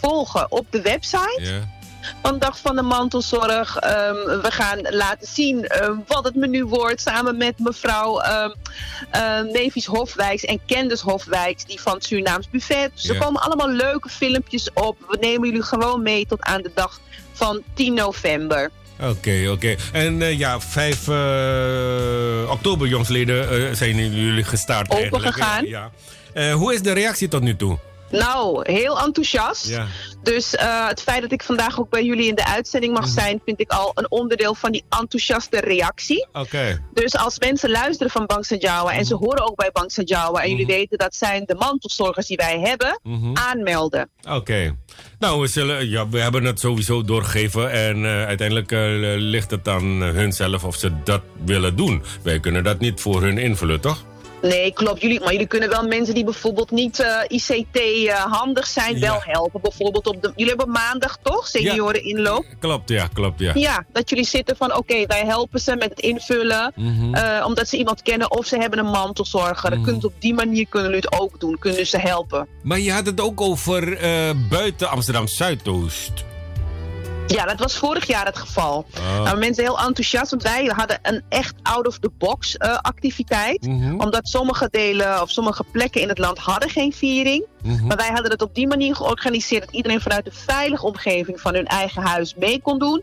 volgen 0.00 0.46
op 0.52 0.66
de 0.70 0.80
website. 0.80 1.38
Ja. 1.42 1.76
Van 2.22 2.38
Dag 2.38 2.58
van 2.58 2.76
de 2.76 2.82
Mantelzorg. 2.82 3.76
Ehm, 3.76 4.14
we 4.14 4.50
gaan 4.50 4.80
laten 4.80 5.26
zien 5.26 5.66
ehm, 5.66 5.94
wat 6.06 6.24
het 6.24 6.34
menu 6.34 6.64
wordt. 6.64 7.00
Samen 7.00 7.36
met 7.36 7.58
mevrouw 7.58 8.20
ehm, 8.20 8.50
Nevis 9.52 9.86
Hofwijks 9.86 10.44
en 10.44 10.60
Candice 10.66 11.04
Hofwijks. 11.04 11.64
Die 11.64 11.80
van 11.80 11.94
het 11.94 12.04
Surinaams 12.04 12.50
Buffet. 12.50 12.90
Dus 12.94 13.08
er 13.08 13.18
komen 13.18 13.40
allemaal 13.40 13.70
leuke 13.70 14.08
filmpjes 14.08 14.72
op. 14.72 14.96
We 15.08 15.16
nemen 15.20 15.48
jullie 15.48 15.62
gewoon 15.62 16.02
mee 16.02 16.26
tot 16.26 16.42
aan 16.42 16.62
de 16.62 16.70
dag 16.74 17.00
van 17.32 17.62
10 17.74 17.94
november. 17.94 18.70
Oké, 19.00 19.48
oké. 19.50 19.76
En 19.92 20.22
eh, 20.22 20.38
ja, 20.38 20.60
5 20.60 21.08
eh, 21.08 22.50
oktober, 22.50 22.88
jongsleden, 22.88 23.50
eh, 23.50 23.74
zijn 23.74 23.96
jullie 23.96 24.44
gestart 24.44 24.90
Open 24.90 25.20
gegaan. 25.20 25.66
Ja. 25.66 25.90
Hoe 26.52 26.74
is 26.74 26.82
de 26.82 26.92
reactie 26.92 27.28
tot 27.28 27.42
nu 27.42 27.56
toe? 27.56 27.78
Nou, 28.10 28.72
heel 28.72 29.00
enthousiast. 29.00 29.68
Ja. 29.68 29.86
Dus 30.22 30.54
eh, 30.54 30.88
het 30.88 31.02
feit 31.02 31.22
dat 31.22 31.32
ik 31.32 31.42
vandaag 31.42 31.80
ook 31.80 31.90
bij 31.90 32.04
jullie 32.04 32.28
in 32.28 32.34
de 32.34 32.46
uitzending 32.46 32.94
mag 32.94 33.08
zijn, 33.08 33.40
vind 33.44 33.60
ik 33.60 33.70
al 33.70 33.90
een 33.94 34.10
onderdeel 34.10 34.54
van 34.54 34.72
die 34.72 34.84
enthousiaste 34.88 35.60
reactie. 35.60 36.26
Oké. 36.32 36.82
Dus 36.94 37.16
als 37.16 37.38
mensen 37.38 37.70
luisteren 37.70 38.12
van 38.12 38.26
Bank 38.26 38.44
Jawa 38.58 38.92
en 38.92 39.04
ze 39.04 39.14
horen 39.14 39.48
ook 39.48 39.56
bij 39.56 39.70
Bank 39.72 39.90
Jawa 40.04 40.42
en 40.42 40.50
jullie 40.50 40.66
weten 40.66 40.98
dat 40.98 41.14
zijn 41.14 41.42
de 41.46 41.54
mantelzorgers 41.54 42.26
die 42.26 42.36
wij 42.36 42.60
hebben, 42.60 43.00
Mhm. 43.02 43.36
aanmelden. 43.36 44.10
Oké. 44.30 44.76
Nou, 45.18 45.40
we, 45.40 45.46
zullen, 45.46 45.88
ja, 45.88 46.08
we 46.08 46.18
hebben 46.20 46.44
het 46.44 46.60
sowieso 46.60 47.02
doorgegeven. 47.02 47.70
En 47.70 48.04
eh, 48.04 48.24
uiteindelijk 48.26 48.72
eh, 48.72 48.80
ligt 49.16 49.50
het 49.50 49.68
aan 49.68 49.84
hun 50.00 50.32
zelf 50.32 50.64
of 50.64 50.76
ze 50.76 51.02
dat 51.04 51.22
willen 51.44 51.76
doen. 51.76 52.02
Wij 52.22 52.40
kunnen 52.40 52.64
dat 52.64 52.78
niet 52.78 53.00
voor 53.00 53.22
hun 53.22 53.38
invullen, 53.38 53.80
toch? 53.80 54.04
Nee, 54.42 54.72
klopt. 54.72 55.00
Jullie, 55.00 55.20
maar 55.20 55.32
jullie 55.32 55.46
kunnen 55.46 55.68
wel 55.68 55.86
mensen 55.86 56.14
die 56.14 56.24
bijvoorbeeld 56.24 56.70
niet 56.70 57.00
eh, 57.00 57.16
ICT-handig 57.28 58.66
zijn, 58.66 58.94
Ja. 58.98 59.00
wel 59.00 59.18
helpen. 59.20 59.60
Bijvoorbeeld 59.60 60.06
op 60.06 60.22
de. 60.22 60.32
Jullie 60.36 60.54
hebben 60.56 60.70
maandag 60.70 61.18
toch? 61.22 61.46
Senioreninloop? 61.46 62.44
Klopt, 62.58 62.88
ja, 62.88 63.08
klopt, 63.12 63.40
ja. 63.40 63.52
Ja, 63.54 63.84
dat 63.92 64.08
jullie 64.08 64.24
zitten 64.24 64.56
van 64.56 64.74
oké, 64.76 65.06
wij 65.06 65.24
helpen 65.26 65.60
ze 65.60 65.76
met 65.76 65.88
het 65.90 66.00
invullen. 66.00 66.72
Mhm. 66.76 67.14
eh, 67.14 67.44
omdat 67.46 67.68
ze 67.68 67.76
iemand 67.76 68.02
kennen 68.02 68.30
of 68.30 68.46
ze 68.46 68.56
hebben 68.58 68.78
een 68.78 68.90
mantelzorger. 68.90 69.70
Kunnen 69.70 70.00
ze 70.00 70.06
op 70.06 70.12
die 70.18 70.34
manier 70.34 70.66
kunnen 70.68 70.90
jullie 70.90 71.06
het 71.10 71.20
ook 71.20 71.40
doen. 71.40 71.58
Kunnen 71.58 71.86
ze 71.86 71.98
helpen. 71.98 72.48
Maar 72.62 72.78
je 72.78 72.92
had 72.92 73.06
het 73.06 73.20
ook 73.20 73.40
over 73.40 73.96
eh, 73.98 74.30
buiten 74.48 74.88
Amsterdam 74.88 75.26
Zuidoost. 75.28 76.24
Ja, 77.28 77.44
dat 77.44 77.58
was 77.58 77.76
vorig 77.76 78.06
jaar 78.06 78.26
het 78.26 78.38
geval. 78.38 78.86
Ah. 78.94 79.22
Nou, 79.22 79.38
mensen 79.38 79.64
heel 79.64 79.78
enthousiast, 79.78 80.30
want 80.30 80.42
wij 80.42 80.72
hadden 80.76 80.98
een 81.02 81.22
echt 81.28 81.54
out-of-the-box 81.62 82.56
eh, 82.56 82.78
activiteit. 82.78 83.66
Mhm. 83.66 84.00
Omdat 84.00 84.28
sommige 84.28 84.68
delen 84.70 85.22
of 85.22 85.30
sommige 85.30 85.64
plekken 85.72 86.00
in 86.00 86.08
het 86.08 86.18
land 86.18 86.38
hadden 86.38 86.70
geen 86.70 86.92
viering. 86.92 87.44
Mhm. 87.62 87.86
Maar 87.86 87.96
wij 87.96 88.10
hadden 88.10 88.30
het 88.30 88.42
op 88.42 88.54
die 88.54 88.66
manier 88.66 88.96
georganiseerd 88.96 89.64
dat 89.64 89.74
iedereen 89.74 90.00
vanuit 90.00 90.24
de 90.24 90.32
veilige 90.32 90.86
omgeving 90.86 91.40
van 91.40 91.54
hun 91.54 91.66
eigen 91.66 92.02
huis 92.02 92.34
mee 92.34 92.60
kon 92.60 92.78
doen. 92.78 93.02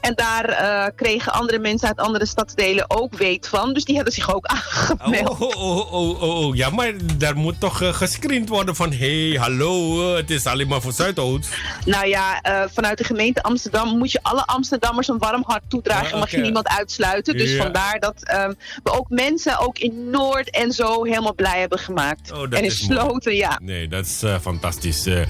En 0.00 0.14
daar 0.14 0.44
eh, 0.44 0.86
kregen 0.96 1.32
andere 1.32 1.58
mensen 1.58 1.88
uit 1.88 1.98
andere 1.98 2.26
stadsdelen 2.26 2.90
ook 2.90 3.14
weet 3.14 3.48
van. 3.48 3.72
Dus 3.72 3.84
die 3.84 3.94
hadden 3.94 4.14
zich 4.14 4.34
ook 4.34 4.46
aangemeld. 4.56 5.28
Oh, 5.28 5.40
oh, 5.40 5.92
oh, 5.92 6.22
oh, 6.22 6.22
oh, 6.22 6.54
ja, 6.54 6.70
maar 6.70 6.92
daar 7.18 7.36
moet 7.36 7.60
toch 7.60 7.82
eh, 7.82 7.94
gescreend 7.94 8.48
worden 8.48 8.76
van... 8.76 8.92
hé, 8.92 9.28
hey, 9.28 9.38
hallo, 9.40 10.10
eh, 10.10 10.16
het 10.16 10.30
is 10.30 10.46
alleen 10.46 10.68
maar 10.68 10.80
voor 10.80 10.92
Zuidoost. 10.92 11.48
Nou 11.84 12.06
ja, 12.06 12.40
eh, 12.40 12.62
vanuit 12.72 12.98
de 12.98 13.04
gemeente 13.04 13.42
Amsterdam 13.42 13.61
moet 13.96 14.12
je 14.12 14.18
alle 14.22 14.46
Amsterdammers 14.46 15.08
een 15.08 15.18
warm 15.18 15.42
hart 15.46 15.62
toedragen. 15.68 16.12
Ah, 16.12 16.18
Mag 16.18 16.30
je 16.30 16.36
niemand 16.38 16.68
uitsluiten. 16.68 17.36
Dus 17.36 17.50
Ja. 17.52 17.62
vandaar 17.62 17.98
dat 18.00 18.14
ehm, 18.22 18.52
we 18.82 18.90
ook 18.92 19.08
mensen 19.08 19.58
ook 19.58 19.78
in 19.78 20.10
Noord 20.10 20.50
en 20.50 20.72
zo 20.72 21.04
helemaal 21.04 21.34
blij 21.34 21.60
hebben 21.60 21.78
gemaakt. 21.78 22.32
Oh, 22.32 22.42
en 22.50 22.64
in. 22.64 22.70
Sloten, 22.70 23.34
ja. 23.34 23.58
Nee, 23.62 23.88
dat 23.88 24.06
is 24.06 24.22
eh, 24.22 24.38
fantastisch. 24.40 25.06
eh. 25.06 25.20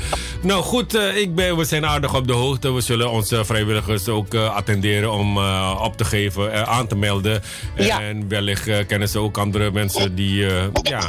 nou 0.42 0.62
goed, 0.62 0.94
eh, 0.94 1.16
ik 1.16 1.34
ben, 1.34 1.56
we 1.56 1.64
zijn 1.64 1.86
aardig 1.86 2.14
op 2.14 2.26
de 2.26 2.32
hoogte. 2.32 2.72
We 2.72 2.80
zullen 2.80 3.10
onze 3.10 3.44
vrijwilligers 3.44 4.08
ook 4.08 4.34
attenderen 4.34 5.12
om 5.12 5.38
op 5.76 5.96
te 5.96 6.04
geven, 6.04 6.66
aan 6.66 6.86
te 6.86 6.96
melden. 6.96 7.42
Ja. 7.76 8.00
En 8.02 8.28
wellicht 8.28 8.86
kennen 8.86 9.08
ze 9.08 9.18
ook 9.18 9.38
andere 9.38 9.70
mensen 9.70 10.14
die, 10.14 10.46
ja, 10.82 11.08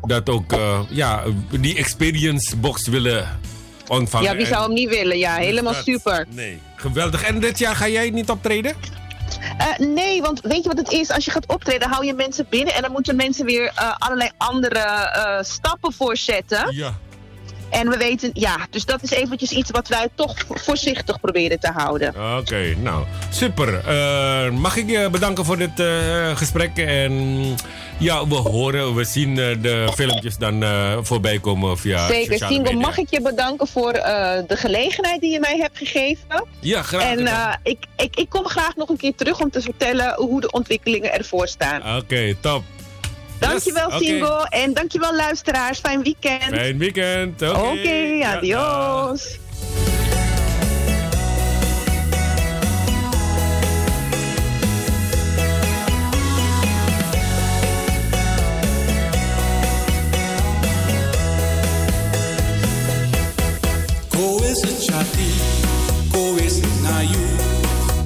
dat 0.00 0.28
ook 0.28 0.54
ja, 0.90 1.22
die 1.60 1.76
experience 1.76 2.56
box 2.56 2.88
willen 2.88 3.38
ontvangen. 3.88 4.30
Ja, 4.30 4.36
wie 4.36 4.46
zou 4.46 4.62
hem 4.62 4.72
niet 4.72 4.88
willen? 4.88 5.18
Ja, 5.18 5.34
helemaal 5.34 5.72
dat- 5.72 5.84
super. 5.84 6.26
Nee, 6.28 6.60
geweldig. 6.76 7.22
En 7.22 7.40
dit 7.40 7.58
jaar 7.58 7.76
ga 7.76 7.88
jij 7.88 8.10
niet 8.10 8.30
optreden? 8.30 8.74
Eh, 9.58 9.86
nee, 9.86 10.22
want 10.22 10.40
weet 10.40 10.62
je 10.62 10.68
wat 10.68 10.78
het 10.78 10.92
is? 10.92 11.10
Als 11.10 11.24
je 11.24 11.30
gaat 11.30 11.46
optreden, 11.46 11.88
hou 11.88 12.06
je 12.06 12.14
mensen 12.14 12.46
binnen 12.50 12.74
en 12.74 12.82
dan 12.82 12.92
moeten 12.92 13.16
mensen 13.16 13.44
weer 13.44 13.72
eh, 13.74 13.94
allerlei 13.98 14.30
andere 14.36 14.78
eh, 14.78 15.42
stappen 15.42 15.92
voorzetten. 15.92 16.74
Ja. 16.74 16.94
En 17.76 17.88
we 17.88 17.96
weten, 17.96 18.30
ja, 18.32 18.56
dus 18.70 18.84
dat 18.84 19.02
is 19.02 19.10
eventjes 19.10 19.50
iets 19.50 19.70
wat 19.70 19.88
wij 19.88 20.08
toch 20.14 20.34
voorzichtig 20.48 21.20
proberen 21.20 21.60
te 21.60 21.70
houden. 21.74 22.08
Oké, 22.38 22.74
nou, 22.82 23.04
super. 23.30 23.88
Eh, 23.88 24.50
mag 24.50 24.76
ik 24.76 24.90
je 24.90 25.08
bedanken 25.10 25.44
voor 25.44 25.56
dit 25.56 25.80
eh, 25.80 26.36
gesprek? 26.36 26.76
En 26.76 27.44
ja, 27.98 28.28
we 28.28 28.34
horen, 28.34 28.94
we 28.94 29.04
zien 29.04 29.38
eh, 29.38 29.62
de 29.62 29.92
filmpjes 29.94 30.36
dan 30.36 30.64
voorbij 31.04 31.38
komen 31.38 31.78
via 31.78 32.06
Zeker. 32.06 32.38
Singo, 32.38 32.62
media. 32.62 32.78
mag 32.78 32.98
ik 32.98 33.10
je 33.10 33.20
bedanken 33.20 33.66
voor 33.66 33.92
de 33.92 34.56
gelegenheid 34.56 35.20
die 35.20 35.32
je 35.32 35.40
mij 35.40 35.56
hebt 35.56 35.78
gegeven. 35.78 36.46
Ja, 36.60 36.82
graag 36.82 37.02
En 37.02 37.28
ik, 37.62 37.78
ik, 37.96 38.16
ik 38.16 38.28
kom 38.28 38.46
graag 38.46 38.76
nog 38.76 38.88
een 38.88 38.96
keer 38.96 39.14
terug 39.14 39.40
om 39.40 39.50
te 39.50 39.60
vertellen 39.60 40.14
hoe 40.14 40.40
de 40.40 40.50
ontwikkelingen 40.50 41.12
ervoor 41.12 41.48
staan. 41.48 41.96
Oké, 41.96 42.36
top. 42.40 42.62
Dankjewel, 43.38 43.90
Yes. 43.90 44.08
Singo. 44.08 44.42
En 44.42 44.74
dankjewel, 44.74 45.14
luisteraars. 45.16 45.78
Fijn 45.78 46.02
weekend. 46.02 46.42
Fijn 46.42 46.78
weekend. 46.78 47.42
Oké, 47.42 47.58
Oké, 47.58 47.90
Ja, 47.90 48.36
adios. 48.36 49.38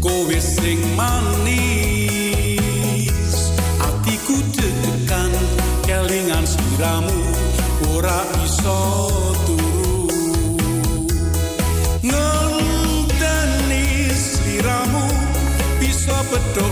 Kowe 0.01 0.41
sing 0.41 0.81
Don't. 16.55 16.70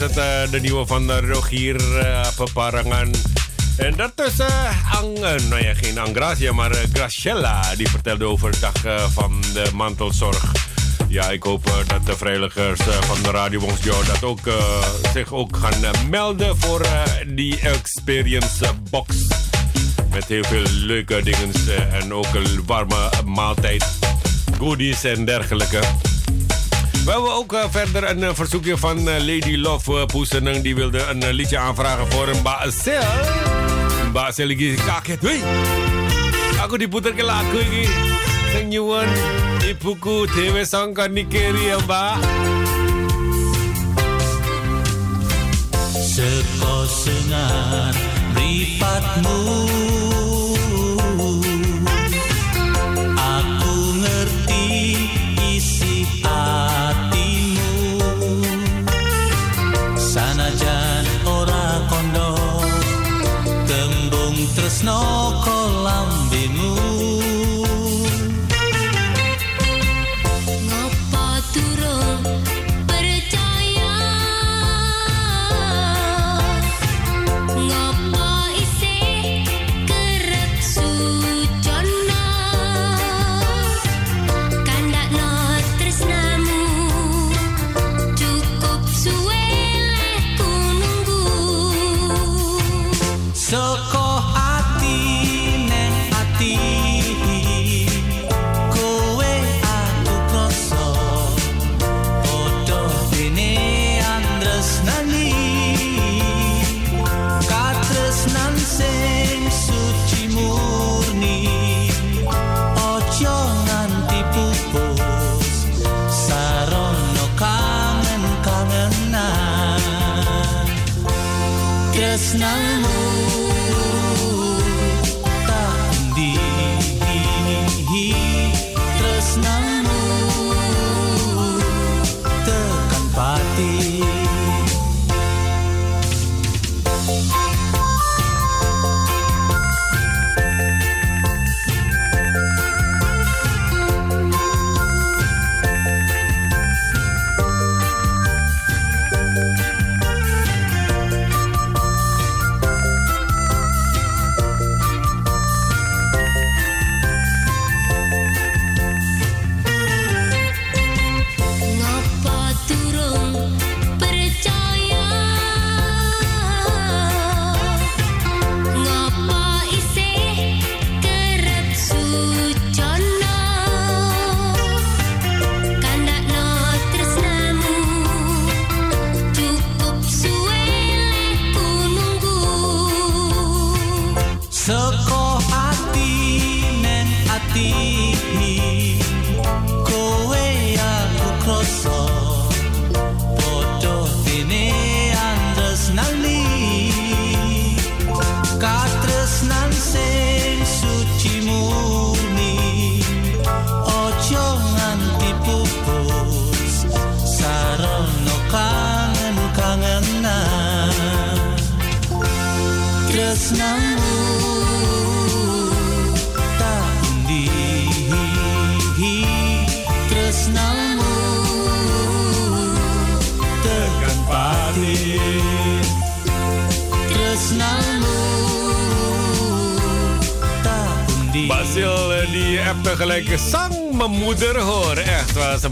Het 0.00 0.16
eh, 0.16 0.50
de 0.50 0.60
nieuwe 0.60 0.86
van 0.86 1.10
eh, 1.10 1.18
Rogier 1.28 1.98
eh, 1.98 2.28
Peparangan. 2.36 3.14
En 3.76 3.96
dat 3.96 4.12
is 4.26 4.38
eh, 4.38 5.00
nou 5.22 5.62
ja, 5.62 5.74
geen 5.74 5.98
Angracia, 5.98 6.52
maar 6.52 6.74
Graciela. 6.92 7.74
Die 7.76 7.88
vertelde 7.88 8.24
over 8.24 8.50
de 8.50 8.58
dag 8.58 9.10
van 9.12 9.40
de 9.52 9.70
mantelzorg. 9.74 10.52
Ja, 11.08 11.30
ik 11.30 11.42
hoop 11.42 11.84
dat 11.86 12.06
de 12.06 12.16
vrijwilligers 12.16 12.80
van 13.00 13.22
de 13.22 13.30
Radio 13.30 13.60
Wongsjo 13.60 14.02
dat 14.06 14.24
ook, 14.24 14.40
zich 15.12 15.32
ook 15.32 15.56
gaan 15.56 16.08
melden 16.10 16.58
voor 16.58 16.86
die 17.26 17.60
Experience 17.60 18.64
Box. 18.90 19.16
Met 20.10 20.24
heel 20.24 20.44
veel 20.44 20.64
leuke 20.70 21.22
dingen 21.22 21.52
en 21.92 22.14
ook 22.14 22.34
een 22.34 22.62
warme 22.66 23.10
maaltijd, 23.24 23.84
goodies 24.58 25.04
en 25.04 25.24
dergelijke. 25.24 25.80
We 27.08 27.14
hebben 27.14 27.32
ook 27.32 27.52
eh, 27.52 27.64
verder 27.70 28.10
een 28.10 28.22
eh, 28.22 28.34
verzoekje 28.34 28.76
van 28.76 28.98
eh, 28.98 29.04
Lady 29.04 29.56
Love 29.56 30.06
Poeseneng. 30.06 30.62
Die 30.62 30.74
wilde 30.74 31.02
een 31.02 31.32
liedje 31.32 31.58
aanvragen 31.58 32.12
voor 32.12 32.28
een 32.28 32.42
Baasel. 32.42 33.02
Mbak 34.08 34.32
saya 34.32 34.48
lagi 34.48 34.74
kaget. 34.74 35.20
Wih, 35.20 35.40
aku 36.60 36.76
diputar 36.76 37.12
ke 37.16 37.24
lagu 37.24 37.56
ini. 37.64 37.88
Sing 38.52 38.68
nyuwun 38.68 39.08
ibuku 39.64 40.28
Dewe 40.36 40.64
Sangka 40.64 41.08
Nikeri 41.08 41.72
ya 41.72 41.78
Mbak. 41.80 42.20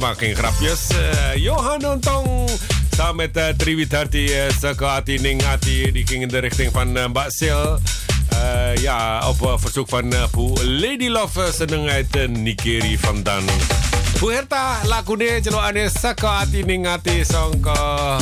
Ze 0.01 0.07
maken 0.07 0.27
geen 0.27 0.37
grapjes. 0.37 0.89
Eh, 0.89 1.43
Johan 1.43 1.87
Ontong 1.87 2.51
samen 2.97 3.17
met 3.17 3.37
uh, 3.37 3.49
Triwitarti, 3.49 4.25
uh, 4.25 4.53
Sakati, 4.61 5.19
Ningati, 5.19 5.93
die 5.93 6.07
gingen 6.07 6.23
in 6.23 6.29
de 6.29 6.39
richting 6.39 6.73
van 6.73 6.97
uh, 6.97 7.09
Basil. 7.09 7.79
Eh, 8.29 8.77
ja, 8.77 9.29
op 9.29 9.43
uh, 9.43 9.53
verzoek 9.57 9.89
van 9.89 10.13
uh, 10.13 10.23
Lady 10.63 11.09
Love, 11.09 11.41
uh, 11.41 11.47
seneng 11.53 11.89
uit 11.89 12.17
uh, 12.17 12.29
Nikeri 12.29 12.99
vandaan. 12.99 13.45
Bu 14.21 14.33
Herta, 14.33 14.79
lakune 14.85 15.41
celo 15.43 15.59
ane 15.59 15.91
Sakati, 16.01 16.63
Ningati, 16.63 17.25
songko. 17.25 18.17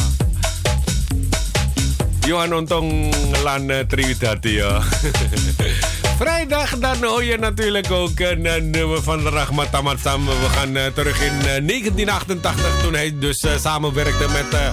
Johan 2.27 2.55
Ontong 2.55 3.15
lan 3.43 3.71
uh, 3.71 3.79
Triwitarti 3.79 4.55
ya. 4.55 4.81
Vrijdag 6.17 6.79
dan 6.79 7.05
hoor 7.05 7.25
je 7.25 7.39
natuurlijk 7.39 7.91
ook 7.91 8.19
een 8.19 8.47
eh, 8.47 8.63
nummer 8.63 9.03
van 9.03 9.29
Rahmat 9.29 9.71
Tamad 9.71 9.99
Sam. 10.03 10.27
We 10.27 10.49
gaan 10.57 10.77
eh, 10.77 10.87
terug 10.87 11.21
in 11.23 11.33
eh, 11.39 11.43
1988 11.43 12.81
toen 12.83 12.95
hij 12.95 13.19
dus 13.19 13.41
eh, 13.41 13.51
samenwerkte 13.61 14.27
met 14.33 14.61
eh, 14.61 14.69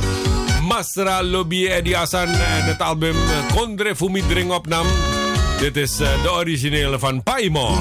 Masra 0.62 1.24
Lobby 1.24 1.68
Eddie 1.68 1.96
Hassan 1.96 2.28
en 2.28 2.64
het 2.66 2.82
album 2.82 3.16
eh, 3.16 3.56
Kondre 3.56 3.96
Fumi 3.96 4.24
Dring 4.28 4.52
opnam. 4.52 4.86
Dit 5.60 5.78
is 5.78 6.00
eh, 6.00 6.24
de 6.24 6.32
originele 6.32 7.00
van 7.00 7.24
Paimon. 7.24 7.80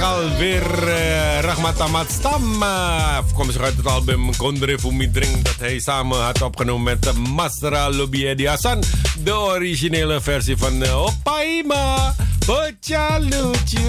1988 0.00 0.02
alweer 0.02 0.88
eh, 0.88 1.40
Rahmat 1.40 1.80
Ahmad 1.80 2.18
eh, 2.60 3.16
afkomstig 3.16 3.62
uit 3.62 3.76
het 3.76 3.86
album 3.86 4.36
Kondre 4.36 4.78
Fumidring. 4.78 5.42
Dat 5.42 5.56
hij 5.58 5.78
samen 5.78 6.22
had 6.22 6.42
opgenomen 6.42 6.84
met 6.84 7.12
Masra 7.16 7.90
Lobiedi 7.90 8.46
Hassan. 8.46 8.82
De 9.24 9.34
originele 9.34 10.20
versie 10.20 10.56
van 10.56 10.82
eh, 10.82 11.02
Opaima. 11.02 12.14
Boccia 12.46 13.18
Lucu. 13.18 13.80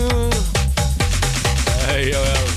Hey, 1.69 2.07
jawel. 2.07 2.49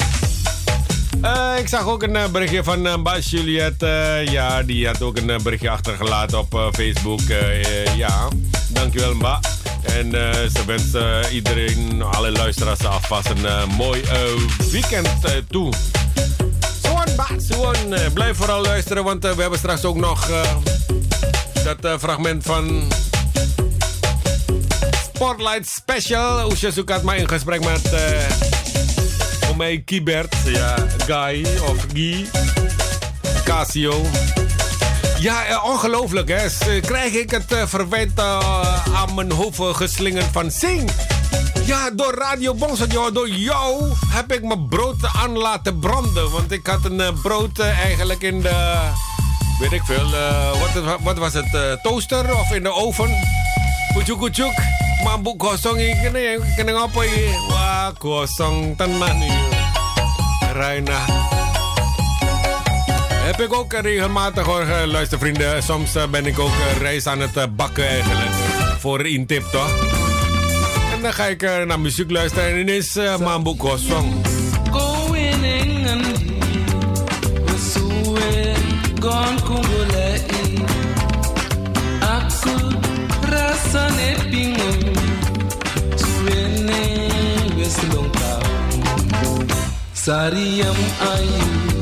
Ik 1.59 1.69
zag 1.69 1.87
ook 1.87 2.03
een 2.03 2.33
berichtje 2.33 2.65
van 2.65 2.87
uh, 2.87 2.97
Bas 2.97 3.31
Juliette. 3.31 4.23
ja, 4.31 4.63
die 4.63 4.87
had 4.87 5.03
ook 5.03 5.17
een 5.17 5.43
berichtje 5.43 5.71
achtergelaten 5.71 6.39
op 6.39 6.71
Facebook. 6.73 7.21
Ja, 7.97 8.29
dankjewel 8.69 9.15
Mba. 9.15 9.41
En 9.87 10.15
eh, 10.15 10.33
ze 10.33 10.65
wenst 10.67 10.95
eh, 10.95 11.19
iedereen, 11.33 12.03
alle 12.03 12.31
luisteraars 12.33 12.85
alvast 12.87 13.29
een 13.29 13.47
eh, 13.47 13.67
mooi 13.67 14.03
weekend 14.71 15.09
toe. 15.49 15.73
Zoan 16.83 17.17
Ba, 17.17 17.27
Zoan, 17.37 18.13
blijf 18.15 18.37
vooral 18.37 18.63
luisteren, 18.63 19.05
want 19.05 19.23
we 19.23 19.41
hebben 19.41 19.59
straks 19.59 19.85
ook 19.85 19.97
nog 19.97 20.31
dat 21.65 22.01
fragment 22.01 22.43
van 22.43 22.93
Spotlight 25.15 25.67
Special. 25.69 26.51
Oesje 26.51 26.73
Soekat 26.73 27.03
maar 27.03 27.17
in 27.17 27.29
gesprek 27.29 27.65
met 27.65 27.93
uh, 27.93 29.51
Omei 29.51 29.85
Kiebert. 29.85 30.37
Ja, 30.45 30.75
Guy 31.07 31.47
of 31.69 31.87
Guy. 31.93 32.27
Casio. 33.45 34.03
Ja, 35.25 35.45
eh, 35.45 35.65
ongelooflijk 35.65 36.29
hè. 36.29 36.37
Eh, 36.37 36.83
Krijg 36.83 37.13
ik 37.13 37.31
het 37.31 37.53
eh, 37.53 37.67
verwijt 37.67 38.21
aan 38.21 39.15
mijn 39.15 39.33
hoofd 39.33 39.77
geslingerd 39.77 40.27
van 40.33 40.51
Sing. 40.51 40.91
Ja, 41.65 41.91
door 41.91 42.15
Radio 42.15 42.55
Bonsradio, 42.55 43.13
door 43.13 43.29
jou 43.29 43.83
heb 44.09 44.33
ik 44.33 44.43
mijn 44.43 44.69
brood 44.69 44.97
aan 45.23 45.39
laten 45.39 45.79
branden. 45.79 46.31
Want 46.31 46.53
ik 46.53 46.67
had 46.67 46.85
een 46.85 47.21
brood 47.23 47.59
eigenlijk 47.59 48.23
in 48.23 48.41
de, 48.41 48.89
weet 49.61 49.73
ik 49.73 49.83
veel, 49.85 50.11
wat, 50.59 50.99
wat 51.03 51.19
was 51.19 51.35
het, 51.35 51.79
toaster 51.83 52.39
of 52.39 52.53
in 52.53 52.63
de 52.63 52.73
oven. 52.73 53.11
Kucuk 53.95 54.19
kucuk, 54.19 54.59
mambu 55.05 55.37
kosong 55.37 55.77
kene 56.57 56.73
ngopo 56.73 57.01
iki? 57.01 57.29
Wah, 57.49 57.89
kosong 57.99 58.77
tenan. 58.77 59.23
Reina. 60.53 61.44
Heb 63.25 63.41
ik 63.41 63.53
ook 63.53 63.73
regelmatig 63.73 64.45
hoor, 64.45 64.61
eh, 64.61 64.87
luistervrienden. 64.87 65.63
Soms 65.63 65.95
eh, 65.95 66.07
ben 66.07 66.27
ik 66.27 66.39
ook 66.39 66.49
eh, 66.49 66.81
rijst 66.81 67.07
aan 67.07 67.21
het 67.21 67.37
eh, 67.37 67.45
bakken 67.57 67.89
eigenlijk. 67.89 68.31
Voor 68.79 69.07
intip 69.07 69.43
toch? 69.43 69.71
En 70.95 71.03
dan 71.03 71.13
ga 71.13 71.25
ik 71.25 71.43
eh, 71.43 71.63
naar 71.63 71.81
muziek 71.81 72.11
luisteren 72.11 72.49
en 72.49 72.59
ineens 72.59 72.97
uh, 72.97 73.15
Usuwe 77.55 78.53
Gon 79.01 79.43
kumbulai 79.43 80.23
Aku 82.01 82.75
rasa 83.31 83.89
Sariyam 90.05 90.77
ayu 91.01 91.74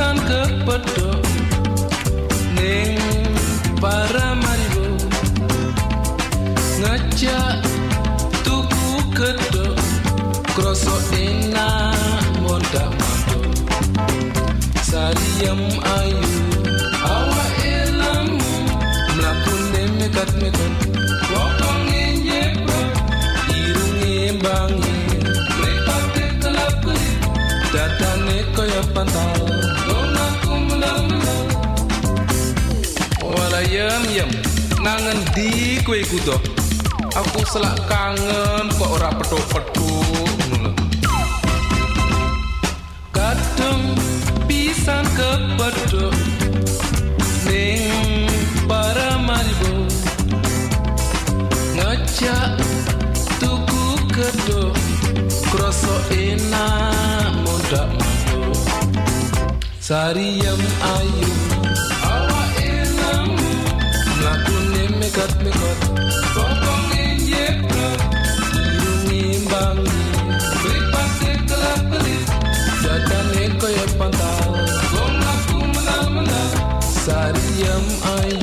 sankepedo 0.00 1.12
neng 2.56 2.96
para 3.84 4.32
maribo 4.32 4.96
ngajak 6.80 7.60
tuku 8.40 8.88
kedok 9.12 9.76
kroso 10.56 10.96
enak 11.12 12.24
mondar 12.40 12.88
mandor 12.96 13.44
saliam 14.88 15.60
ayu 16.00 16.29
Gona 28.70 30.26
kumna 30.46 30.92
Wala 33.18 33.60
yem 33.66 34.04
yem 34.14 34.30
Nangen 34.78 35.18
di 35.34 35.82
kue 35.82 36.06
kudo. 36.06 36.38
Aku 37.10 37.42
selak 37.50 37.74
kangen 37.90 38.70
kok 38.78 38.90
ora 38.94 39.10
petuk-petuk. 39.10 40.72
Kadung 43.10 43.98
pisan 44.46 45.02
kepeduk. 45.18 46.14
Ning 47.50 48.30
para 48.70 49.18
maribo 49.18 49.90
Ngejak 51.74 52.54
tuku 53.42 53.84
keduk. 54.14 54.72
Kroso 55.50 55.94
enak 56.14 57.20
mundak 59.90 60.14
mantuk 60.14 60.30
Sariyem 60.30 60.62
ayu 60.94 61.30
Awak 62.06 62.50
enak 62.62 63.26
Mlakune 64.20 64.84
mekat-mekat 65.02 65.78
Bokong 66.30 66.90
injekno 66.94 67.88
Irungi 68.54 69.24
bangi 69.50 70.02
Beripase 70.62 71.30
kelap-kelip 71.42 72.26
Dadane 72.86 73.44
koyo 73.58 73.86
pantal. 73.98 74.50
Gong 74.94 75.18
aku 75.18 75.58
menang-menang 75.58 76.54
Sariyem 76.86 77.86
ayu 78.22 78.39